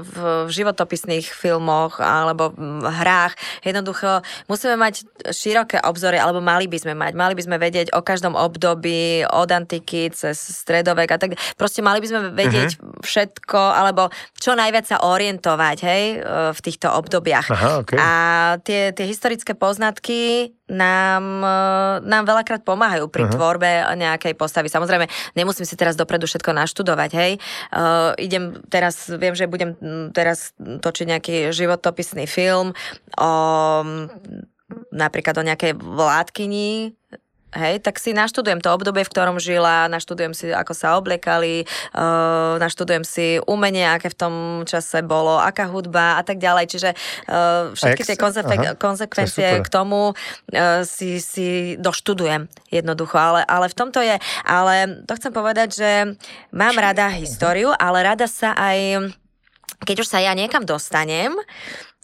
v, 0.00 0.16
v 0.48 0.50
životopisných 0.56 1.28
filmoch, 1.28 1.57
filmoch 1.58 1.98
alebo 1.98 2.54
v 2.54 2.86
hrách. 2.86 3.34
Jednoducho 3.66 4.22
musíme 4.46 4.78
mať 4.78 5.02
široké 5.34 5.82
obzory, 5.82 6.22
alebo 6.22 6.38
mali 6.38 6.70
by 6.70 6.78
sme 6.78 6.94
mať. 6.94 7.18
Mali 7.18 7.34
by 7.34 7.42
sme 7.42 7.56
vedieť 7.58 7.90
o 7.98 8.00
každom 8.06 8.38
období, 8.38 9.26
od 9.26 9.50
antiky 9.50 10.14
cez 10.14 10.38
stredovek 10.38 11.10
a 11.10 11.18
tak. 11.18 11.34
Proste 11.58 11.82
mali 11.82 11.98
by 11.98 12.06
sme 12.06 12.20
vedieť 12.30 12.78
uh-huh. 12.78 13.02
všetko, 13.02 13.58
alebo 13.58 14.14
čo 14.38 14.54
najviac 14.54 14.86
sa 14.86 15.02
orientovať, 15.02 15.76
hej, 15.82 16.04
v 16.54 16.60
týchto 16.62 16.94
obdobiach. 16.94 17.50
Aha, 17.50 17.82
okay. 17.82 17.98
A 17.98 18.10
tie, 18.62 18.94
tie 18.94 19.10
historické 19.10 19.58
poznatky 19.58 20.54
nám, 20.68 21.24
e, 21.42 21.58
nám 22.04 22.24
veľakrát 22.28 22.62
pomáhajú 22.62 23.08
pri 23.08 23.26
uh-huh. 23.26 23.34
tvorbe 23.34 23.70
nejakej 23.96 24.36
postavy. 24.36 24.68
Samozrejme, 24.68 25.08
nemusím 25.34 25.64
si 25.64 25.74
teraz 25.74 25.96
dopredu 25.96 26.28
všetko 26.28 26.52
naštudovať, 26.52 27.10
hej. 27.16 27.32
Uh, 27.72 28.12
idem 28.20 28.60
teraz, 28.68 29.08
viem, 29.08 29.32
že 29.32 29.48
budem 29.48 29.74
teraz 30.12 30.52
točiť 30.58 31.06
nejaký 31.08 31.36
životopisný 31.50 32.28
film 32.28 32.76
o 33.16 33.32
napríklad 34.92 35.34
o 35.40 35.46
nejakej 35.46 35.72
vládkyni 35.80 36.92
Hej, 37.48 37.80
tak 37.80 37.96
si 37.96 38.12
naštudujem 38.12 38.60
to 38.60 38.68
obdobie, 38.68 39.08
v 39.08 39.12
ktorom 39.12 39.40
žila, 39.40 39.88
naštudujem 39.88 40.36
si, 40.36 40.52
ako 40.52 40.76
sa 40.76 41.00
obliekali, 41.00 41.64
uh, 41.96 42.60
naštudujem 42.60 43.08
si 43.08 43.40
umenie, 43.48 43.88
aké 43.88 44.12
v 44.12 44.18
tom 44.20 44.34
čase 44.68 45.00
bolo, 45.00 45.40
aká 45.40 45.64
hudba 45.64 46.20
a 46.20 46.22
tak 46.28 46.36
ďalej. 46.44 46.68
Čiže 46.68 46.90
uh, 46.92 47.72
všetky 47.72 48.04
tie 48.04 48.16
konzekve- 48.20 48.76
konsekvencie 48.76 49.64
k 49.64 49.68
tomu 49.72 50.12
uh, 50.12 50.84
si, 50.84 51.24
si 51.24 51.80
doštudujem 51.80 52.52
jednoducho. 52.68 53.16
Ale, 53.16 53.40
ale 53.48 53.72
v 53.72 53.76
tomto 53.80 54.04
je, 54.04 54.20
ale 54.44 55.00
to 55.08 55.16
chcem 55.16 55.32
povedať, 55.32 55.68
že 55.72 55.90
mám 56.52 56.76
rada 56.76 57.08
históriu, 57.16 57.72
ale 57.80 58.04
rada 58.04 58.28
sa 58.28 58.52
aj 58.52 59.08
keď 59.78 59.96
už 60.02 60.10
sa 60.10 60.18
ja 60.18 60.34
niekam 60.34 60.66
dostanem, 60.66 61.38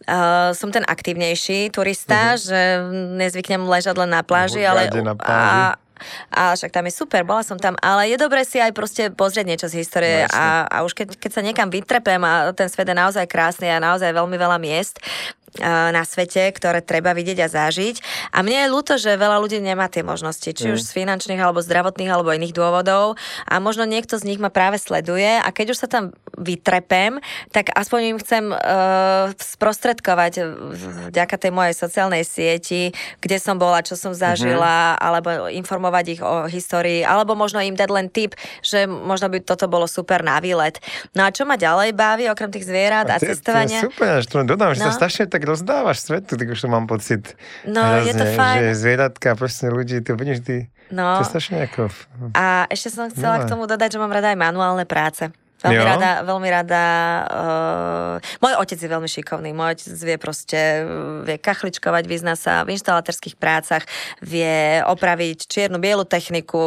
Uh, 0.04 0.50
som 0.58 0.74
ten 0.74 0.82
aktívnejší 0.82 1.70
turista, 1.70 2.34
uh-huh. 2.34 2.42
že 2.50 2.60
nezvyknem 3.14 3.62
ležať 3.62 3.94
len 3.94 4.10
na 4.10 4.26
pláži, 4.26 4.66
ale... 4.66 4.90
Na 4.90 5.14
pláži. 5.14 5.30
A, 5.30 5.78
a 6.34 6.42
však 6.58 6.74
tam 6.74 6.84
je 6.90 6.92
super, 6.98 7.22
bola 7.22 7.46
som 7.46 7.54
tam, 7.56 7.78
ale 7.78 8.10
je 8.10 8.18
dobré 8.18 8.42
si 8.42 8.58
aj 8.58 8.74
proste 8.74 9.08
pozrieť 9.14 9.46
niečo 9.46 9.66
z 9.70 9.80
histórie 9.80 10.26
no, 10.26 10.34
a, 10.34 10.66
a 10.66 10.76
už 10.82 10.98
keď, 10.98 11.14
keď 11.14 11.30
sa 11.30 11.42
niekam 11.46 11.70
vytrepem 11.70 12.20
a 12.26 12.50
ten 12.52 12.66
svet 12.66 12.90
je 12.90 12.96
naozaj 12.98 13.24
krásny 13.30 13.70
a 13.70 13.78
naozaj 13.78 14.10
veľmi 14.10 14.34
veľa 14.34 14.58
miest, 14.58 14.98
na 15.62 16.02
svete, 16.02 16.50
ktoré 16.50 16.82
treba 16.82 17.14
vidieť 17.14 17.38
a 17.46 17.48
zažiť. 17.48 17.96
A 18.34 18.42
mne 18.42 18.66
je 18.66 18.72
ľúto, 18.74 18.98
že 18.98 19.14
veľa 19.14 19.38
ľudí 19.38 19.62
nemá 19.62 19.86
tie 19.86 20.02
možnosti, 20.02 20.50
či 20.50 20.64
mm. 20.66 20.72
už 20.74 20.80
z 20.82 20.90
finančných, 20.90 21.38
alebo 21.38 21.62
zdravotných, 21.62 22.10
alebo 22.10 22.34
iných 22.34 22.54
dôvodov. 22.56 23.14
A 23.46 23.62
možno 23.62 23.86
niekto 23.86 24.18
z 24.18 24.26
nich 24.26 24.42
ma 24.42 24.50
práve 24.50 24.82
sleduje 24.82 25.38
a 25.38 25.48
keď 25.54 25.76
už 25.76 25.78
sa 25.86 25.88
tam 25.90 26.10
vytrepem, 26.34 27.22
tak 27.54 27.70
aspoň 27.70 28.00
im 28.14 28.18
chcem 28.18 28.44
uh, 28.50 29.30
sprostredkovať 29.38 30.32
vďaka 31.14 31.36
tej 31.38 31.52
mojej 31.54 31.74
sociálnej 31.78 32.26
sieti, 32.26 32.90
kde 33.22 33.38
som 33.38 33.54
bola, 33.54 33.86
čo 33.86 33.94
som 33.94 34.10
zažila, 34.10 34.98
mm. 34.98 34.98
alebo 34.98 35.28
informovať 35.54 36.04
ich 36.18 36.20
o 36.22 36.50
histórii, 36.50 37.06
alebo 37.06 37.38
možno 37.38 37.62
im 37.62 37.78
dať 37.78 37.90
len 37.94 38.10
tip, 38.10 38.34
že 38.66 38.90
možno 38.90 39.30
by 39.30 39.38
toto 39.46 39.70
bolo 39.70 39.86
super 39.86 40.26
na 40.26 40.42
výlet. 40.42 40.82
No 41.14 41.22
a 41.22 41.30
čo 41.30 41.46
ma 41.46 41.54
ďalej 41.54 41.94
baví, 41.94 42.26
okrem 42.26 42.50
tých 42.50 42.66
zvierat 42.66 43.06
a, 43.06 43.16
a 43.16 43.22
cestovania? 43.22 43.78
To 43.78 43.86
je 43.86 43.90
super, 43.94 44.10
až 44.18 44.26
to 44.26 44.42
dodám, 44.42 44.74
že 44.74 44.82
no. 44.82 44.90
sa 44.90 44.98
strašne 44.98 45.30
tak 45.30 45.43
rozdávaš 45.44 46.02
svetu, 46.02 46.34
tak 46.36 46.48
už 46.50 46.60
to 46.60 46.68
mám 46.68 46.88
pocit. 46.88 47.36
No, 47.68 47.84
hrozne, 47.84 48.08
je 48.08 48.12
to 48.16 48.26
fajn. 48.32 48.56
Že 48.58 48.68
zvieratka, 48.74 49.28
proste 49.36 49.66
ľudí, 49.68 50.00
to 50.00 50.16
vidíš 50.16 50.38
ty. 50.42 50.56
No. 50.90 51.20
To 51.20 51.24
je 51.24 51.30
strašne 51.30 51.56
ako... 51.64 51.92
A 52.36 52.68
ešte 52.68 52.92
som 52.92 53.08
chcela 53.08 53.40
no. 53.40 53.42
k 53.44 53.50
tomu 53.50 53.64
dodať, 53.64 53.96
že 53.96 53.98
mám 54.00 54.12
rada 54.12 54.32
aj 54.32 54.38
manuálne 54.40 54.84
práce. 54.84 55.32
Veľmi 55.64 55.80
jo. 55.80 55.88
rada, 55.88 56.10
veľmi 56.28 56.48
rada. 56.52 56.84
Uh, 57.24 58.44
môj 58.44 58.52
otec 58.60 58.76
je 58.76 58.88
veľmi 58.88 59.08
šikovný. 59.08 59.56
Môj 59.56 59.80
otec 59.80 59.96
vie 59.96 60.16
proste, 60.20 60.60
vie 61.24 61.36
kachličkovať, 61.40 62.04
vyzná 62.04 62.36
sa 62.36 62.68
v 62.68 62.76
inštalaterských 62.76 63.40
prácach, 63.40 63.88
vie 64.20 64.84
opraviť 64.84 65.48
čiernu, 65.48 65.80
bielu 65.80 66.04
techniku, 66.04 66.60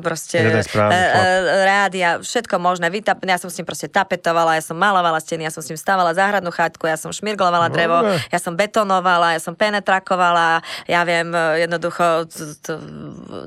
proste 0.00 0.40
uh, 0.40 0.88
rádia, 1.68 2.24
všetko 2.24 2.56
možné. 2.56 2.88
Vytap, 2.88 3.20
ja 3.20 3.36
som 3.36 3.52
s 3.52 3.60
ním 3.60 3.68
proste 3.68 3.92
tapetovala, 3.92 4.56
ja 4.56 4.64
som 4.64 4.80
malovala 4.80 5.20
steny, 5.20 5.44
ja 5.44 5.52
som 5.52 5.60
s 5.60 5.68
ním 5.68 5.76
stávala 5.76 6.16
záhradnú 6.16 6.48
chatku, 6.48 6.88
ja 6.88 6.96
som 6.96 7.12
šmirglovala 7.12 7.68
drevo, 7.68 8.00
no, 8.00 8.16
ja 8.32 8.38
som 8.40 8.56
betonovala, 8.56 9.36
ja 9.36 9.40
som 9.44 9.52
penetrakovala, 9.52 10.64
ja 10.88 11.04
viem 11.04 11.28
jednoducho 11.60 12.24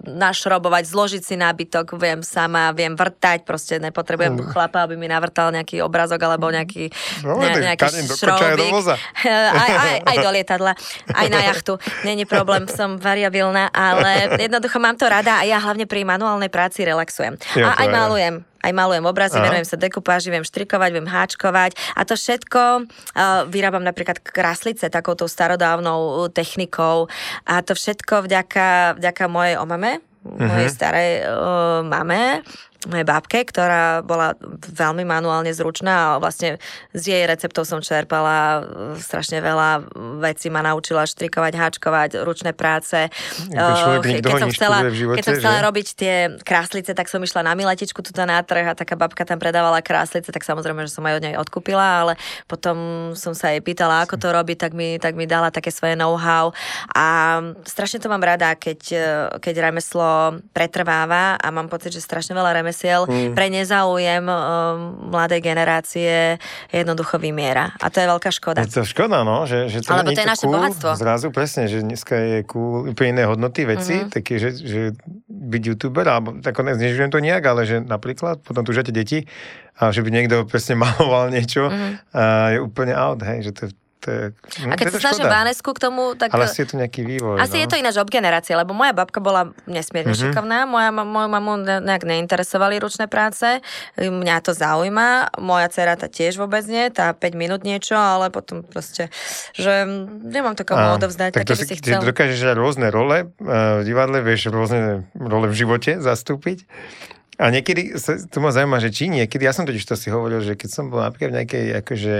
našrobovať, 0.05 0.83
zložiť 0.85 1.21
si 1.25 1.35
nábytok, 1.41 1.97
viem 1.97 2.21
sama, 2.21 2.69
viem 2.75 2.93
vrtať, 2.93 3.47
proste 3.47 3.81
nepotrebujem 3.81 4.37
chlapa, 4.51 4.90
aby 4.91 4.99
mi 4.99 5.07
navrtal 5.07 5.55
nejaký 5.55 5.79
obrazok 5.79 6.19
alebo 6.27 6.51
nejaký, 6.51 6.91
no, 7.23 7.39
ne, 7.39 7.71
nejaký 7.71 8.11
šrobík. 8.11 8.75
Do 8.75 8.91
aj, 9.63 9.71
aj, 9.71 9.95
aj 10.03 10.17
do 10.19 10.29
lietadla, 10.35 10.71
aj 11.15 11.27
na 11.31 11.39
jachtu. 11.47 11.79
Není 12.03 12.27
problém, 12.27 12.67
som 12.67 12.99
variabilná, 12.99 13.71
ale 13.71 14.35
jednoducho 14.35 14.83
mám 14.83 14.99
to 14.99 15.07
rada 15.07 15.39
a 15.39 15.47
ja 15.47 15.63
hlavne 15.63 15.87
pri 15.87 16.03
manuálnej 16.03 16.51
práci 16.51 16.83
relaxujem. 16.83 17.39
Ja, 17.55 17.71
a 17.71 17.85
aj 17.85 17.87
malujem 17.87 18.35
aj 18.61 18.71
malujem 18.77 19.05
obrazy, 19.09 19.41
Aha. 19.41 19.45
venujem 19.49 19.65
sa 19.65 19.77
dekupáži, 19.77 20.29
viem 20.29 20.45
štrikovať, 20.45 20.89
viem 20.93 21.09
háčkovať 21.09 21.73
a 21.97 22.01
to 22.05 22.13
všetko 22.13 22.85
uh, 22.85 23.49
vyrábam 23.49 23.81
napríklad 23.81 24.21
kráslice 24.21 24.87
takouto 24.87 25.25
starodávnou 25.25 26.29
technikou 26.29 27.09
a 27.49 27.65
to 27.65 27.73
všetko 27.73 28.29
vďaka, 28.29 29.01
vďaka 29.01 29.23
mojej 29.25 29.55
omame, 29.57 29.97
uh-huh. 29.97 30.45
mojej 30.45 30.69
starej 30.69 31.11
uh, 31.25 31.81
mame 31.81 32.45
mojej 32.89 33.05
bábke, 33.05 33.45
ktorá 33.45 34.01
bola 34.01 34.33
veľmi 34.73 35.05
manuálne 35.05 35.53
zručná 35.53 36.17
a 36.17 36.17
vlastne 36.17 36.57
z 36.97 37.13
jej 37.13 37.23
receptov 37.29 37.69
som 37.69 37.77
čerpala 37.77 38.37
e, 38.57 38.61
strašne 38.97 39.37
veľa 39.37 39.85
vecí, 40.17 40.49
ma 40.49 40.65
naučila 40.65 41.05
štrikovať, 41.05 41.53
háčkovať, 41.53 42.09
ručné 42.25 42.57
práce. 42.57 43.05
Človek, 43.53 44.25
keď, 44.25 44.33
som 44.41 44.49
chcela, 44.49 44.77
živote, 44.89 45.21
keď 45.21 45.25
som 45.29 45.35
chcela 45.37 45.59
že? 45.61 45.65
robiť 45.69 45.87
tie 45.93 46.15
kráslice, 46.41 46.91
tak 46.97 47.05
som 47.05 47.21
išla 47.21 47.45
na 47.45 47.53
miletičku 47.53 48.01
tuto 48.01 48.25
na 48.25 48.41
trh 48.41 48.65
a 48.65 48.73
taká 48.73 48.97
babka 48.97 49.29
tam 49.29 49.37
predávala 49.37 49.85
kráslice, 49.85 50.33
tak 50.33 50.41
samozrejme, 50.41 50.89
že 50.89 50.97
som 50.97 51.05
aj 51.05 51.21
od 51.21 51.23
nej 51.29 51.35
odkúpila, 51.37 52.01
ale 52.01 52.13
potom 52.49 53.11
som 53.13 53.37
sa 53.37 53.53
jej 53.53 53.61
pýtala, 53.61 54.09
ako 54.09 54.17
to 54.17 54.33
robiť, 54.33 54.57
tak 54.57 54.71
mi, 54.73 54.97
tak 54.97 55.13
mi 55.13 55.29
dala 55.29 55.53
také 55.53 55.69
svoje 55.69 55.93
know-how 55.93 56.49
a 56.97 57.37
strašne 57.61 58.01
to 58.01 58.09
mám 58.09 58.25
rada, 58.25 58.57
keď, 58.57 58.79
e, 58.89 59.05
keď 59.37 59.69
remeslo 59.69 60.41
pretrváva 60.49 61.37
a 61.37 61.47
mám 61.53 61.69
pocit, 61.69 61.93
že 61.93 62.01
strašne 62.01 62.33
veľa 62.33 62.57
remeslo 62.57 62.70
remesiel 62.71 63.03
mm. 63.03 63.35
pre 63.35 63.51
nezáujem 63.51 64.23
um, 64.23 64.35
mladej 65.11 65.43
generácie 65.43 66.39
jednoducho 66.71 67.19
vymiera. 67.19 67.75
A 67.83 67.91
to 67.91 67.99
je 67.99 68.07
veľká 68.07 68.31
škoda. 68.31 68.63
Je 68.63 68.71
to 68.71 68.87
škoda, 68.87 69.27
no, 69.27 69.43
že, 69.43 69.67
že 69.67 69.83
to, 69.83 69.91
Alebo 69.91 70.15
to 70.15 70.23
je 70.23 70.29
naše 70.31 70.47
cool, 70.47 70.55
bohatstvo. 70.55 70.89
Zrazu 70.95 71.27
presne, 71.35 71.67
že 71.67 71.83
dneska 71.83 72.15
je 72.15 72.39
cool 72.47 72.87
úplne 72.95 73.19
iné 73.19 73.23
hodnoty 73.27 73.67
veci, 73.67 73.99
mm-hmm. 73.99 74.15
také, 74.15 74.39
že, 74.39 74.55
že 74.55 74.81
byť 75.27 75.61
youtuber, 75.67 76.07
alebo 76.07 76.39
tak 76.39 76.55
nežujem 76.63 77.11
to 77.11 77.19
nejak, 77.19 77.43
ale 77.43 77.67
že 77.67 77.83
napríklad 77.83 78.39
potom 78.39 78.63
tu 78.63 78.71
deti 78.71 79.27
a 79.75 79.91
že 79.91 79.99
by 79.99 80.09
niekto 80.09 80.47
presne 80.47 80.79
maloval 80.83 81.27
niečo 81.27 81.67
mm-hmm. 81.67 82.15
a 82.15 82.23
je 82.55 82.57
úplne 82.63 82.95
out, 82.95 83.19
hej, 83.27 83.51
že 83.51 83.51
to 83.51 83.61
je 83.67 83.71
to 84.01 84.07
je, 84.09 84.23
no, 84.65 84.73
a 84.73 84.73
keď 84.73 84.85
sa 84.97 84.99
snažím 85.13 85.29
Vánesku 85.29 85.69
k 85.77 85.79
tomu, 85.79 86.17
tak... 86.17 86.33
Ale 86.33 86.49
asi 86.49 86.65
je 86.65 86.73
to 86.73 86.75
nejaký 86.81 87.05
vývoj. 87.05 87.37
Asi 87.37 87.61
no. 87.61 87.61
je 87.61 87.67
to 87.69 87.77
ináč 87.77 88.01
obgenerácia, 88.01 88.57
lebo 88.57 88.73
moja 88.73 88.97
babka 88.97 89.21
bola 89.21 89.53
nesmierne 89.69 90.17
mm-hmm. 90.17 90.33
šikovná, 90.33 90.65
moja, 90.65 90.89
moju 90.89 91.27
mamu 91.29 91.53
nejak 91.85 92.01
neinteresovali 92.01 92.81
ručné 92.81 93.05
práce, 93.05 93.61
mňa 94.01 94.41
to 94.41 94.57
zaujíma, 94.57 95.37
moja 95.37 95.69
dcera 95.69 95.93
tá 95.93 96.09
tiež 96.09 96.41
vôbec 96.41 96.65
nie, 96.65 96.89
tá 96.89 97.13
5 97.13 97.21
minút 97.37 97.61
niečo, 97.61 97.93
ale 97.93 98.33
potom 98.33 98.65
proste, 98.65 99.13
že 99.53 99.85
nemám 100.25 100.57
to 100.57 100.65
komu 100.65 100.97
odovzdať, 100.97 101.37
tak 101.37 101.45
to 101.45 101.53
si, 101.53 101.69
si 101.69 101.77
chcel. 101.77 102.01
dokážeš 102.01 102.57
rôzne 102.57 102.89
role 102.89 103.29
v 103.37 103.81
divadle, 103.85 104.25
vieš 104.25 104.49
rôzne 104.49 105.05
role 105.13 105.45
v 105.45 105.55
živote 105.55 106.01
zastúpiť. 106.01 106.65
A 107.41 107.49
niekedy, 107.49 107.97
to 108.29 108.37
ma 108.37 108.53
zaujíma, 108.53 108.77
že 108.77 108.93
či 108.93 109.09
niekedy, 109.09 109.49
ja 109.49 109.49
som 109.49 109.65
totiž 109.65 109.81
to 109.81 109.97
si 109.97 110.13
hovoril, 110.13 110.45
že 110.45 110.53
keď 110.53 110.69
som 110.69 110.93
bol 110.93 111.01
napríklad 111.01 111.33
v 111.33 111.37
nejakej 111.41 111.65
akože 111.81 112.15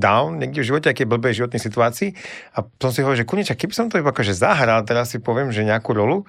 down 0.00 0.40
niekde 0.40 0.64
v 0.64 0.68
živote, 0.72 0.88
aké 0.88 1.04
blbej 1.04 1.44
životnej 1.44 1.60
situácii 1.60 2.16
a 2.56 2.64
som 2.64 2.90
si 2.90 3.04
hovoril, 3.04 3.22
že 3.22 3.28
kuniča, 3.28 3.54
keby 3.54 3.76
som 3.76 3.86
to 3.92 4.00
iba 4.00 4.10
akože 4.10 4.32
zahral, 4.32 4.80
teraz 4.88 5.12
si 5.12 5.20
poviem, 5.20 5.52
že 5.52 5.62
nejakú 5.62 5.92
rolu, 5.92 6.24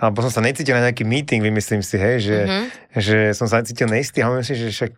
alebo 0.00 0.24
som 0.24 0.32
sa 0.34 0.42
necítil 0.42 0.74
na 0.74 0.90
nejaký 0.90 1.06
meeting, 1.06 1.44
vymyslím 1.44 1.84
si, 1.84 1.94
hej, 2.00 2.16
že, 2.24 2.38
mm-hmm. 2.42 2.66
že 2.98 3.16
som 3.38 3.46
sa 3.46 3.62
necítil 3.62 3.86
neistý 3.86 4.24
a 4.24 4.32
myslím 4.32 4.42
si, 4.42 4.54
že 4.58 4.68
však 4.74 4.92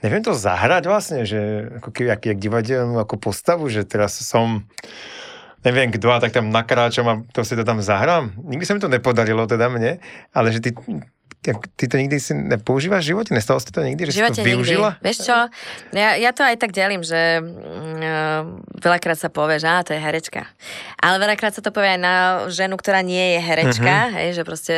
neviem 0.00 0.22
to 0.24 0.32
zahrať 0.32 0.82
vlastne, 0.88 1.28
že 1.28 1.68
ako 1.82 1.92
keby, 1.92 2.08
jak, 2.16 2.22
jak 2.24 2.38
divadelnú 2.40 2.96
ako 2.96 3.20
postavu, 3.20 3.68
že 3.68 3.84
teraz 3.84 4.16
som 4.16 4.64
neviem 5.60 5.92
kto 5.92 6.08
a 6.08 6.22
tak 6.24 6.32
tam 6.32 6.48
nakráčam 6.48 7.04
a 7.04 7.14
to 7.36 7.44
si 7.44 7.52
to 7.52 7.68
tam 7.68 7.84
zahrám. 7.84 8.32
Nikdy 8.40 8.64
sa 8.64 8.72
mi 8.72 8.80
to 8.80 8.88
nepodarilo 8.88 9.44
teda 9.44 9.68
mne, 9.68 10.00
ale 10.32 10.48
že 10.56 10.64
ty 10.64 10.72
ty 11.40 11.84
to 11.88 11.96
nikdy 11.96 12.20
si 12.20 12.36
nepoužívaš 12.36 13.02
v 13.04 13.08
živote? 13.16 13.30
Nestalo 13.32 13.56
ste 13.64 13.72
to 13.72 13.80
nikdy, 13.80 14.12
že 14.12 14.12
si 14.12 14.20
to 14.20 14.44
využila? 14.44 15.00
Nikdy. 15.00 15.04
Vieš 15.08 15.18
čo, 15.24 15.36
ja, 15.96 16.08
ja 16.20 16.30
to 16.36 16.44
aj 16.44 16.56
tak 16.60 16.76
delím, 16.76 17.00
že 17.00 17.40
uh, 17.40 18.44
veľakrát 18.76 19.16
sa 19.16 19.32
povie, 19.32 19.56
že 19.56 19.68
á, 19.68 19.80
to 19.80 19.96
je 19.96 20.00
herečka. 20.00 20.44
Ale 21.00 21.16
veľakrát 21.16 21.56
sa 21.56 21.64
to 21.64 21.72
povie 21.72 21.96
aj 21.96 22.00
na 22.00 22.16
ženu, 22.52 22.76
ktorá 22.76 23.00
nie 23.00 23.36
je 23.36 23.40
herečka, 23.40 24.12
uh-huh. 24.12 24.16
hej, 24.20 24.28
že 24.36 24.42
proste 24.44 24.76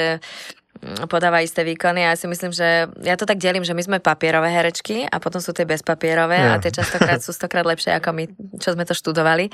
podáva 1.06 1.38
isté 1.38 1.62
výkony 1.62 2.02
a 2.02 2.12
ja 2.12 2.16
si 2.18 2.26
myslím, 2.26 2.50
že 2.50 2.90
ja 3.06 3.14
to 3.14 3.22
tak 3.22 3.38
delím, 3.38 3.62
že 3.62 3.70
my 3.70 3.82
sme 3.86 3.98
papierové 4.02 4.50
herečky 4.50 5.06
a 5.06 5.22
potom 5.22 5.38
sú 5.38 5.54
tie 5.54 5.62
bezpapierové 5.62 6.42
ja. 6.42 6.58
a 6.58 6.60
tie 6.60 6.74
častokrát 6.74 7.22
sú 7.22 7.30
stokrát 7.38 7.62
lepšie 7.62 7.94
ako 8.02 8.10
my, 8.10 8.24
čo 8.58 8.74
sme 8.74 8.82
to 8.82 8.90
študovali. 8.90 9.46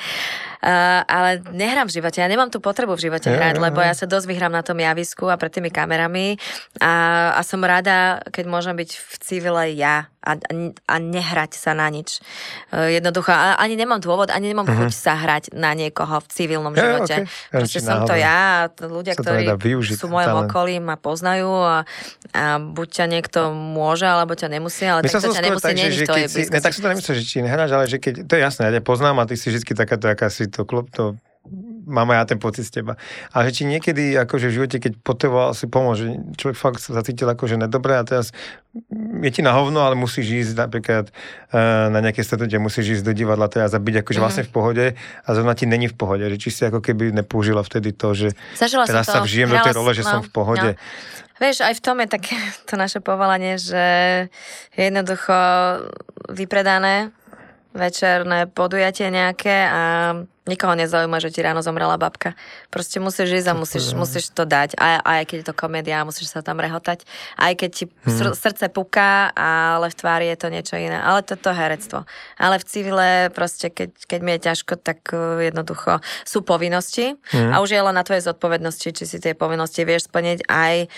Uh, 0.65 1.05
ale 1.05 1.45
nehrám 1.53 1.87
v 1.87 2.01
živote, 2.01 2.25
ja 2.25 2.29
nemám 2.33 2.49
tú 2.49 2.65
potrebu 2.65 2.97
v 2.97 3.13
živote 3.13 3.29
ja, 3.29 3.37
hrať, 3.37 3.61
ja, 3.61 3.63
lebo 3.63 3.79
ja 3.85 3.93
sa 3.93 4.09
dosť 4.09 4.25
vyhrám 4.25 4.53
na 4.53 4.65
tom 4.65 4.81
javisku 4.81 5.29
a 5.29 5.37
pred 5.37 5.53
tými 5.53 5.69
kamerami 5.69 6.41
a, 6.81 7.37
a 7.37 7.41
som 7.45 7.61
rada, 7.61 8.25
keď 8.33 8.45
môžem 8.49 8.75
byť 8.75 8.91
v 8.97 9.15
civile 9.21 9.65
ja 9.77 10.09
a 10.29 10.39
a, 10.39 10.53
a 10.85 10.95
nehrať 11.01 11.57
sa 11.57 11.73
na 11.73 11.89
nič. 11.89 12.21
E, 12.69 13.01
jednoducho, 13.01 13.33
ani 13.33 13.75
nemám 13.81 14.05
dôvod, 14.05 14.29
ani 14.29 14.53
nemám 14.53 14.69
uh-huh. 14.69 14.89
chuť 14.89 14.93
sa 14.93 15.17
hrať 15.17 15.57
na 15.57 15.73
niekoho 15.73 16.21
v 16.21 16.27
civilnom 16.29 16.75
ja, 16.77 16.81
živote. 16.85 17.17
Okay. 17.25 17.51
Proste 17.51 17.81
som 17.81 18.05
to 18.05 18.13
ja, 18.13 18.69
ľudia, 18.77 19.17
ktorí 19.17 19.49
sú 19.89 20.13
v 20.13 20.15
mojom 20.21 20.37
okolí, 20.49 20.77
ma 20.85 21.01
poznajú 21.01 21.49
a, 21.49 21.79
a 22.37 22.61
buď 22.61 22.89
ťa 22.93 23.07
niekto 23.09 23.41
môže, 23.57 24.05
alebo 24.05 24.37
ťa 24.37 24.53
nemusí, 24.53 24.85
ale 24.85 25.09
tak 25.09 25.17
to 25.17 25.33
ťa 25.33 25.45
nemusí, 25.49 25.65
tak, 25.65 25.77
nie 25.77 25.89
že, 25.89 26.05
že 26.05 26.29
si, 26.29 26.41
ne, 26.53 26.61
tak 26.61 26.73
si 26.77 26.81
to 26.85 26.89
nemyslím, 26.93 27.15
že 27.17 27.25
či 27.25 27.37
nehráš, 27.41 27.71
ale 27.73 27.85
že 27.89 27.97
keď, 27.97 28.29
to 28.29 28.33
je 28.37 28.43
jasné, 28.45 28.63
ja 28.69 28.73
ťa 28.79 28.85
poznám 28.85 29.17
a 29.23 29.29
ty 29.29 29.35
si 29.41 29.49
vždy 29.49 29.73
takáto, 29.73 30.11
aká 30.11 30.29
si 30.29 30.51
to, 30.51 30.69
klop, 30.69 30.93
to 30.93 31.17
mám 31.89 32.13
ja 32.13 32.29
ten 32.29 32.37
pocit 32.37 32.69
z 32.69 32.81
teba. 32.81 33.01
Ale 33.33 33.49
že 33.49 33.61
či 33.61 33.63
niekedy 33.65 34.13
akože 34.15 34.53
v 34.53 34.57
živote, 34.61 34.77
keď 34.79 34.93
potreboval 35.01 35.57
si 35.57 35.65
pomôcť, 35.67 35.99
že 35.99 36.09
človek 36.37 36.57
fakt 36.57 36.81
sa 36.85 36.93
zacítil 36.93 37.27
akože 37.27 37.57
nedobre 37.57 37.97
a 37.97 38.05
teraz 38.05 38.37
je 39.25 39.31
ti 39.33 39.43
na 39.43 39.57
hovno, 39.57 39.83
ale 39.83 39.97
musíš 39.99 40.47
ísť 40.47 40.69
napríklad 40.69 41.11
uh, 41.11 41.89
na 41.91 41.99
nejaké 42.05 42.21
stretnutie, 42.23 42.61
musíš 42.61 43.01
ísť 43.01 43.05
do 43.09 43.13
divadla 43.17 43.49
teraz 43.49 43.73
a 43.73 43.81
byť 43.81 44.05
akože 44.05 44.19
mm. 44.21 44.25
vlastne 44.25 44.45
v 44.45 44.53
pohode 44.53 44.87
a 44.95 45.29
zrovna 45.33 45.57
ti 45.57 45.65
není 45.65 45.89
v 45.89 45.97
pohode. 45.97 46.23
Že 46.29 46.37
či 46.39 46.49
si 46.53 46.63
ako 46.69 46.85
keby 46.85 47.11
nepoužila 47.17 47.65
vtedy 47.65 47.97
to, 47.97 48.13
že 48.13 48.29
Zažila 48.55 48.85
teraz 48.85 49.09
to. 49.09 49.19
sa 49.19 49.21
vžijem 49.25 49.49
do 49.49 49.59
tej 49.59 49.75
role, 49.75 49.91
že 49.97 50.05
no, 50.05 50.11
som 50.13 50.21
v 50.21 50.31
pohode. 50.31 50.71
No. 50.77 51.27
Vieš, 51.39 51.63
aj 51.63 51.75
v 51.79 51.83
tom 51.83 51.97
je 52.03 52.09
také 52.11 52.37
to 52.69 52.75
naše 52.77 53.01
povolanie, 53.01 53.57
že 53.57 53.85
je 54.77 54.83
jednoducho 54.85 55.35
vypredané 56.29 57.11
večerné 57.77 58.49
podujatie 58.49 59.13
nejaké 59.13 59.69
a 59.69 59.83
nikoho 60.49 60.73
nezaujíma, 60.73 61.21
že 61.21 61.29
ti 61.29 61.45
ráno 61.45 61.61
zomrela 61.61 62.01
babka. 62.01 62.33
Proste 62.73 62.97
musíš 63.05 63.45
ísť 63.45 63.49
a 63.53 63.55
musíš, 63.55 63.93
musíš 63.93 64.33
to 64.33 64.49
dať. 64.49 64.81
A, 64.81 65.05
aj 65.05 65.29
keď 65.29 65.37
je 65.45 65.47
to 65.53 65.55
komédia, 65.55 66.09
musíš 66.09 66.33
sa 66.33 66.41
tam 66.41 66.57
rehotať. 66.57 67.05
Aj 67.37 67.53
keď 67.53 67.71
ti 67.71 67.85
hmm. 67.85 68.33
srdce 68.33 68.73
puká, 68.73 69.29
ale 69.37 69.93
v 69.93 69.99
tvári 70.01 70.27
je 70.33 70.39
to 70.41 70.49
niečo 70.49 70.81
iné. 70.81 70.97
Ale 70.97 71.21
toto 71.21 71.53
herectvo. 71.53 72.09
Ale 72.41 72.57
v 72.57 72.65
civile 72.65 73.09
proste, 73.37 73.69
keď, 73.69 73.93
keď 74.09 74.21
mi 74.25 74.33
je 74.41 74.45
ťažko, 74.49 74.75
tak 74.81 75.05
e, 75.13 75.53
jednoducho 75.53 76.01
sú 76.25 76.41
povinnosti 76.41 77.21
hmm. 77.37 77.53
a 77.53 77.61
už 77.61 77.77
je 77.77 77.85
len 77.85 77.93
na 77.93 78.03
tvojej 78.03 78.25
zodpovednosti, 78.25 78.89
či 78.97 79.05
si 79.05 79.21
tie 79.21 79.37
povinnosti 79.37 79.85
vieš 79.85 80.09
splniť 80.09 80.49
aj 80.49 80.89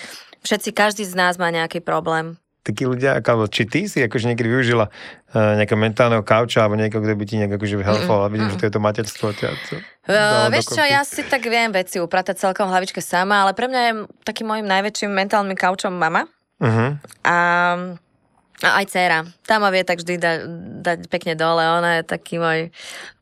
Všetci, 0.41 0.73
každý 0.73 1.05
z 1.05 1.12
nás 1.12 1.37
má 1.37 1.53
nejaký 1.53 1.85
problém 1.85 2.41
takí 2.61 2.85
ľudia, 2.85 3.17
ako, 3.21 3.49
či 3.49 3.65
ty 3.65 3.89
si 3.89 4.05
akože 4.05 4.29
niekedy 4.31 4.49
využila 4.49 4.89
uh, 4.89 5.57
nejakého 5.57 5.81
mentálneho 5.81 6.21
kauča 6.21 6.65
alebo 6.65 6.77
niekoho, 6.77 7.01
kto 7.01 7.17
by 7.17 7.25
ti 7.25 7.35
nejak 7.41 7.57
akože 7.57 7.81
helpol 7.81 8.21
a 8.25 8.29
vidím, 8.29 8.49
mm. 8.49 8.53
že 8.55 8.59
to 8.61 8.67
je 8.69 8.75
to 8.77 8.81
materstvo. 8.81 9.27
Tia, 9.33 9.51
to, 9.69 9.81
uh, 10.13 10.49
vieš 10.53 10.77
čo, 10.77 10.83
ja 10.85 11.01
si 11.03 11.25
tak 11.25 11.45
viem 11.49 11.73
veci 11.73 11.97
upratať 11.99 12.37
celkom 12.37 12.69
v 12.69 12.73
hlavičke 12.77 13.01
sama, 13.01 13.49
ale 13.49 13.57
pre 13.57 13.69
mňa 13.69 13.81
je 13.81 13.93
takým 14.29 14.47
môjim 14.49 14.69
najväčším 14.69 15.11
mentálnym 15.11 15.57
kaučom 15.57 15.97
mama. 15.97 16.29
Uh-huh. 16.61 17.01
A 17.25 17.37
a 18.61 18.85
aj 18.85 18.93
dcera. 18.93 19.25
Tá 19.49 19.57
ma 19.57 19.73
vie 19.73 19.81
tak 19.89 20.05
vždy 20.05 20.21
dať, 20.21 20.39
dať 20.85 20.99
pekne 21.09 21.33
dole. 21.33 21.65
Ona 21.65 22.01
je 22.01 22.03
taký 22.05 22.37
môj 22.37 22.69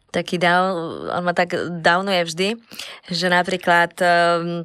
taký 0.09 0.41
down, 0.41 1.05
on 1.12 1.20
ma 1.20 1.36
tak 1.36 1.53
downuje 1.84 2.24
vždy, 2.24 2.49
že 3.12 3.28
napríklad 3.28 3.93
um, 4.01 4.64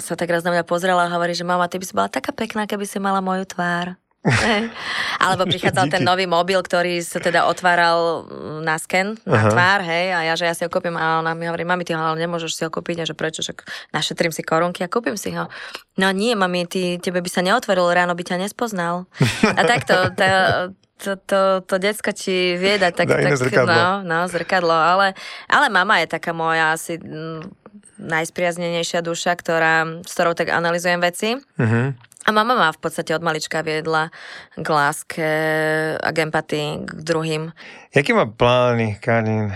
sa 0.00 0.14
tak 0.16 0.30
raz 0.30 0.42
na 0.46 0.52
mňa 0.54 0.64
pozrela 0.64 1.06
a 1.06 1.12
hovorí, 1.12 1.36
že 1.36 1.46
mama, 1.46 1.68
ty 1.68 1.76
by 1.80 1.84
si 1.86 1.94
bola 1.96 2.08
taká 2.08 2.32
pekná, 2.32 2.64
keby 2.64 2.84
si 2.88 2.96
mala 3.02 3.20
moju 3.20 3.44
tvár. 3.44 3.98
Alebo 5.24 5.44
prichádzal 5.44 5.92
ten 5.92 6.00
nový 6.00 6.24
mobil, 6.24 6.56
ktorý 6.56 7.04
sa 7.04 7.20
teda 7.20 7.44
otváral 7.44 8.24
mm, 8.24 8.60
na 8.64 8.80
sken, 8.80 9.20
na 9.28 9.44
Aha. 9.44 9.50
tvár, 9.52 9.80
hej, 9.84 10.06
a 10.16 10.20
ja, 10.24 10.34
že 10.34 10.48
ja 10.48 10.56
si 10.56 10.64
ho 10.64 10.72
kúpim 10.72 10.96
a 10.96 11.20
ona 11.20 11.36
mi 11.36 11.44
hovorí, 11.44 11.68
mami, 11.68 11.84
ty 11.84 11.92
ho 11.92 12.00
ale 12.00 12.24
nemôžeš 12.24 12.56
si 12.56 12.62
ho 12.64 12.72
kúpiť, 12.72 13.04
a 13.04 13.08
že 13.08 13.12
prečo, 13.12 13.44
že 13.44 13.52
našetrím 13.92 14.32
si 14.32 14.40
korunky 14.40 14.80
a 14.80 14.88
kúpim 14.88 15.20
si 15.20 15.36
ho. 15.36 15.52
No 16.00 16.08
nie, 16.16 16.32
mami, 16.32 16.64
ty, 16.64 16.96
tebe 16.96 17.20
by 17.20 17.28
sa 17.28 17.44
neotvoril, 17.44 17.84
ráno 17.92 18.16
by 18.16 18.24
ťa 18.24 18.40
nespoznal. 18.40 19.04
A 19.44 19.60
takto, 19.68 20.08
to, 20.18 20.24
to, 21.04 21.10
to, 21.20 21.40
to 21.68 21.74
decko 21.76 22.16
ti 22.16 22.56
vie 22.56 22.80
dať 22.80 22.92
tak, 22.96 23.08
tak 23.12 23.36
zrkadlo. 23.36 23.68
no, 23.68 23.88
no, 24.08 24.18
zrkadlo, 24.24 24.72
ale, 24.72 25.12
ale 25.52 25.68
mama 25.68 26.00
je 26.00 26.08
taká 26.08 26.32
moja 26.32 26.72
asi 26.72 26.96
mm, 26.96 27.63
najspriaznenejšia 27.98 29.00
duša, 29.04 29.34
ktorá, 29.38 30.02
s 30.02 30.12
ktorou 30.14 30.34
tak 30.34 30.50
analizujem 30.50 31.00
veci. 31.02 31.38
Uh-huh. 31.38 31.94
A 32.24 32.32
mama 32.32 32.56
ma 32.56 32.72
v 32.72 32.80
podstate 32.80 33.12
od 33.12 33.20
malička 33.20 33.60
viedla 33.60 34.08
k 34.56 34.64
láske 34.64 35.28
a 36.00 36.08
k 36.08 36.16
empatii 36.24 36.88
k 36.88 36.90
druhým. 37.04 37.52
Jaké 37.92 38.16
má 38.16 38.24
plány, 38.24 38.96
Karin, 38.96 39.52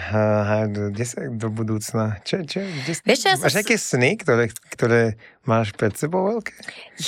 kde 0.93 1.05
sa 1.09 1.25
do 1.33 1.49
budúcna? 1.49 2.21
Čo, 2.29 2.45
čo, 2.45 2.61
kde, 2.61 2.93
Vieš, 3.09 3.21
ja 3.25 3.41
máš 3.41 3.57
som... 3.57 3.59
nejaké 3.65 3.77
sny, 3.81 4.11
ktoré, 4.21 4.53
ktoré 4.77 5.17
máš 5.49 5.73
pred 5.81 5.97
sebou 5.97 6.29
veľké? 6.29 6.53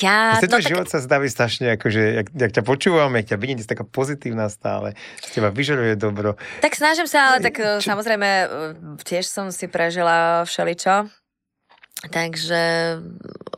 Ja... 0.00 0.40
Myslím, 0.40 0.48
no, 0.48 0.56
tak... 0.56 0.64
život 0.64 0.86
sa 0.88 0.98
zdaví 1.04 1.28
strašne, 1.28 1.76
akože, 1.76 2.24
jak, 2.24 2.28
jak 2.32 2.52
ťa 2.56 2.62
počúvam, 2.64 3.12
jak 3.20 3.36
ťa 3.36 3.36
vidím, 3.36 3.60
si 3.60 3.68
taká 3.68 3.84
pozitívna 3.84 4.48
stále, 4.48 4.96
že 5.20 5.28
teba 5.28 5.52
vyžaruje 5.52 5.92
dobro. 6.00 6.40
Tak 6.64 6.72
snažím 6.72 7.04
sa, 7.04 7.36
ale 7.36 7.44
tak 7.44 7.60
čo? 7.60 7.84
samozrejme 7.84 8.28
tiež 9.04 9.28
som 9.28 9.52
si 9.52 9.68
prežila 9.68 10.48
všeličo 10.48 11.19
Takže 12.08 12.96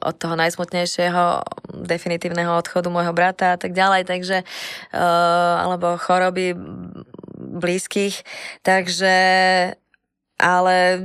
od 0.02 0.14
toho 0.18 0.34
najsmutnejšieho 0.34 1.46
definitívneho 1.86 2.58
odchodu 2.58 2.90
môjho 2.90 3.14
brata 3.14 3.54
a 3.54 3.58
tak 3.58 3.70
ďalej, 3.70 4.02
takže 4.02 4.42
uh, 4.42 5.62
alebo 5.62 5.94
choroby 5.94 6.58
blízkych, 7.38 8.26
takže 8.66 9.14
ale 10.42 10.98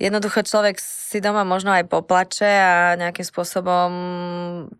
jednoducho 0.00 0.40
človek 0.40 0.80
si 0.80 1.20
doma 1.20 1.44
možno 1.44 1.70
aj 1.76 1.84
poplače 1.86 2.48
a 2.48 2.96
nejakým 2.96 3.22
spôsobom 3.22 3.90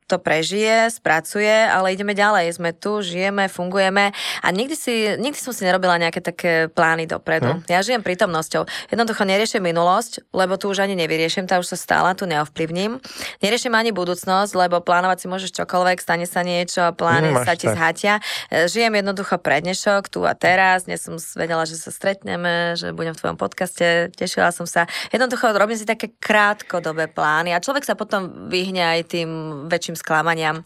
to 0.09 0.17
prežije, 0.17 0.89
spracuje, 0.89 1.69
ale 1.69 1.93
ideme 1.93 2.17
ďalej. 2.17 2.57
Sme 2.57 2.73
tu, 2.73 3.05
žijeme, 3.05 3.53
fungujeme 3.53 4.17
a 4.41 4.49
nikdy, 4.49 4.73
si, 4.73 4.95
nikdy 5.21 5.37
som 5.37 5.53
si 5.53 5.69
nerobila 5.69 6.01
nejaké 6.01 6.25
také 6.25 6.73
plány 6.73 7.05
dopredu. 7.05 7.61
Hm. 7.61 7.69
Ja 7.69 7.85
žijem 7.85 8.01
prítomnosťou. 8.01 8.65
Jednoducho 8.89 9.29
neriešim 9.29 9.61
minulosť, 9.61 10.33
lebo 10.33 10.57
tu 10.57 10.73
už 10.73 10.89
ani 10.89 10.97
nevyriešim, 10.97 11.45
tá 11.45 11.61
už 11.61 11.77
sa 11.77 11.79
stala, 11.79 12.17
tu 12.17 12.25
neovplyvním. 12.25 12.99
Neriešim 13.45 13.77
ani 13.77 13.93
budúcnosť, 13.93 14.57
lebo 14.57 14.81
plánovať 14.81 15.19
si 15.23 15.27
môžeš 15.29 15.51
čokoľvek, 15.63 16.01
stane 16.01 16.25
sa 16.25 16.41
niečo, 16.41 16.97
plány 16.97 17.37
hm, 17.37 17.45
sa 17.45 17.53
ti 17.53 17.69
tak. 17.69 17.77
zhatia. 17.77 18.15
Žijem 18.49 19.05
jednoducho 19.05 19.37
prednešok, 19.37 20.09
tu 20.09 20.25
a 20.25 20.33
teraz. 20.33 20.89
Dnes 20.89 21.05
som 21.05 21.21
vedela, 21.37 21.69
že 21.69 21.77
sa 21.77 21.93
stretneme, 21.93 22.75
že 22.75 22.97
budem 22.97 23.13
v 23.13 23.26
tvojom 23.27 23.43
podcaste, 23.43 24.15
tešila 24.15 24.55
som 24.55 24.71
sa. 24.71 24.87
Jednoducho 25.11 25.51
robím 25.51 25.75
si 25.75 25.83
také 25.83 26.15
krátkodobé 26.15 27.11
plány 27.11 27.51
a 27.51 27.59
človek 27.59 27.83
sa 27.83 27.99
potom 27.99 28.47
vyhne 28.47 28.87
aj 28.87 29.01
tým 29.11 29.31
väčším 29.67 29.99
sklamaniam. 29.99 30.63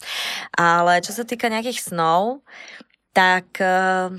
Ale 0.53 1.01
čo 1.01 1.09
sa 1.09 1.25
týka 1.25 1.49
nejakých 1.49 1.81
snov, 1.81 2.45
tak 3.17 3.57
uh, 3.57 4.13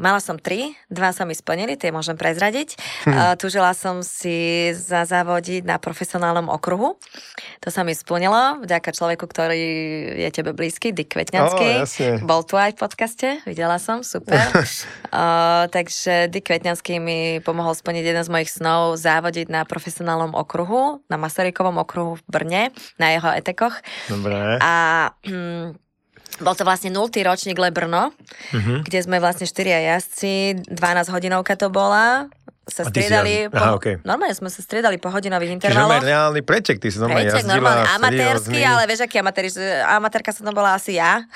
Mala 0.00 0.24
som 0.24 0.40
tri, 0.40 0.72
dva 0.88 1.12
sa 1.12 1.28
mi 1.28 1.36
splnili, 1.36 1.76
tie 1.76 1.92
môžem 1.92 2.16
prezradiť. 2.16 2.76
Hm. 3.04 3.12
Uh, 3.12 3.34
tužila 3.36 3.76
som 3.76 4.00
si 4.00 4.70
zazavodiť 4.72 5.68
na 5.68 5.76
profesionálnom 5.76 6.48
okruhu. 6.48 6.96
To 7.60 7.68
sa 7.68 7.84
mi 7.84 7.92
splnilo, 7.92 8.64
vďaka 8.64 8.88
človeku, 8.94 9.28
ktorý 9.28 9.62
je 10.24 10.30
tebe 10.32 10.56
blízky, 10.56 10.96
Dick 10.96 11.12
Kvetňanský. 11.12 11.68
Oh, 11.84 12.24
Bol 12.24 12.40
tu 12.48 12.56
aj 12.56 12.72
v 12.72 12.78
podcaste, 12.80 13.28
videla 13.44 13.76
som, 13.76 14.00
super. 14.00 14.40
uh, 15.12 15.68
takže 15.76 16.32
Dick 16.32 16.48
Kvetňanský 16.48 16.96
mi 16.96 17.44
pomohol 17.44 17.76
splniť 17.76 18.04
jeden 18.04 18.24
z 18.24 18.32
mojich 18.32 18.50
snov, 18.50 18.96
závodiť 18.96 19.52
na 19.52 19.68
profesionálnom 19.68 20.32
okruhu, 20.32 21.04
na 21.12 21.20
Masarykovom 21.20 21.76
okruhu 21.80 22.16
v 22.16 22.22
Brne, 22.32 22.62
na 22.96 23.12
jeho 23.12 23.28
etekoch. 23.28 23.76
Dobre. 24.08 24.56
A 24.58 24.74
hm, 25.26 25.76
bol 26.40 26.56
to 26.56 26.64
vlastne 26.64 26.88
0. 26.88 27.12
ročník 27.12 27.60
Le 27.60 27.68
Brno, 27.68 28.14
uh-huh. 28.14 28.80
kde 28.86 28.98
sme 29.04 29.20
vlastne 29.20 29.44
štyria 29.44 29.96
jazdci, 29.96 30.64
12 30.64 31.12
hodinovka 31.12 31.58
to 31.60 31.68
bola, 31.68 32.32
sa 32.62 32.86
striedali, 32.86 33.50
po, 33.50 33.58
Aha, 33.58 33.74
okay. 33.74 33.98
normálne 34.06 34.38
sme 34.38 34.46
sa 34.46 34.62
striedali 34.62 34.94
po 34.94 35.10
hodinových 35.10 35.58
intervaloch. 35.58 35.98
Čiže 35.98 36.14
reálny 36.14 36.42
pretek, 36.46 36.78
ty 36.78 36.94
si 36.94 37.02
normálne 37.02 37.26
pretek, 37.26 37.42
jazdila. 37.42 37.58
normálne 37.58 37.84
amatérsky, 37.98 38.60
ale 38.62 38.82
vieš, 38.86 39.00
aký 39.02 39.16
amatér, 39.18 39.44
amatérka 39.90 40.30
som 40.30 40.46
to 40.46 40.54
bola 40.54 40.78
asi 40.78 40.94
ja. 40.94 41.26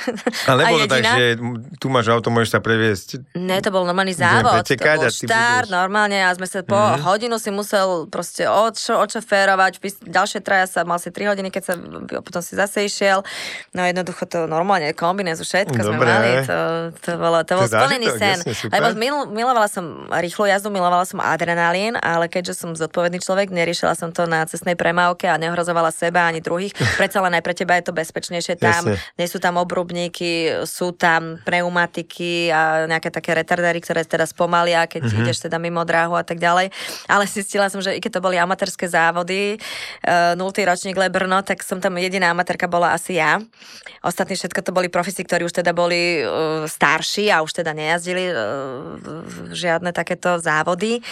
Ale 0.47 0.63
nebolo 0.71 0.87
tak, 0.87 1.03
že 1.03 1.35
tu 1.83 1.91
máš 1.91 2.07
auto, 2.15 2.31
môžeš 2.31 2.51
sa 2.55 2.61
previesť. 2.63 3.09
Ne, 3.35 3.59
to 3.59 3.75
bol 3.75 3.83
normálny 3.83 4.15
závod, 4.15 4.63
to 4.63 4.79
bol 4.79 5.11
štart, 5.11 5.67
budeš... 5.67 5.75
normálne 5.75 6.19
a 6.23 6.31
sme 6.31 6.47
sa 6.47 6.63
po 6.63 6.79
mm-hmm. 6.79 7.03
hodinu 7.03 7.37
si 7.43 7.51
musel 7.51 8.07
proste 8.07 8.47
odšo, 8.47 8.95
odšoférovať, 8.95 9.83
ďalšie 10.07 10.39
traja 10.47 10.71
sa 10.71 10.87
mal 10.87 11.03
si 11.03 11.11
3 11.11 11.27
hodiny, 11.35 11.51
keď 11.51 11.63
sa 11.67 11.75
potom 12.23 12.39
si 12.39 12.55
zase 12.55 12.87
išiel. 12.87 13.27
No 13.75 13.83
jednoducho 13.83 14.31
to 14.31 14.47
normálne, 14.47 14.95
kombinézu, 14.95 15.43
všetko 15.43 15.75
Dobre. 15.75 15.91
sme 15.91 15.97
mali, 15.99 16.31
to, 16.47 16.59
to 17.03 17.11
bolo, 17.19 17.43
to 17.43 17.53
bol 17.59 17.67
splnený 17.67 18.15
sen. 18.15 18.39
Lebo 18.71 18.95
milovala 19.35 19.67
som 19.67 20.07
rýchlu 20.07 20.47
jazdu, 20.47 20.71
milovala 20.71 21.03
som 21.03 21.16
som 21.17 21.25
adrenalín, 21.25 21.97
ale 21.97 22.29
keďže 22.29 22.53
som 22.61 22.77
zodpovedný 22.77 23.25
človek, 23.25 23.49
neriešila 23.49 23.97
som 23.97 24.13
to 24.13 24.29
na 24.29 24.45
cestnej 24.45 24.77
premávke 24.77 25.25
a 25.25 25.41
nehrozovala 25.41 25.89
seba 25.89 26.29
ani 26.29 26.45
druhých. 26.45 26.77
Predsa 27.01 27.25
len 27.25 27.33
aj 27.33 27.41
pre 27.41 27.57
teba 27.57 27.81
je 27.81 27.89
to 27.89 27.97
bezpečnejšie 27.97 28.61
tam. 28.61 28.93
Jasne. 28.93 29.01
Nie 29.17 29.25
sú 29.33 29.41
tam 29.41 29.57
obrubníky, 29.57 30.61
sú 30.69 30.93
tam 30.93 31.41
pneumatiky 31.49 32.53
a 32.53 32.85
nejaké 32.85 33.09
také 33.09 33.33
retardery, 33.33 33.81
ktoré 33.81 34.05
teda 34.05 34.29
spomalia, 34.29 34.85
keď 34.85 35.09
mm-hmm. 35.09 35.21
ideš 35.25 35.49
teda 35.49 35.57
mimo 35.57 35.81
dráhu 35.89 36.13
a 36.13 36.25
tak 36.27 36.37
ďalej. 36.37 36.69
Ale 37.09 37.25
zistila 37.25 37.73
som, 37.73 37.81
že 37.81 37.97
i 37.97 38.01
keď 38.05 38.21
to 38.21 38.25
boli 38.25 38.37
amatérske 38.37 38.85
závody, 38.85 39.57
uh, 40.05 40.37
0. 40.37 40.45
ročník 40.45 41.01
Lebrno, 41.01 41.41
tak 41.41 41.65
som 41.65 41.81
tam 41.81 41.97
jediná 41.97 42.37
amatérka 42.37 42.69
bola 42.69 42.93
asi 42.93 43.17
ja. 43.17 43.41
Ostatní 44.05 44.37
všetko 44.37 44.61
to 44.61 44.77
boli 44.77 44.93
profisi, 44.93 45.25
ktorí 45.25 45.49
už 45.49 45.65
teda 45.65 45.73
boli 45.73 46.21
uh, 46.21 46.69
starší 46.69 47.33
a 47.33 47.41
už 47.41 47.65
teda 47.65 47.73
nejazdili 47.73 48.29
uh, 48.29 48.37
žiadne 49.55 49.95
takéto 49.95 50.37
závody. 50.43 51.06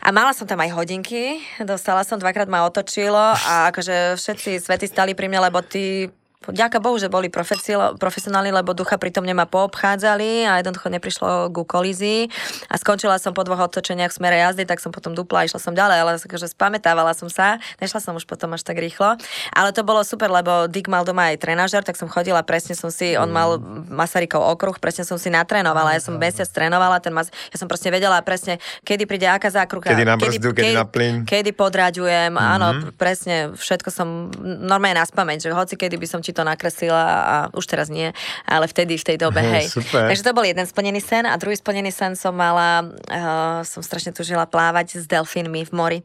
A 0.00 0.08
mala 0.16 0.32
som 0.32 0.48
tam 0.48 0.56
aj 0.64 0.72
hodinky, 0.72 1.44
dostala 1.60 2.00
som, 2.08 2.16
dvakrát 2.16 2.48
ma 2.48 2.64
otočilo 2.64 3.36
a 3.36 3.68
akože 3.68 4.16
všetci 4.16 4.56
svety 4.56 4.88
stali 4.88 5.12
pri 5.12 5.28
mne, 5.28 5.52
lebo 5.52 5.60
tí 5.60 6.08
Ďaká 6.40 6.80
Bohu, 6.80 6.96
že 6.96 7.12
boli 7.12 7.28
profesionálni, 7.28 8.48
lebo 8.48 8.72
ducha 8.72 8.96
pritom 8.96 9.20
nema 9.20 9.44
poobchádzali 9.44 10.48
a 10.48 10.56
jednoducho 10.56 10.88
neprišlo 10.88 11.52
ku 11.52 11.68
kolízii. 11.68 12.32
A 12.72 12.80
skončila 12.80 13.20
som 13.20 13.36
po 13.36 13.44
dvoch 13.44 13.68
otočeniach 13.68 14.08
v 14.08 14.16
smere 14.16 14.40
jazdy, 14.40 14.64
tak 14.64 14.80
som 14.80 14.88
potom 14.88 15.12
dupla 15.12 15.44
a 15.44 15.46
išla 15.46 15.60
som 15.60 15.76
ďalej, 15.76 16.00
ale 16.00 16.10
akože 16.16 16.48
spamätávala 16.48 17.12
som 17.12 17.28
sa. 17.28 17.60
Nešla 17.76 18.00
som 18.00 18.16
už 18.16 18.24
potom 18.24 18.56
až 18.56 18.64
tak 18.64 18.80
rýchlo. 18.80 19.20
Ale 19.52 19.76
to 19.76 19.84
bolo 19.84 20.00
super, 20.00 20.32
lebo 20.32 20.64
Dick 20.64 20.88
mal 20.88 21.04
doma 21.04 21.28
aj 21.28 21.44
trenažer, 21.44 21.84
tak 21.84 22.00
som 22.00 22.08
chodila, 22.08 22.40
presne 22.40 22.72
som 22.72 22.88
si, 22.88 23.20
on 23.20 23.28
mal 23.28 23.60
Masarykov 23.92 24.40
okruh, 24.56 24.80
presne 24.80 25.04
som 25.04 25.20
si 25.20 25.28
natrénovala. 25.28 25.92
Ja 25.92 26.00
som 26.00 26.16
mesiac 26.16 26.48
trénovala, 26.48 27.04
ten 27.04 27.12
mas, 27.12 27.28
ja 27.52 27.60
som 27.60 27.68
proste 27.68 27.92
vedela 27.92 28.16
presne, 28.24 28.56
kedy 28.88 29.04
príde 29.04 29.28
aká 29.28 29.52
zákruka, 29.52 29.92
kedy 29.92 30.08
na 30.08 30.16
brzdu, 30.16 30.56
kedy, 30.56 30.72
kedy, 30.72 30.80
na 30.80 30.88
plyn. 30.88 31.28
Kedy 31.28 31.52
podraďujem, 31.52 32.32
mm-hmm. 32.32 32.52
áno, 32.56 32.68
presne, 32.96 33.52
všetko 33.52 33.92
som 33.92 34.32
normálne 34.40 34.96
na 34.96 35.04
spameť, 35.04 35.44
že 35.44 35.48
hoci 35.52 35.76
kedy 35.76 36.00
by 36.00 36.08
som 36.08 36.24
ti 36.30 36.38
to 36.38 36.46
nakreslila 36.46 37.02
a 37.02 37.36
už 37.50 37.66
teraz 37.66 37.90
nie, 37.90 38.14
ale 38.46 38.70
vtedy 38.70 38.94
v 38.94 39.04
tej 39.04 39.16
dobe, 39.18 39.42
hej. 39.42 39.66
Super. 39.66 40.06
Takže 40.06 40.22
to 40.22 40.30
bol 40.30 40.46
jeden 40.46 40.62
splnený 40.62 41.02
sen 41.02 41.26
a 41.26 41.34
druhý 41.34 41.58
splnený 41.58 41.90
sen 41.90 42.14
som 42.14 42.30
mala, 42.30 42.86
uh, 42.86 43.66
som 43.66 43.82
strašne 43.82 44.14
tužila 44.14 44.46
plávať 44.46 45.02
s 45.02 45.04
delfínmi 45.10 45.66
v 45.66 45.72
mori. 45.74 45.98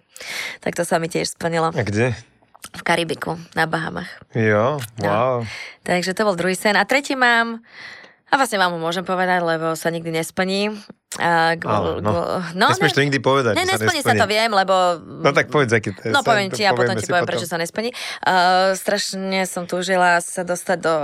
Tak 0.65 0.73
to 0.73 0.82
sa 0.82 0.97
mi 0.97 1.05
tiež 1.05 1.38
splnilo. 1.38 1.69
A 1.69 1.84
kde? 1.86 2.17
V 2.73 2.82
Karibiku, 2.82 3.38
na 3.53 3.69
Bahamach. 3.69 4.09
Jo, 4.34 4.82
wow. 4.97 5.45
No. 5.45 5.47
Takže 5.86 6.17
to 6.17 6.26
bol 6.26 6.34
druhý 6.34 6.57
sen. 6.57 6.73
A 6.73 6.84
tretí 6.84 7.13
mám, 7.13 7.61
a 8.34 8.41
vlastne 8.41 8.57
vám 8.57 8.73
ho 8.73 8.80
môžem 8.82 9.05
povedať, 9.05 9.45
lebo 9.45 9.78
sa 9.78 9.93
nikdy 9.93 10.09
nesplní. 10.09 10.73
A, 11.16 11.55
gl, 11.55 12.03
no. 12.03 12.11
no, 12.51 12.66
Nesmieš 12.76 12.91
ne, 12.91 12.97
to 12.97 13.03
nikdy 13.07 13.20
povedať. 13.24 13.53
Ne, 13.55 13.63
nesplní 13.63 14.03
sa, 14.03 14.11
sa 14.11 14.20
to, 14.20 14.28
viem, 14.28 14.51
lebo... 14.51 14.99
No 15.24 15.32
tak 15.32 15.47
povedz, 15.47 15.72
aký 15.72 15.95
to 15.95 16.07
je. 16.07 16.11
No 16.11 16.28
poviem 16.28 16.51
ti 16.51 16.68
a 16.68 16.76
potom 16.76 16.91
ti 16.99 17.07
poviem, 17.07 17.24
potom. 17.24 17.32
prečo 17.39 17.47
sa 17.47 17.55
nesplní. 17.55 17.95
Uh, 18.20 18.76
strašne 18.76 19.47
som 19.47 19.63
túžila 19.63 20.20
sa 20.20 20.43
dostať 20.43 20.78
do, 20.84 20.95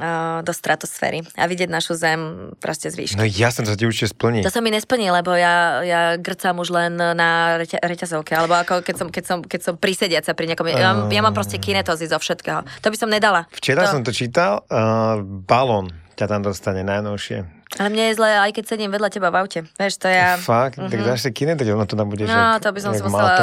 uh, 0.00 0.40
do 0.40 0.52
stratosféry 0.56 1.28
a 1.36 1.44
vidieť 1.44 1.68
našu 1.68 1.92
zem 1.92 2.52
proste 2.56 2.88
z 2.88 2.96
výšky. 2.96 3.20
No 3.20 3.28
ja 3.28 3.52
som 3.52 3.68
to 3.68 3.76
ti 3.76 3.84
určite 3.84 4.16
splní. 4.16 4.40
To 4.40 4.52
sa 4.52 4.64
mi 4.64 4.72
nesplní, 4.72 5.12
lebo 5.12 5.36
ja, 5.36 5.84
ja 5.84 6.00
grcam 6.16 6.56
už 6.56 6.72
len 6.72 6.96
na 6.96 7.60
reťa, 7.60 7.84
reťazovke, 7.84 8.32
alebo 8.32 8.56
ako 8.56 8.80
keď 8.80 8.94
som, 8.96 9.08
keď 9.12 9.24
som, 9.28 9.38
keď 9.44 9.60
som 9.60 9.74
prisediaca 9.76 10.32
pri 10.32 10.56
niekom. 10.56 10.64
Ja, 10.72 10.96
uh... 10.96 11.12
ja 11.12 11.20
mám 11.20 11.36
proste 11.36 11.60
kinetozy 11.60 12.08
zo 12.08 12.16
všetkého. 12.16 12.64
To 12.64 12.88
by 12.88 12.96
som 12.96 13.12
nedala. 13.12 13.44
Včera 13.52 13.84
to... 13.84 13.92
som 13.92 14.00
to 14.00 14.16
čítal, 14.16 14.64
uh, 14.72 15.20
balón 15.20 15.92
ťa 16.16 16.26
tam 16.28 16.40
dostane 16.44 16.84
najnovšie. 16.84 17.59
Ale 17.78 17.86
mne 17.94 18.10
je 18.10 18.14
zle, 18.18 18.26
aj 18.26 18.50
keď 18.50 18.64
sedím 18.66 18.90
vedľa 18.90 19.08
teba 19.14 19.30
v 19.30 19.46
aute. 19.46 19.60
Vieš, 19.78 20.02
to 20.02 20.10
ja... 20.10 20.34
Fakt? 20.42 20.74
Mm-hmm. 20.74 20.90
Tak 20.90 20.98
mhm. 20.98 21.06
dáš 21.06 21.20
si 21.22 21.30
kinetriť, 21.30 21.68
ono 21.70 21.86
to 21.86 21.94
tam 21.94 22.10
bude, 22.10 22.26
No, 22.26 22.58
to 22.58 22.68
by 22.74 22.80
som, 22.82 22.92
sa 22.98 23.04
musela, 23.06 23.36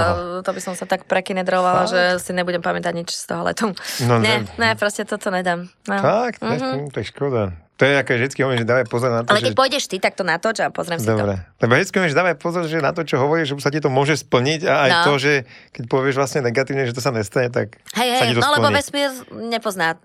to 0.43 0.51
by 0.51 0.61
som 0.61 0.73
sa 0.75 0.84
tak 0.84 1.07
prekinedrovala, 1.07 1.88
že 1.88 2.01
si 2.19 2.36
nebudem 2.36 2.59
pamätať 2.59 2.91
nič 2.91 3.15
z 3.15 3.23
toho 3.23 3.47
letu. 3.47 3.71
No, 4.03 4.19
ne, 4.19 4.43
ne, 4.59 4.75
proste 4.75 5.07
toto 5.07 5.32
nedám. 5.32 5.71
No. 5.88 5.95
Fakt? 5.95 6.43
Mm-hmm. 6.43 6.91
To 6.91 6.97
je 6.99 7.05
škoda. 7.07 7.55
To 7.78 7.86
je 7.86 7.93
ako 7.93 8.09
vždycky 8.17 8.39
hovorím, 8.41 8.65
že 8.65 8.67
dávaj 8.73 8.88
pozor 8.89 9.13
na 9.13 9.21
to, 9.21 9.30
Ale 9.30 9.45
keď 9.45 9.53
že... 9.53 9.59
pôjdeš 9.61 9.84
ty, 9.86 10.01
tak 10.01 10.17
to 10.17 10.25
natoč 10.25 10.65
a 10.65 10.73
pozriem 10.73 10.97
Dobre. 10.97 11.05
si 11.05 11.13
to. 11.13 11.21
Dobre. 11.21 11.36
Lebo 11.61 11.71
vždycky 11.78 11.93
hovorím, 12.01 12.11
že 12.11 12.17
dávaj 12.17 12.36
pozor, 12.41 12.63
že 12.65 12.78
na 12.82 12.91
to, 12.91 13.01
čo 13.05 13.15
hovoríš, 13.21 13.45
že 13.53 13.55
sa 13.61 13.69
ti 13.69 13.78
to 13.78 13.89
môže 13.93 14.17
splniť 14.17 14.61
a 14.65 14.73
aj 14.82 14.89
no. 14.89 15.01
to, 15.05 15.11
že 15.21 15.34
keď 15.78 15.84
povieš 15.86 16.15
vlastne 16.17 16.41
negatívne, 16.41 16.89
že 16.89 16.97
to 16.97 17.05
sa 17.05 17.13
nestane, 17.13 17.53
tak 17.53 17.78
hej, 17.93 18.09
sa 18.17 18.25
hej, 18.25 18.34
ti 18.34 18.36
to 18.36 18.41
no 18.41 18.49
splní. 18.49 18.57
lebo 18.57 18.67
vesmír 18.73 19.09
nepozná 19.53 20.01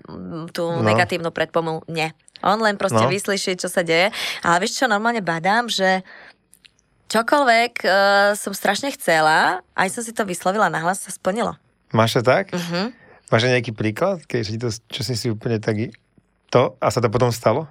tú 0.52 0.68
no. 0.68 0.84
negatívnu 0.84 1.32
predpomu. 1.32 1.80
Nie. 1.88 2.12
On 2.42 2.58
len 2.58 2.74
proste 2.76 3.02
no. 3.02 3.10
vyslyší, 3.10 3.56
čo 3.56 3.70
sa 3.70 3.86
deje. 3.86 4.10
Ale 4.42 4.56
vieš 4.62 4.82
čo, 4.82 4.90
normálne 4.90 5.22
badám, 5.22 5.70
že 5.70 6.02
čokoľvek 7.12 7.72
uh, 7.84 7.92
som 8.34 8.52
strašne 8.56 8.90
chcela, 8.96 9.60
aj 9.76 9.88
som 9.92 10.02
si 10.02 10.12
to 10.16 10.26
vyslovila 10.26 10.72
nahlas, 10.72 11.04
sa 11.04 11.12
splnilo. 11.12 11.54
Máš 11.92 12.18
to 12.18 12.22
tak? 12.24 12.50
Uh-huh. 12.50 12.88
Máš 13.28 13.48
nejaký 13.48 13.76
príklad, 13.76 14.24
keď 14.24 14.40
si 14.44 14.56
to, 14.56 14.68
čo 14.88 15.00
si 15.04 15.14
si 15.16 15.26
úplne 15.28 15.60
tak 15.60 15.92
to 16.52 16.76
a 16.80 16.88
sa 16.92 17.00
to 17.00 17.08
potom 17.08 17.32
stalo? 17.32 17.68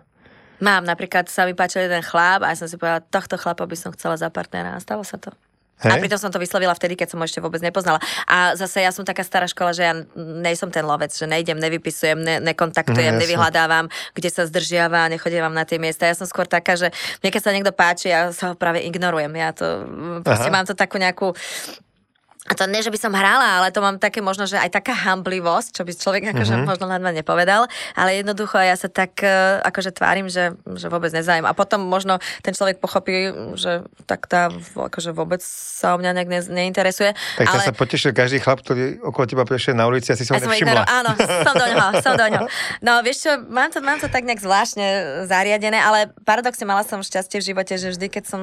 Mám, 0.61 0.85
napríklad 0.85 1.25
sa 1.25 1.49
mi 1.49 1.57
páčil 1.57 1.89
jeden 1.89 2.05
chlap 2.05 2.45
a 2.45 2.53
ja 2.53 2.57
som 2.57 2.69
si 2.69 2.77
povedala, 2.77 3.01
tohto 3.01 3.33
chlapa 3.37 3.65
by 3.65 3.73
som 3.73 3.89
chcela 3.97 4.13
za 4.13 4.29
partnera 4.29 4.77
a 4.77 4.81
stalo 4.81 5.01
sa 5.01 5.17
to. 5.17 5.33
Hej. 5.81 5.91
A 5.91 5.93
pritom 5.97 6.19
som 6.21 6.29
to 6.29 6.37
vyslovila 6.37 6.77
vtedy, 6.77 6.93
keď 6.93 7.13
som 7.13 7.19
ho 7.21 7.25
ešte 7.25 7.41
vôbec 7.41 7.57
nepoznala. 7.65 7.97
A 8.29 8.53
zase 8.53 8.85
ja 8.85 8.93
som 8.93 9.01
taká 9.01 9.25
stará 9.25 9.49
škola, 9.49 9.73
že 9.73 9.83
ja 9.83 9.93
nejsem 10.15 10.69
ten 10.69 10.85
lovec, 10.85 11.09
že 11.09 11.25
nejdem, 11.25 11.57
nevypisujem, 11.57 12.17
ne, 12.21 12.35
nekontaktujem, 12.53 13.17
no, 13.17 13.21
nevyhľadávam, 13.21 13.89
kde 14.13 14.29
sa 14.29 14.45
zdržiava, 14.45 15.09
nechodievam 15.09 15.53
na 15.53 15.65
tie 15.65 15.81
miesta. 15.81 16.05
Ja 16.05 16.13
som 16.13 16.29
skôr 16.29 16.45
taká, 16.45 16.77
že 16.77 16.93
mne 17.25 17.29
keď 17.33 17.41
sa 17.41 17.51
niekto 17.51 17.73
páči, 17.73 18.13
ja 18.13 18.29
sa 18.29 18.53
ho 18.53 18.55
práve 18.55 18.85
ignorujem. 18.85 19.33
Ja 19.33 19.49
to, 19.57 19.89
proste 20.21 20.49
Aha. 20.49 20.55
mám 20.55 20.65
to 20.69 20.77
takú 20.77 21.01
nejakú 21.01 21.33
a 22.49 22.57
to 22.57 22.65
nie, 22.65 22.81
že 22.81 22.89
by 22.89 22.97
som 22.97 23.13
hrala, 23.13 23.61
ale 23.61 23.69
to 23.69 23.85
mám 23.85 24.01
také 24.01 24.17
možno, 24.17 24.49
že 24.49 24.57
aj 24.57 24.73
taká 24.73 24.97
hamblivosť, 24.97 25.77
čo 25.77 25.85
by 25.85 25.93
človek 25.93 26.23
akože 26.33 26.57
mm-hmm. 26.57 26.69
možno 26.73 26.89
len 26.89 27.13
nepovedal, 27.13 27.69
ale 27.93 28.17
jednoducho 28.17 28.57
ja 28.57 28.73
sa 28.73 28.89
tak 28.89 29.21
e, 29.21 29.61
akože 29.61 29.93
tvárim, 29.93 30.25
že, 30.25 30.57
že 30.73 30.89
vôbec 30.89 31.13
nezájem. 31.13 31.45
A 31.45 31.53
potom 31.53 31.85
možno 31.85 32.17
ten 32.41 32.57
človek 32.57 32.81
pochopí, 32.81 33.29
že 33.53 33.85
tak 34.09 34.25
tá 34.25 34.49
akože 34.73 35.13
vôbec 35.13 35.37
sa 35.45 35.93
o 35.93 36.01
mňa 36.01 36.17
nejak 36.17 36.29
ne, 36.33 36.41
neinteresuje. 36.65 37.13
Tak 37.37 37.45
ale... 37.45 37.61
sa 37.61 37.77
potešil 37.77 38.09
každý 38.09 38.41
chlap, 38.41 38.65
ktorý 38.65 39.05
okolo 39.05 39.25
teba 39.29 39.45
prešiel 39.45 39.77
na 39.77 39.85
ulici 39.85 40.09
a 40.09 40.17
si 40.17 40.25
som 40.25 40.41
nevšimla. 40.41 40.81
Áno, 40.89 41.13
som 41.45 41.53
do 41.53 41.67
ňoho, 41.69 41.89
som 42.01 42.13
do 42.17 42.25
ňoho. 42.25 42.45
No 42.81 43.05
vieš 43.05 43.29
čo, 43.29 43.37
mám 43.53 43.69
to, 43.69 43.85
mám 43.85 44.01
to 44.01 44.09
tak 44.09 44.25
nejak 44.25 44.41
zvláštne 44.41 44.85
zariadené, 45.29 45.77
ale 45.77 46.09
paradoxne 46.25 46.65
mala 46.65 46.81
som 46.81 47.05
šťastie 47.05 47.37
v 47.37 47.53
živote, 47.53 47.77
že 47.77 47.93
vždy, 47.93 48.07
keď 48.09 48.23
som, 48.25 48.41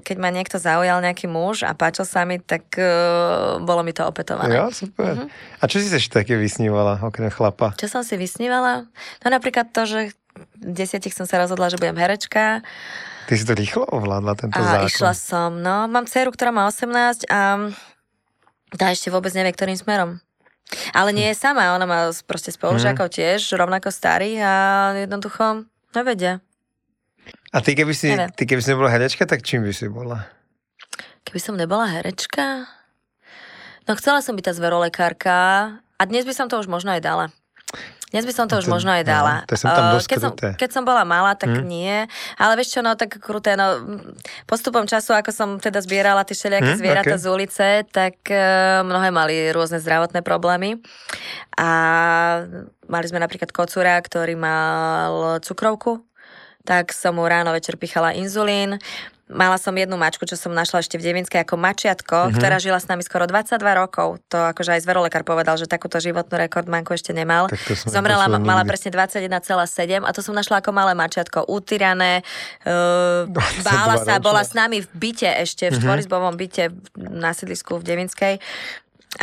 keď 0.00 0.16
ma 0.16 0.32
niekto 0.32 0.56
zaujal 0.56 1.04
nejaký 1.04 1.28
muž 1.28 1.68
a 1.68 1.76
páčil 1.76 2.08
sa 2.08 2.24
mi, 2.24 2.40
tak 2.40 2.64
e, 2.80 2.93
bolo 3.62 3.82
mi 3.82 3.92
to 3.92 4.04
opetované. 4.04 4.54
Jo, 4.54 4.70
super. 4.70 5.26
Uh-huh. 5.26 5.28
A 5.60 5.64
čo 5.70 5.80
si 5.80 5.88
sa 5.88 5.98
ešte 5.98 6.22
také 6.22 6.34
vysnívala, 6.38 7.00
okrem 7.02 7.30
chlapa? 7.30 7.72
Čo 7.78 7.88
som 7.88 8.02
si 8.02 8.18
vysnívala? 8.18 8.86
No 9.22 9.26
napríklad 9.28 9.70
to, 9.74 9.86
že 9.86 9.98
v 10.34 10.72
desiatich 10.74 11.14
som 11.14 11.26
sa 11.28 11.38
rozhodla, 11.38 11.70
že 11.70 11.78
budem 11.78 11.94
herečka. 11.98 12.66
Ty 13.24 13.32
si 13.38 13.44
to 13.46 13.54
rýchlo 13.56 13.88
ovládla, 13.88 14.36
tento 14.36 14.58
a 14.58 14.60
zákon. 14.60 14.88
išla 14.90 15.12
som, 15.16 15.50
no. 15.56 15.88
Mám 15.88 16.10
dceru, 16.10 16.34
ktorá 16.34 16.52
má 16.52 16.68
18 16.68 17.24
a 17.30 17.72
tá 18.74 18.86
ešte 18.90 19.08
vôbec 19.08 19.32
nevie, 19.32 19.54
ktorým 19.54 19.78
smerom. 19.78 20.20
Ale 20.92 21.14
nie 21.14 21.30
je 21.30 21.36
sama, 21.38 21.76
ona 21.76 21.86
má 21.86 22.00
proste 22.26 22.50
spolužiakov 22.50 23.08
mm. 23.08 23.14
tiež, 23.14 23.40
rovnako 23.54 23.94
starých 23.94 24.40
a 24.42 24.54
jednoducho 25.06 25.68
nevedia. 25.94 26.42
A 27.54 27.62
ty 27.62 27.78
keby 27.78 27.94
si, 27.94 28.10
ty 28.10 28.42
keby 28.44 28.60
si 28.60 28.74
nebola 28.74 28.90
herečka, 28.90 29.24
tak 29.24 29.46
čím 29.46 29.64
by 29.64 29.72
si 29.72 29.86
bola? 29.86 30.26
Keby 31.24 31.40
som 31.40 31.54
nebola 31.54 31.88
herečka? 31.88 32.66
No 33.84 33.92
chcela 34.00 34.24
som 34.24 34.32
byť 34.32 34.44
tá 34.48 34.52
zverolekárka 34.56 35.36
a 35.78 36.02
dnes 36.08 36.24
by 36.24 36.32
som 36.32 36.46
to 36.48 36.56
už 36.56 36.68
možno 36.68 36.96
aj 36.96 37.02
dala. 37.04 37.26
Dnes 38.14 38.30
by 38.30 38.30
som 38.30 38.46
to, 38.46 38.62
už 38.62 38.70
možno 38.70 38.94
aj 38.94 39.02
dala. 39.02 39.42
No, 39.42 39.50
to 39.50 39.58
som 39.58 39.74
tam 39.74 39.98
dosť 39.98 40.06
keď, 40.06 40.18
som, 40.22 40.32
keď 40.38 40.70
som 40.70 40.86
bola 40.86 41.02
malá, 41.02 41.34
tak 41.34 41.50
hmm. 41.50 41.66
nie. 41.66 42.06
Ale 42.38 42.54
vieš 42.54 42.78
čo, 42.78 42.80
no 42.86 42.94
tak 42.94 43.18
kruté, 43.18 43.58
no 43.58 43.82
postupom 44.46 44.86
času, 44.86 45.18
ako 45.18 45.34
som 45.34 45.48
teda 45.58 45.82
zbierala 45.82 46.22
tie 46.22 46.38
všelijaké 46.38 46.78
hmm, 46.78 46.78
zvieratá 46.78 47.18
okay. 47.18 47.22
z 47.22 47.26
ulice, 47.26 47.68
tak 47.90 48.14
uh, 48.30 48.86
mnohé 48.86 49.10
mali 49.10 49.50
rôzne 49.50 49.82
zdravotné 49.82 50.22
problémy. 50.22 50.78
A 51.58 51.70
mali 52.86 53.06
sme 53.10 53.18
napríklad 53.18 53.50
kocúra, 53.50 53.98
ktorý 53.98 54.38
mal 54.38 55.42
cukrovku, 55.42 56.06
tak 56.62 56.94
som 56.94 57.18
mu 57.18 57.26
ráno 57.26 57.50
večer 57.50 57.74
pichala 57.82 58.14
inzulín. 58.14 58.78
Mala 59.24 59.56
som 59.56 59.72
jednu 59.72 59.96
mačku, 59.96 60.28
čo 60.28 60.36
som 60.36 60.52
našla 60.52 60.84
ešte 60.84 61.00
v 61.00 61.08
Devinskej 61.08 61.48
ako 61.48 61.56
mačiatko, 61.56 62.16
mm-hmm. 62.28 62.36
ktorá 62.36 62.60
žila 62.60 62.76
s 62.76 62.92
nami 62.92 63.00
skoro 63.00 63.24
22 63.24 63.56
rokov. 63.72 64.20
To 64.28 64.52
akože 64.52 64.76
aj 64.76 64.84
zverolekár 64.84 65.24
povedal, 65.24 65.56
že 65.56 65.64
takúto 65.64 65.96
životnú 65.96 66.36
rekordmanku 66.36 66.92
ešte 66.92 67.16
nemal. 67.16 67.48
Zomrela, 67.88 68.28
mala 68.28 68.68
presne 68.68 68.92
21,7 68.92 70.04
a 70.04 70.10
to 70.12 70.20
som 70.20 70.36
našla 70.36 70.60
ako 70.60 70.76
malé 70.76 70.92
mačiatko, 70.92 71.48
utyrané, 71.48 72.20
uh, 72.68 73.24
bála 73.66 73.96
sa, 74.04 74.20
bola 74.20 74.44
s 74.44 74.52
nami 74.52 74.84
v 74.84 74.88
byte 74.92 75.30
ešte, 75.40 75.72
v 75.72 75.80
mm-hmm. 75.80 76.36
byte 76.36 76.64
na 77.00 77.32
sídlisku 77.32 77.80
v 77.80 77.84
Devinskej 77.84 78.34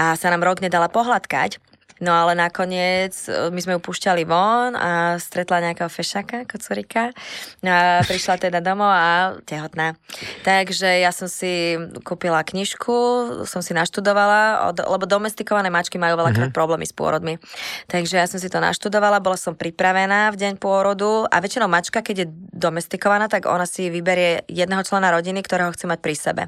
a 0.01 0.17
sa 0.17 0.27
nám 0.33 0.41
rok 0.41 0.65
nedala 0.65 0.89
pohľadkať 0.89 1.70
No 2.01 2.17
ale 2.17 2.33
nakoniec 2.33 3.13
my 3.29 3.59
sme 3.61 3.77
ju 3.77 3.81
púšťali 3.81 4.25
von 4.25 4.73
a 4.73 5.21
stretla 5.21 5.61
nejakého 5.61 5.85
fešaka, 5.85 6.49
kocurika. 6.49 7.13
A 7.61 8.01
prišla 8.01 8.41
teda 8.41 8.57
domov 8.57 8.89
a 8.89 9.37
tehotná. 9.45 9.93
Takže 10.41 10.97
ja 10.97 11.13
som 11.13 11.29
si 11.29 11.77
kúpila 12.01 12.41
knižku, 12.41 12.97
som 13.45 13.61
si 13.61 13.77
naštudovala, 13.77 14.73
lebo 14.73 15.05
domestikované 15.05 15.69
mačky 15.69 16.01
majú 16.01 16.17
veľakrát 16.17 16.49
mm-hmm. 16.49 16.57
problémy 16.57 16.89
s 16.89 16.93
pôrodmi. 16.97 17.37
Takže 17.85 18.17
ja 18.17 18.25
som 18.25 18.41
si 18.41 18.49
to 18.49 18.57
naštudovala, 18.57 19.21
bola 19.21 19.37
som 19.37 19.53
pripravená 19.53 20.33
v 20.33 20.39
deň 20.41 20.53
pôrodu 20.57 21.29
a 21.29 21.37
väčšinou 21.37 21.69
mačka, 21.69 22.01
keď 22.01 22.25
je 22.25 22.27
domestikovaná, 22.49 23.29
tak 23.29 23.45
ona 23.45 23.69
si 23.69 23.93
vyberie 23.93 24.41
jedného 24.49 24.81
člena 24.81 25.13
rodiny, 25.13 25.45
ktorého 25.45 25.69
chce 25.69 25.85
mať 25.85 25.99
pri 26.01 26.15
sebe. 26.17 26.43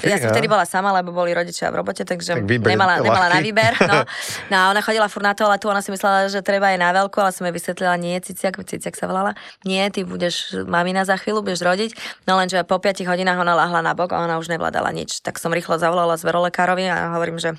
Ja 0.00 0.16
som 0.16 0.32
vtedy 0.32 0.48
bola 0.48 0.64
sama, 0.64 0.96
lebo 0.96 1.12
boli 1.12 1.36
rodičia 1.36 1.68
v 1.68 1.84
robote, 1.84 2.08
takže 2.08 2.40
tak 2.40 2.48
nemala, 2.48 3.04
nemala 3.04 3.28
na 3.28 3.44
výber. 3.44 3.76
No. 3.84 4.08
no 4.50 4.56
a 4.56 4.64
ona 4.72 4.80
chodila 4.86 5.10
furt 5.10 5.26
na 5.26 5.34
toaletu, 5.34 5.66
ona 5.66 5.82
si 5.82 5.90
myslela, 5.90 6.30
že 6.30 6.46
treba 6.46 6.70
aj 6.70 6.78
na 6.78 6.94
veľkú, 6.94 7.18
ale 7.18 7.34
som 7.34 7.42
jej 7.42 7.50
vysvetlila, 7.50 7.98
nie, 7.98 8.14
Ciciak, 8.22 8.62
Ciciak 8.62 8.94
sa 8.94 9.10
volala, 9.10 9.34
nie, 9.66 9.82
ty 9.90 10.06
budeš 10.06 10.54
mamina 10.70 11.02
za 11.02 11.18
chvíľu, 11.18 11.42
budeš 11.42 11.66
rodiť. 11.66 11.90
No 12.30 12.38
lenže 12.38 12.62
po 12.62 12.78
5 12.78 13.02
hodinách 13.02 13.42
ona 13.42 13.58
lahla 13.58 13.82
na 13.82 13.98
bok 13.98 14.14
a 14.14 14.22
ona 14.22 14.38
už 14.38 14.46
nevládala 14.46 14.94
nič. 14.94 15.26
Tak 15.26 15.42
som 15.42 15.50
rýchlo 15.50 15.82
zavolala 15.82 16.14
zverolekárovi 16.14 16.86
a 16.86 17.18
hovorím, 17.18 17.42
že 17.42 17.58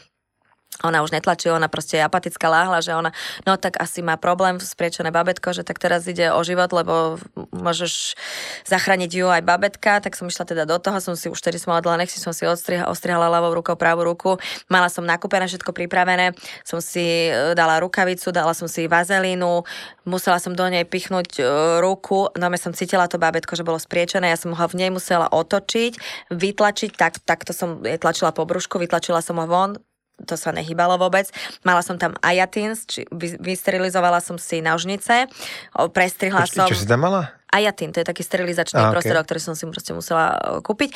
ona 0.86 1.01
už 1.01 1.09
netlačí, 1.09 1.49
ona 1.49 1.65
proste 1.65 1.97
je 1.97 2.05
apatická 2.05 2.45
láhla, 2.53 2.86
že 2.86 2.93
ona, 2.93 3.09
no 3.49 3.57
tak 3.57 3.82
asi 3.82 4.05
má 4.05 4.13
problém 4.13 4.61
spriečené 4.61 5.09
babetko, 5.09 5.49
že 5.49 5.65
tak 5.65 5.82
teraz 5.82 6.05
ide 6.05 6.30
o 6.30 6.41
život, 6.45 6.70
lebo 6.70 7.18
môžeš 7.49 8.13
zachrániť 8.70 9.09
ju 9.09 9.26
aj 9.26 9.41
babetka, 9.41 9.97
tak 10.05 10.13
som 10.13 10.30
išla 10.30 10.45
teda 10.45 10.63
do 10.70 10.78
toho, 10.78 11.01
som 11.01 11.18
si 11.18 11.34
už 11.34 11.39
tedy 11.41 11.57
mala 11.65 11.82
nech 11.97 12.13
si 12.13 12.22
som 12.22 12.30
si 12.30 12.45
ostrihala, 12.45 12.93
ostrihala 12.93 13.26
ľavou 13.26 13.57
rukou 13.57 13.74
pravú 13.74 14.05
ruku, 14.05 14.38
mala 14.70 14.86
som 14.93 15.01
nakúpené 15.01 15.49
všetko 15.49 15.74
pripravené, 15.74 16.38
som 16.61 16.78
si 16.78 17.34
e, 17.34 17.57
dala 17.57 17.82
rukavicu, 17.82 18.30
dala 18.30 18.53
som 18.53 18.70
si 18.70 18.86
vazelínu, 18.86 19.65
musela 20.05 20.38
som 20.38 20.53
do 20.53 20.63
nej 20.70 20.86
pichnúť 20.86 21.41
e, 21.41 21.43
ruku, 21.82 22.30
no 22.38 22.45
som 22.61 22.78
cítila 22.78 23.09
to 23.09 23.18
babetko, 23.18 23.57
že 23.57 23.65
bolo 23.65 23.82
spriečené, 23.82 24.30
ja 24.30 24.38
som 24.38 24.53
ho 24.53 24.65
v 24.70 24.78
nej 24.78 24.89
musela 24.93 25.26
otočiť, 25.26 25.93
vytlačiť, 26.30 26.91
tak, 26.93 27.18
takto 27.26 27.49
som 27.49 27.82
je 27.82 27.97
tlačila 27.97 28.30
po 28.30 28.45
brúšku, 28.45 28.78
vytlačila 28.78 29.26
som 29.26 29.41
ho 29.41 29.49
von, 29.49 29.82
to 30.26 30.34
sa 30.34 30.49
nehybalo 30.49 30.97
vôbec. 30.97 31.30
Mala 31.61 31.86
som 31.86 32.01
tam 32.01 32.18
ajatins, 32.26 32.89
či 32.89 33.05
vysterilizovala 33.13 34.18
som 34.24 34.41
si 34.41 34.63
nožnice, 34.65 35.30
prestrihla 35.93 36.47
Počkej, 36.47 36.57
som... 36.57 36.68
Čo 36.72 36.80
si 36.82 36.89
tam 36.89 37.05
mala? 37.05 37.38
Ajatin, 37.48 37.95
to 37.95 38.04
je 38.04 38.08
taký 38.08 38.28
sterilizačný 38.28 38.76
ah, 38.76 38.91
okay. 38.91 39.16
ktorý 39.16 39.39
som 39.39 39.56
si 39.56 39.64
proste 39.72 39.95
musela 39.95 40.36
e, 40.36 40.60
kúpiť. 40.60 40.91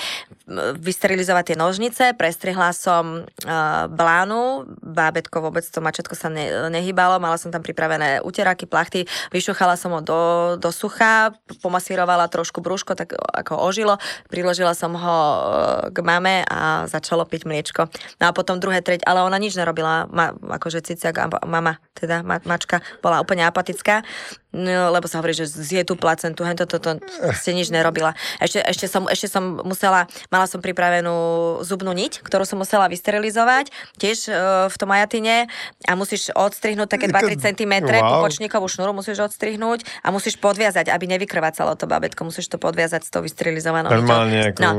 Vysterilizovať 0.84 1.54
tie 1.54 1.58
nožnice, 1.58 2.04
prestrihla 2.20 2.76
som 2.76 3.24
uh, 3.24 3.88
blánu, 3.88 4.68
bábetko 4.84 5.40
vôbec 5.40 5.64
to 5.64 5.80
mačetko 5.80 6.12
sa 6.12 6.28
ne, 6.28 6.68
nehybalo, 6.68 7.24
mala 7.24 7.40
som 7.40 7.56
tam 7.56 7.64
pripravené 7.64 8.20
uteráky, 8.20 8.68
plachty, 8.68 9.08
vyšuchala 9.32 9.80
som 9.80 9.96
ho 9.96 10.04
do, 10.04 10.22
do 10.60 10.70
sucha, 10.76 11.32
pomasírovala 11.64 12.28
trošku 12.28 12.60
brúško, 12.60 13.00
tak 13.00 13.16
ako 13.16 13.64
ožilo, 13.64 13.96
priložila 14.28 14.76
som 14.76 14.92
ho 14.92 15.18
uh, 15.24 15.88
k 15.88 15.98
mame 16.04 16.44
a 16.52 16.84
začalo 16.92 17.24
piť 17.24 17.48
mliečko. 17.48 17.88
No 18.20 18.28
a 18.28 18.36
potom 18.36 18.60
druhé, 18.60 18.84
treť, 18.84 19.08
ale 19.08 19.24
ona 19.24 19.40
nič 19.40 19.56
nerobila, 19.56 20.12
ma, 20.12 20.36
akože 20.36 20.84
ciciak 20.84 21.16
a 21.16 21.32
mama, 21.48 21.80
teda 21.96 22.28
ma, 22.28 22.44
mačka, 22.44 22.84
bola 23.00 23.24
úplne 23.24 23.48
apatická. 23.48 24.04
No, 24.52 24.92
lebo 24.92 25.08
sa 25.08 25.24
hovorí, 25.24 25.32
že 25.32 25.48
zje 25.48 25.88
tú 25.88 25.96
placentu, 25.96 26.44
hento 26.44 26.68
toto 26.68 27.00
ste 27.40 27.56
nič 27.56 27.72
nerobila. 27.72 28.20
Ešte, 28.36 28.60
ešte, 28.60 28.86
som, 28.92 29.08
ešte 29.08 29.32
som 29.32 29.64
musela, 29.64 30.12
mala 30.28 30.44
som 30.44 30.60
pripravenú 30.60 31.16
zubnú 31.64 31.96
niť, 31.96 32.20
ktorú 32.20 32.44
som 32.44 32.60
musela 32.60 32.92
vysterilizovať, 32.92 33.72
tiež 33.96 34.28
e, 34.28 34.32
v 34.68 34.76
tom 34.76 34.92
ajatine 34.92 35.48
a 35.88 35.92
musíš 35.96 36.36
odstrihnúť 36.36 36.92
také 36.92 37.08
2-3 37.08 37.40
cm, 37.48 37.74
wow. 37.96 38.20
pupočníkovú 38.20 38.68
šnúru 38.68 38.92
musíš 38.92 39.24
odstrihnúť 39.24 39.88
a 40.04 40.12
musíš 40.12 40.36
podviazať, 40.36 40.92
aby 40.92 41.08
nevykrvácalo 41.16 41.80
to 41.80 41.88
babetko, 41.88 42.28
musíš 42.28 42.52
to 42.52 42.60
podviazať 42.60 43.08
s 43.08 43.10
tou 43.10 43.24
vysterilizovanou 43.24 43.88
Normálne 43.88 44.52
ako... 44.52 44.60
No. 44.60 44.72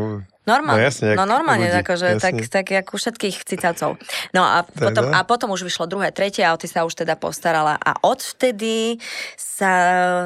Normálne, 0.43 0.83
no, 0.83 0.89
jasne, 0.91 1.15
no 1.15 1.23
normálne, 1.23 1.71
ľudí, 1.71 1.87
akože, 1.87 2.19
tak, 2.19 2.35
tak 2.51 2.67
ako 2.83 2.99
všetkých 2.99 3.47
cicavcov. 3.47 3.95
No 4.35 4.43
a 4.43 4.67
potom, 4.67 5.15
a 5.15 5.23
potom 5.23 5.55
už 5.55 5.63
vyšlo 5.63 5.87
druhé, 5.87 6.11
tretie 6.11 6.43
a 6.43 6.51
o 6.51 6.59
ty 6.59 6.67
sa 6.67 6.83
už 6.83 6.99
teda 6.99 7.15
postarala. 7.15 7.79
A 7.79 7.95
odvtedy 8.03 8.99
sa 9.39 9.71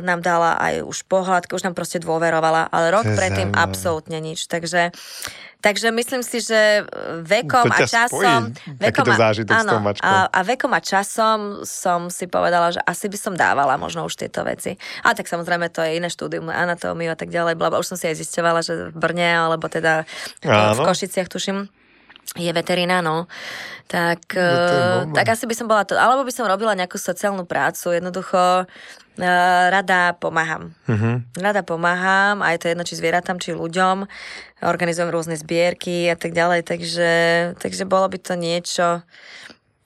nám 0.01 0.25
dala 0.25 0.57
aj 0.57 0.89
už 0.89 1.05
pohľadka, 1.05 1.53
už 1.53 1.69
nám 1.69 1.77
proste 1.77 2.01
dôverovala, 2.01 2.73
ale 2.73 2.97
rok 2.97 3.05
predtým 3.05 3.53
absolútne 3.53 4.17
nič. 4.17 4.49
Takže 4.49 4.97
Takže 5.67 5.91
myslím 5.91 6.23
si, 6.23 6.39
že 6.39 6.87
vekom 7.27 7.67
a 7.67 7.91
časom... 7.91 8.55
Spojí, 8.55 8.79
vekom 8.79 9.03
a, 9.11 9.19
áno, 9.67 9.75
a, 9.99 10.31
a 10.31 10.41
vekom 10.47 10.71
a 10.71 10.79
časom 10.79 11.67
som 11.67 12.07
si 12.07 12.31
povedala, 12.31 12.71
že 12.71 12.79
asi 12.87 13.11
by 13.11 13.19
som 13.19 13.35
dávala 13.35 13.75
možno 13.75 14.07
už 14.07 14.15
tieto 14.15 14.47
veci. 14.47 14.79
A 15.03 15.11
tak 15.11 15.27
samozrejme 15.27 15.67
to 15.75 15.83
je 15.83 15.99
iné 15.99 16.07
štúdium, 16.07 16.47
anatómiu 16.55 17.11
a 17.11 17.19
tak 17.19 17.35
ďalej, 17.35 17.59
blabla. 17.59 17.83
Už 17.83 17.91
som 17.91 17.99
si 17.99 18.07
aj 18.07 18.15
zistovala, 18.15 18.63
že 18.63 18.95
v 18.95 18.95
Brne, 18.95 19.27
alebo 19.27 19.67
teda 19.67 20.06
áno. 20.45 20.77
v 20.77 20.79
Košiciach 20.87 21.29
tuším, 21.31 21.67
je 22.37 22.53
veterina, 22.53 23.01
no. 23.01 23.27
Tak, 23.87 24.35
no 24.35 25.15
tak 25.15 25.31
asi 25.31 25.47
by 25.47 25.55
som 25.55 25.71
bola 25.71 25.87
to, 25.87 25.95
alebo 25.95 26.27
by 26.27 26.33
som 26.35 26.51
robila 26.51 26.75
nejakú 26.75 26.99
sociálnu 26.99 27.47
prácu, 27.47 27.95
jednoducho 27.95 28.67
uh, 28.67 29.65
rada 29.71 30.19
pomáham. 30.19 30.75
Uh-huh. 30.91 31.23
Rada 31.39 31.63
pomáham, 31.63 32.43
aj 32.43 32.67
to 32.67 32.67
jedno, 32.67 32.83
či 32.83 32.99
zvieratám, 32.99 33.39
či 33.39 33.55
ľuďom. 33.55 34.11
Organizujem 34.67 35.15
rôzne 35.15 35.39
zbierky 35.39 36.11
a 36.11 36.19
tak 36.19 36.35
ďalej, 36.35 36.67
takže, 36.67 37.13
takže 37.63 37.87
bolo 37.87 38.11
by 38.11 38.19
to 38.19 38.35
niečo, 38.35 39.07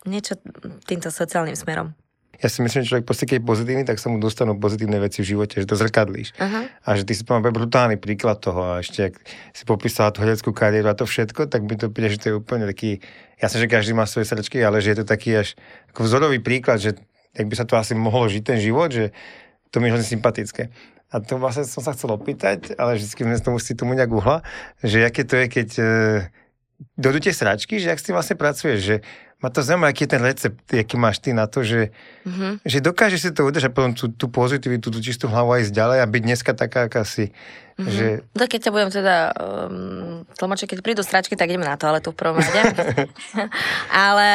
niečo 0.09 0.41
týmto 0.89 1.13
sociálnym 1.13 1.55
smerom 1.55 1.93
ja 2.41 2.49
si 2.49 2.65
myslím, 2.65 2.81
že 2.83 2.89
človek 2.97 3.05
proste, 3.05 3.29
keď 3.29 3.37
je 3.39 3.45
pozitívny, 3.45 3.85
tak 3.85 4.01
sa 4.01 4.09
mu 4.09 4.17
dostanú 4.17 4.57
pozitívne 4.57 4.97
veci 4.97 5.21
v 5.21 5.37
živote, 5.37 5.61
že 5.61 5.69
to 5.69 5.77
zrkadlíš. 5.77 6.33
Uh-huh. 6.41 6.65
A 6.73 6.89
že 6.97 7.05
ty 7.05 7.13
si 7.13 7.21
máme 7.29 7.53
brutálny 7.53 8.01
príklad 8.01 8.41
toho 8.41 8.65
a 8.65 8.73
ešte, 8.81 9.13
ak 9.13 9.15
si 9.53 9.69
popísala 9.69 10.09
tú 10.09 10.25
hereckú 10.25 10.57
kariéru 10.57 10.89
a 10.89 10.97
to 10.97 11.05
všetko, 11.05 11.53
tak 11.53 11.69
by 11.69 11.77
to 11.77 11.93
príde, 11.93 12.17
že 12.17 12.21
to 12.25 12.27
je 12.33 12.35
úplne 12.41 12.65
taký, 12.65 13.05
ja 13.37 13.53
som, 13.53 13.61
že 13.61 13.69
každý 13.69 13.93
má 13.93 14.09
svoje 14.09 14.25
srdčky, 14.25 14.57
ale 14.65 14.81
že 14.81 14.97
je 14.97 15.05
to 15.05 15.07
taký 15.07 15.37
až 15.37 15.53
ako 15.93 16.09
vzorový 16.09 16.41
príklad, 16.41 16.81
že 16.81 16.97
jak 17.37 17.47
by 17.47 17.55
sa 17.55 17.69
to 17.69 17.77
asi 17.77 17.93
mohlo 17.93 18.25
žiť 18.25 18.43
ten 18.43 18.59
život, 18.59 18.89
že 18.89 19.13
to 19.69 19.79
mi 19.79 19.93
je 19.93 20.01
hrozne 20.01 20.09
sympatické. 20.09 20.73
A 21.11 21.19
to 21.21 21.37
vlastne 21.37 21.67
som 21.67 21.83
sa 21.83 21.93
chcel 21.93 22.15
opýtať, 22.15 22.73
ale 22.79 22.97
vždy 22.97 23.07
sme 23.07 23.37
to 23.37 23.51
musí 23.53 23.75
tomu 23.77 23.93
nejak 23.99 24.11
uhla, 24.11 24.47
že 24.81 25.03
aké 25.03 25.27
to 25.27 25.35
je, 25.43 25.47
keď 25.51 25.69
e, 25.77 25.85
dojdu 26.95 27.29
tie 27.29 27.35
sračky, 27.35 27.83
že 27.83 27.91
ak 27.91 27.99
s 27.99 28.07
tým 28.07 28.15
vlastne 28.15 28.39
pracuješ, 28.39 28.79
že 28.79 28.97
ma 29.41 29.49
to 29.49 29.65
zaujíma, 29.65 29.89
aký 29.89 30.05
je 30.05 30.13
ten 30.13 30.23
recept, 30.23 30.61
aký 30.69 31.01
máš 31.01 31.19
ty 31.25 31.33
na 31.33 31.49
to, 31.49 31.65
že, 31.65 31.97
mm-hmm. 32.29 32.61
že 32.61 32.79
dokáže 32.85 33.17
si 33.17 33.33
to 33.33 33.49
udržať 33.49 33.73
potom 33.73 33.97
tú, 33.97 34.13
tú 34.13 34.29
pozitivitu, 34.29 34.93
tú 34.93 35.01
čistú 35.01 35.33
hlavu 35.33 35.57
aj 35.57 35.69
ísť 35.69 35.75
ďalej 35.75 35.99
a 36.05 36.07
byť 36.07 36.23
dneska 36.23 36.53
taká, 36.53 36.93
aká 36.93 37.09
si. 37.09 37.33
Mm-hmm. 37.81 37.89
Že... 37.97 38.07
No 38.37 38.45
keď 38.45 38.61
sa 38.61 38.71
budem 38.71 38.91
teda 38.93 39.17
um, 39.33 40.29
tlmočiť, 40.37 40.67
keď 40.69 40.79
prídu 40.85 41.01
stračky, 41.01 41.33
tak 41.41 41.49
ideme 41.49 41.65
na 41.65 41.81
toaletu 41.81 42.13
v 42.13 42.21
prvom 42.21 42.37
rade. 42.37 43.09
Ale 44.09 44.29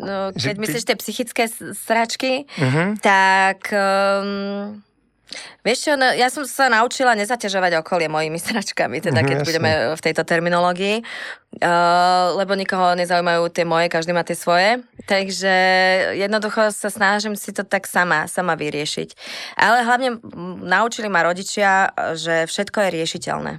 no, 0.00 0.32
keď 0.32 0.56
ty... 0.56 0.60
myslíš 0.64 0.84
tie 0.88 0.96
psychické 0.96 1.44
stračky, 1.76 2.48
mm-hmm. 2.48 2.88
tak... 3.04 3.68
Um, 3.68 4.80
Vieš 5.62 5.78
čo, 5.88 5.92
no, 5.96 6.10
ja 6.14 6.28
som 6.28 6.46
sa 6.46 6.68
naučila 6.72 7.16
nezaťažovať 7.18 7.82
okolie 7.82 8.08
mojimi 8.08 8.38
sračkami, 8.38 9.02
teda 9.02 9.20
keď 9.22 9.38
mm, 9.42 9.46
budeme 9.46 9.70
v 9.94 10.00
tejto 10.02 10.22
terminológii, 10.26 11.02
uh, 11.02 12.36
lebo 12.38 12.56
nikoho 12.58 12.94
nezaujímajú 12.98 13.42
tie 13.52 13.64
moje, 13.66 13.86
každý 13.92 14.12
má 14.14 14.22
tie 14.22 14.36
svoje. 14.38 14.82
Takže 15.06 15.54
jednoducho 16.18 16.70
sa 16.70 16.88
snažím 16.88 17.34
si 17.34 17.50
to 17.50 17.66
tak 17.66 17.90
sama, 17.90 18.30
sama 18.30 18.54
vyriešiť. 18.54 19.08
Ale 19.58 19.82
hlavne 19.82 20.22
naučili 20.62 21.10
ma 21.10 21.26
rodičia, 21.26 21.90
že 22.14 22.46
všetko 22.46 22.78
je 22.86 22.90
riešiteľné. 23.02 23.52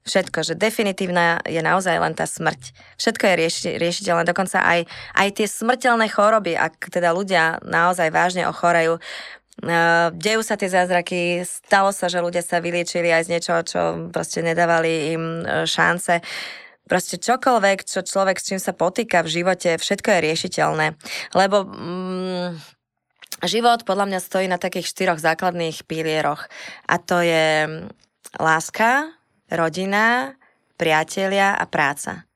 Všetko, 0.00 0.42
že 0.42 0.54
definitívna 0.56 1.44
je 1.44 1.60
naozaj 1.60 2.00
len 2.00 2.16
tá 2.16 2.24
smrť. 2.24 2.72
Všetko 2.96 3.20
je 3.20 3.34
rieši, 3.36 3.68
riešiteľné, 3.76 4.24
dokonca 4.24 4.64
aj, 4.64 4.88
aj 5.12 5.28
tie 5.36 5.44
smrteľné 5.46 6.08
choroby, 6.08 6.56
ak 6.56 6.88
teda 6.88 7.12
ľudia 7.12 7.60
naozaj 7.60 8.08
vážne 8.08 8.48
ochorejú, 8.48 8.96
dejú 10.14 10.40
sa 10.40 10.56
tie 10.56 10.70
zázraky, 10.72 11.44
stalo 11.44 11.92
sa, 11.92 12.08
že 12.08 12.24
ľudia 12.24 12.40
sa 12.40 12.62
vyliečili 12.64 13.12
aj 13.12 13.28
z 13.28 13.32
niečoho, 13.36 13.60
čo 13.66 13.80
proste 14.08 14.40
nedávali 14.40 15.12
im 15.12 15.24
e, 15.44 15.68
šance. 15.68 16.24
Proste 16.88 17.20
čokoľvek, 17.20 17.84
čo 17.84 18.00
človek 18.02 18.40
s 18.40 18.46
čím 18.50 18.60
sa 18.62 18.72
potýka 18.72 19.20
v 19.22 19.42
živote, 19.42 19.76
všetko 19.76 20.08
je 20.10 20.24
riešiteľné. 20.26 20.86
Lebo 21.36 21.68
mm, 21.68 22.48
život 23.46 23.84
podľa 23.84 24.06
mňa 24.10 24.20
stojí 24.20 24.46
na 24.48 24.58
takých 24.58 24.90
štyroch 24.90 25.20
základných 25.20 25.84
pilieroch. 25.84 26.48
A 26.88 26.96
to 26.98 27.20
je 27.20 27.68
láska, 28.40 29.12
rodina, 29.52 30.34
priatelia 30.80 31.52
a 31.52 31.68
práca. 31.68 32.29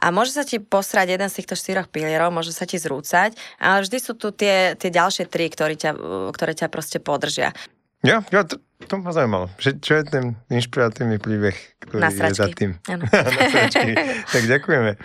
A 0.00 0.10
môže 0.10 0.32
sa 0.32 0.48
ti 0.48 0.56
posrať 0.58 1.14
jeden 1.14 1.28
z 1.28 1.36
týchto 1.44 1.54
štyroch 1.54 1.92
pilierov, 1.92 2.32
môže 2.32 2.56
sa 2.56 2.64
ti 2.64 2.80
zrúcať, 2.80 3.36
ale 3.60 3.84
vždy 3.84 3.98
sú 4.00 4.16
tu 4.16 4.32
tie, 4.32 4.74
tie 4.80 4.88
ďalšie 4.88 5.28
tri, 5.28 5.52
ktoré 5.52 5.76
ťa, 5.76 5.92
ktoré 6.32 6.52
ťa 6.56 6.72
proste 6.72 6.98
podržia. 6.98 7.52
Ja, 8.00 8.24
ja 8.32 8.48
to, 8.48 8.56
to 8.88 8.96
ma 8.96 9.12
zaujímalo. 9.12 9.52
Že, 9.60 9.70
čo 9.84 9.92
je 10.00 10.04
ten 10.08 10.24
inšpiratívny 10.48 11.20
príbeh, 11.20 11.52
ktorý 11.84 12.08
je 12.08 12.32
za 12.32 12.48
tým? 12.48 12.80
Tak 14.32 14.42
ďakujeme. 14.48 14.96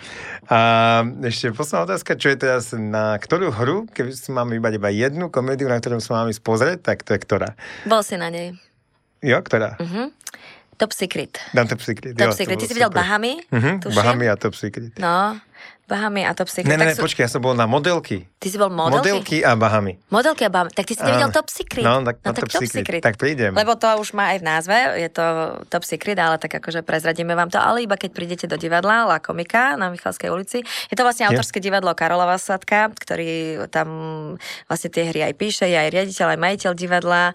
A 0.48 0.58
ešte 1.28 1.52
posledná 1.52 1.92
otázka, 1.92 2.16
čo 2.16 2.32
je 2.32 2.36
teraz 2.40 2.72
na 2.72 3.20
ktorú 3.20 3.52
hru, 3.52 3.84
keby 3.92 4.16
si 4.16 4.32
mám 4.32 4.48
iba 4.56 4.72
iba 4.72 4.88
jednu 4.88 5.28
komédiu, 5.28 5.68
na 5.68 5.76
ktorú 5.76 6.00
sa 6.00 6.24
mám 6.24 6.32
ísť 6.32 6.40
pozrieť, 6.40 6.78
tak 6.80 7.04
to 7.04 7.12
je 7.12 7.20
ktorá? 7.20 7.52
Bol 7.84 8.00
si 8.00 8.16
na 8.16 8.32
nej. 8.32 8.56
Jo, 9.20 9.44
ktorá? 9.44 9.76
Mhm. 9.76 10.16
Top 10.76 10.92
Secret. 10.92 11.38
Dám 11.54 11.68
Top 11.68 11.80
Secret. 11.80 12.16
Top 12.16 12.26
jo, 12.26 12.32
Secret. 12.32 12.58
Ty 12.58 12.66
bolo 12.66 12.68
si 12.68 12.74
videl 12.74 12.88
super. 12.88 13.02
Bahamy? 13.02 13.36
Mhm, 13.52 13.80
Tuším. 13.80 13.94
Bahamy 13.96 14.28
a 14.28 14.36
Top 14.36 14.54
Secret. 14.54 14.98
No, 14.98 15.40
Bahamy 15.86 16.26
a 16.26 16.34
Top 16.34 16.50
Secret. 16.50 16.66
Ne, 16.66 16.74
ne, 16.74 16.90
ne, 16.90 16.98
sú- 16.98 17.06
počkaj, 17.06 17.30
ja 17.30 17.30
som 17.30 17.38
bol 17.38 17.54
na 17.54 17.70
modelky. 17.70 18.26
Ty 18.42 18.46
si 18.50 18.58
bol 18.58 18.74
modelky? 18.74 19.06
Modelky 19.06 19.38
a 19.46 19.54
Bahamy. 19.54 20.02
Modelky 20.10 20.42
a 20.42 20.50
Bahamy. 20.50 20.74
Tak 20.74 20.82
ty 20.82 20.98
si 20.98 21.02
nevidel. 21.06 21.30
Top 21.30 21.46
Secret. 21.46 21.86
No, 21.86 22.02
tak 22.02 22.16
no, 22.26 22.34
tak 22.34 22.50
Top 22.50 22.66
Secret. 22.66 23.02
Tak 23.06 23.14
prídem. 23.14 23.54
Lebo 23.54 23.78
to 23.78 23.86
už 24.02 24.10
má 24.10 24.34
aj 24.34 24.42
v 24.42 24.44
názve, 24.50 24.76
je 24.98 25.06
to 25.14 25.24
Top 25.70 25.86
Secret, 25.86 26.18
ale 26.18 26.42
tak 26.42 26.58
akože 26.58 26.82
prezradíme 26.82 27.38
vám 27.38 27.54
to, 27.54 27.62
ale 27.62 27.86
iba 27.86 27.94
keď 27.94 28.10
prídete 28.10 28.46
do 28.50 28.58
divadla 28.58 29.06
La 29.06 29.22
Komika 29.22 29.78
na 29.78 29.86
Michalskej 29.94 30.26
ulici. 30.26 30.66
Je 30.90 30.98
to 30.98 31.06
vlastne 31.06 31.30
autorské 31.30 31.62
divadlo 31.62 31.94
Karola 31.94 32.26
Vasadka, 32.26 32.90
ktorý 32.90 33.62
tam 33.70 33.88
vlastne 34.66 34.90
tie 34.90 35.06
hry 35.06 35.30
aj 35.30 35.34
píše, 35.38 35.70
je 35.70 35.78
aj 35.78 35.94
riaditeľ, 35.94 36.34
aj 36.34 36.40
majiteľ 36.42 36.72
divadla 36.74 37.30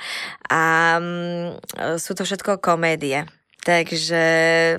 a 0.52 0.62
mm, 1.00 1.96
sú 2.04 2.12
to 2.20 2.28
všetko 2.28 2.60
komédie. 2.60 3.24
Takže 3.62 4.24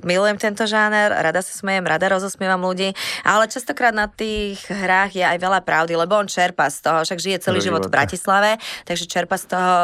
milujem 0.02 0.42
tento 0.42 0.66
žáner, 0.66 1.14
rada 1.14 1.38
sa 1.38 1.54
smejem, 1.54 1.86
rada 1.86 2.10
rozosmievam 2.10 2.58
ľudí, 2.66 2.90
ale 3.22 3.46
častokrát 3.46 3.94
na 3.94 4.10
tých 4.10 4.58
hrách 4.66 5.14
je 5.14 5.22
aj 5.22 5.38
veľa 5.38 5.62
pravdy, 5.62 5.94
lebo 5.94 6.18
on 6.18 6.26
čerpa 6.26 6.66
z 6.66 6.82
toho, 6.82 6.98
však 7.06 7.22
žije 7.22 7.46
celý 7.46 7.62
život 7.62 7.86
v. 7.86 7.94
Bratislave, 7.94 8.50
takže 8.82 9.06
čerpa 9.06 9.38
z 9.38 9.54
toho, 9.54 9.74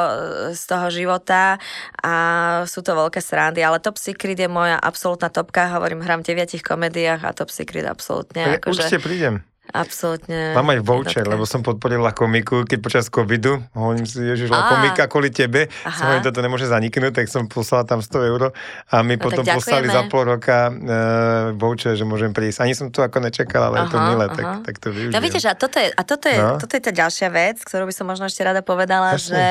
z 0.50 0.62
toho 0.66 0.86
života 0.90 1.62
a 2.02 2.14
sú 2.66 2.82
to 2.82 2.98
veľké 2.98 3.22
srandy, 3.22 3.62
ale 3.62 3.78
Top 3.78 4.02
Secret 4.02 4.34
je 4.34 4.50
moja 4.50 4.74
absolútna 4.74 5.30
topka, 5.30 5.70
hovorím, 5.78 6.02
hrám 6.02 6.26
v 6.26 6.34
deviatich 6.34 6.66
komediách 6.66 7.22
a 7.22 7.30
Top 7.30 7.54
Secret 7.54 7.86
absolútne, 7.86 8.58
Určite 8.66 8.98
akože 8.98 8.98
prídem. 8.98 9.47
Absolútne. 9.70 10.52
Mám 10.52 10.72
aj 10.72 10.80
voucher, 10.80 11.24
lebo 11.24 11.44
som 11.44 11.60
podporila 11.60 12.12
komiku, 12.12 12.64
keď 12.64 12.78
počas 12.80 13.04
covidu, 13.06 13.60
hovorím 13.72 14.04
si, 14.04 14.20
ježiš, 14.20 14.48
Á. 14.48 14.68
komika 14.68 15.04
kvôli 15.06 15.28
tebe, 15.28 15.68
Aha. 15.82 15.92
som 15.92 16.04
hovorím, 16.08 16.24
toto 16.24 16.40
nemôže 16.40 16.66
zaniknúť, 16.66 17.12
tak 17.12 17.26
som 17.28 17.46
poslala 17.46 17.84
tam 17.84 18.00
100 18.00 18.30
eur 18.30 18.52
a 18.88 18.94
mi 19.00 19.16
No 19.16 19.22
potom 19.28 19.44
poslali 19.44 19.86
za 19.86 20.08
pol 20.08 20.28
roka 20.28 20.68
uh, 20.68 21.52
voucher, 21.54 21.94
že 21.94 22.04
môžem 22.04 22.32
prísť. 22.32 22.64
Ani 22.64 22.72
som 22.72 22.88
to 22.88 23.00
ako 23.00 23.20
nečakal, 23.20 23.68
ale 23.68 23.84
je 23.84 23.92
to 23.92 23.98
Aha, 23.98 24.08
milé, 24.08 24.24
aha. 24.26 24.34
tak, 24.34 24.46
tak 24.64 24.74
to 24.78 24.88
využijem. 24.90 25.14
No 25.14 25.20
vidíš, 25.20 25.44
a 25.48 25.54
toto 25.54 25.76
je, 25.76 25.88
a 25.90 26.02
toto 26.02 26.26
je, 26.26 26.38
No. 26.38 26.56
toto 26.56 26.72
je 26.72 26.82
tá 26.82 26.92
ďalšia 26.92 27.28
vec, 27.28 27.60
ktorú 27.60 27.84
by 27.84 27.94
som 27.94 28.06
možno 28.06 28.24
ešte 28.24 28.40
rada 28.40 28.62
povedala, 28.62 29.14
Jasne. 29.14 29.28
že 29.28 29.44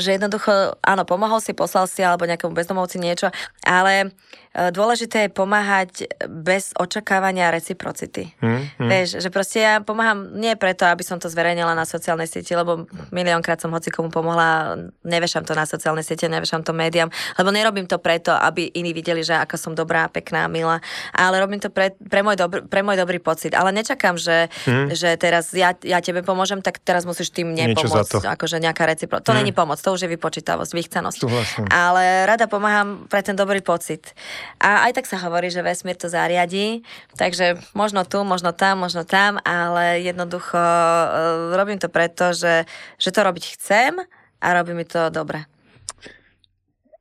že 0.00 0.18
jednoducho, 0.18 0.74
áno, 0.82 1.06
pomohol 1.06 1.38
si, 1.38 1.54
poslal 1.54 1.86
si 1.86 2.02
alebo 2.02 2.26
nejakému 2.26 2.50
bezdomovci 2.50 2.98
niečo, 2.98 3.30
ale 3.62 3.94
e, 4.02 4.06
dôležité 4.52 5.26
je 5.26 5.30
pomáhať 5.32 5.90
bez 6.28 6.76
očakávania 6.76 7.48
reciprocity. 7.48 8.36
Hm, 8.36 8.76
hm. 8.76 8.88
Vieš, 8.88 9.08
že 9.18 9.28
proste 9.32 9.58
ja 9.60 9.74
pomáham 9.80 10.36
nie 10.36 10.52
preto, 10.54 10.84
aby 10.84 11.00
som 11.00 11.16
to 11.16 11.26
zverejnila 11.26 11.72
na 11.72 11.88
sociálnej 11.88 12.28
sieti, 12.28 12.52
lebo 12.52 12.84
miliónkrát 13.08 13.56
som 13.56 13.72
hoci 13.72 13.88
komu 13.88 14.12
pomohla, 14.12 14.76
nevešam 15.02 15.42
to 15.42 15.56
na 15.56 15.64
sociálne 15.64 16.04
siete, 16.04 16.28
nevešam 16.28 16.60
to 16.60 16.76
médiám, 16.76 17.08
lebo 17.34 17.48
nerobím 17.48 17.88
to 17.88 17.96
preto, 17.96 18.32
aby 18.32 18.68
iní 18.76 18.92
videli, 18.92 19.24
že 19.24 19.32
ako 19.40 19.56
som 19.56 19.72
dobrá, 19.72 20.12
pekná, 20.12 20.44
milá, 20.46 20.84
ale 21.16 21.40
robím 21.40 21.56
to 21.56 21.72
pre, 21.72 21.96
pre, 21.96 22.20
môj, 22.20 22.36
dobrý, 22.36 22.60
pre 22.68 22.84
môj 22.84 23.00
dobrý 23.00 23.18
pocit. 23.18 23.56
Ale 23.56 23.72
nečakám, 23.72 24.20
že, 24.20 24.52
Hm. 24.68 24.92
že 24.92 25.16
teraz 25.16 25.48
ja, 25.56 25.72
ja 25.80 26.04
tebe 26.04 26.20
pomôžem, 26.20 26.60
tak 26.60 26.76
teraz 26.84 27.08
musíš 27.08 27.32
tým 27.32 27.56
mne 27.56 27.72
Niečo 27.72 27.88
za 27.88 28.04
pomôcť. 28.04 28.12
to. 28.12 28.28
Akože 28.28 28.56
nejaká 28.60 28.84
recipro. 28.84 29.18
To 29.24 29.32
Hm. 29.32 29.38
není 29.40 29.52
pomoc, 29.56 29.80
to 29.80 29.92
už 29.92 30.04
je 30.04 30.12
vypočítavosť, 30.12 30.72
vychcenosť. 30.76 31.18
Súhlasím. 31.24 31.64
Ale 31.72 32.28
rada 32.28 32.44
pomáham 32.44 33.08
pre 33.08 33.24
ten 33.24 33.32
dobrý 33.32 33.64
pocit. 33.64 34.12
A 34.58 34.86
aj 34.86 34.92
tak 34.94 35.06
sa 35.06 35.18
hovorí, 35.18 35.48
že 35.48 35.60
vesmír 35.60 35.94
to 35.94 36.06
zariadí, 36.06 36.82
takže 37.14 37.60
možno 37.72 38.02
tu, 38.02 38.22
možno 38.22 38.50
tam, 38.50 38.82
možno 38.82 39.02
tam, 39.02 39.42
ale 39.42 40.00
jednoducho 40.00 40.56
e, 40.56 41.06
robím 41.52 41.76
to 41.76 41.86
preto, 41.86 42.30
že, 42.30 42.64
že 42.96 43.08
to 43.10 43.20
robiť 43.20 43.44
chcem 43.54 43.98
a 44.38 44.46
robí 44.52 44.72
mi 44.72 44.82
to 44.82 45.08
dobre. 45.08 45.44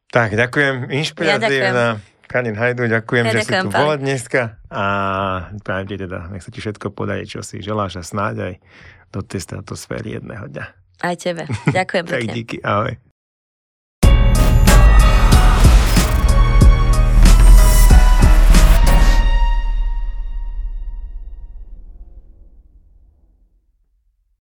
Tak, 0.09 0.35
ďakujem. 0.35 0.91
Inšpiratívna. 0.91 2.03
Kanin 2.27 2.55
Hajdu, 2.55 2.87
ďakujem, 2.87 3.27
Ja 3.27 3.31
že 3.31 3.39
ďakujem, 3.43 3.59
si 3.59 3.67
tu 3.67 3.69
Pali. 3.69 3.81
bola 3.83 3.95
dneska 3.99 4.41
a 4.71 4.83
prajem 5.67 5.85
ti 5.85 5.95
teda, 5.99 6.31
nech 6.31 6.39
sa 6.39 6.47
ti 6.47 6.63
všetko 6.63 6.95
podarí, 6.95 7.27
čo 7.27 7.43
si 7.43 7.59
želáš 7.59 7.99
a 7.99 8.03
snáď 8.07 8.35
aj 8.39 8.53
do 9.11 9.19
tej 9.19 9.43
stratosféry 9.43 10.15
jedného 10.15 10.47
dňa. 10.47 10.65
Aj 11.03 11.15
tebe. 11.19 11.43
Ďakujem 11.67 12.05
Tak 12.11 12.23
pekne. 12.23 12.31
díky, 12.31 12.63
ahoj. 12.63 13.10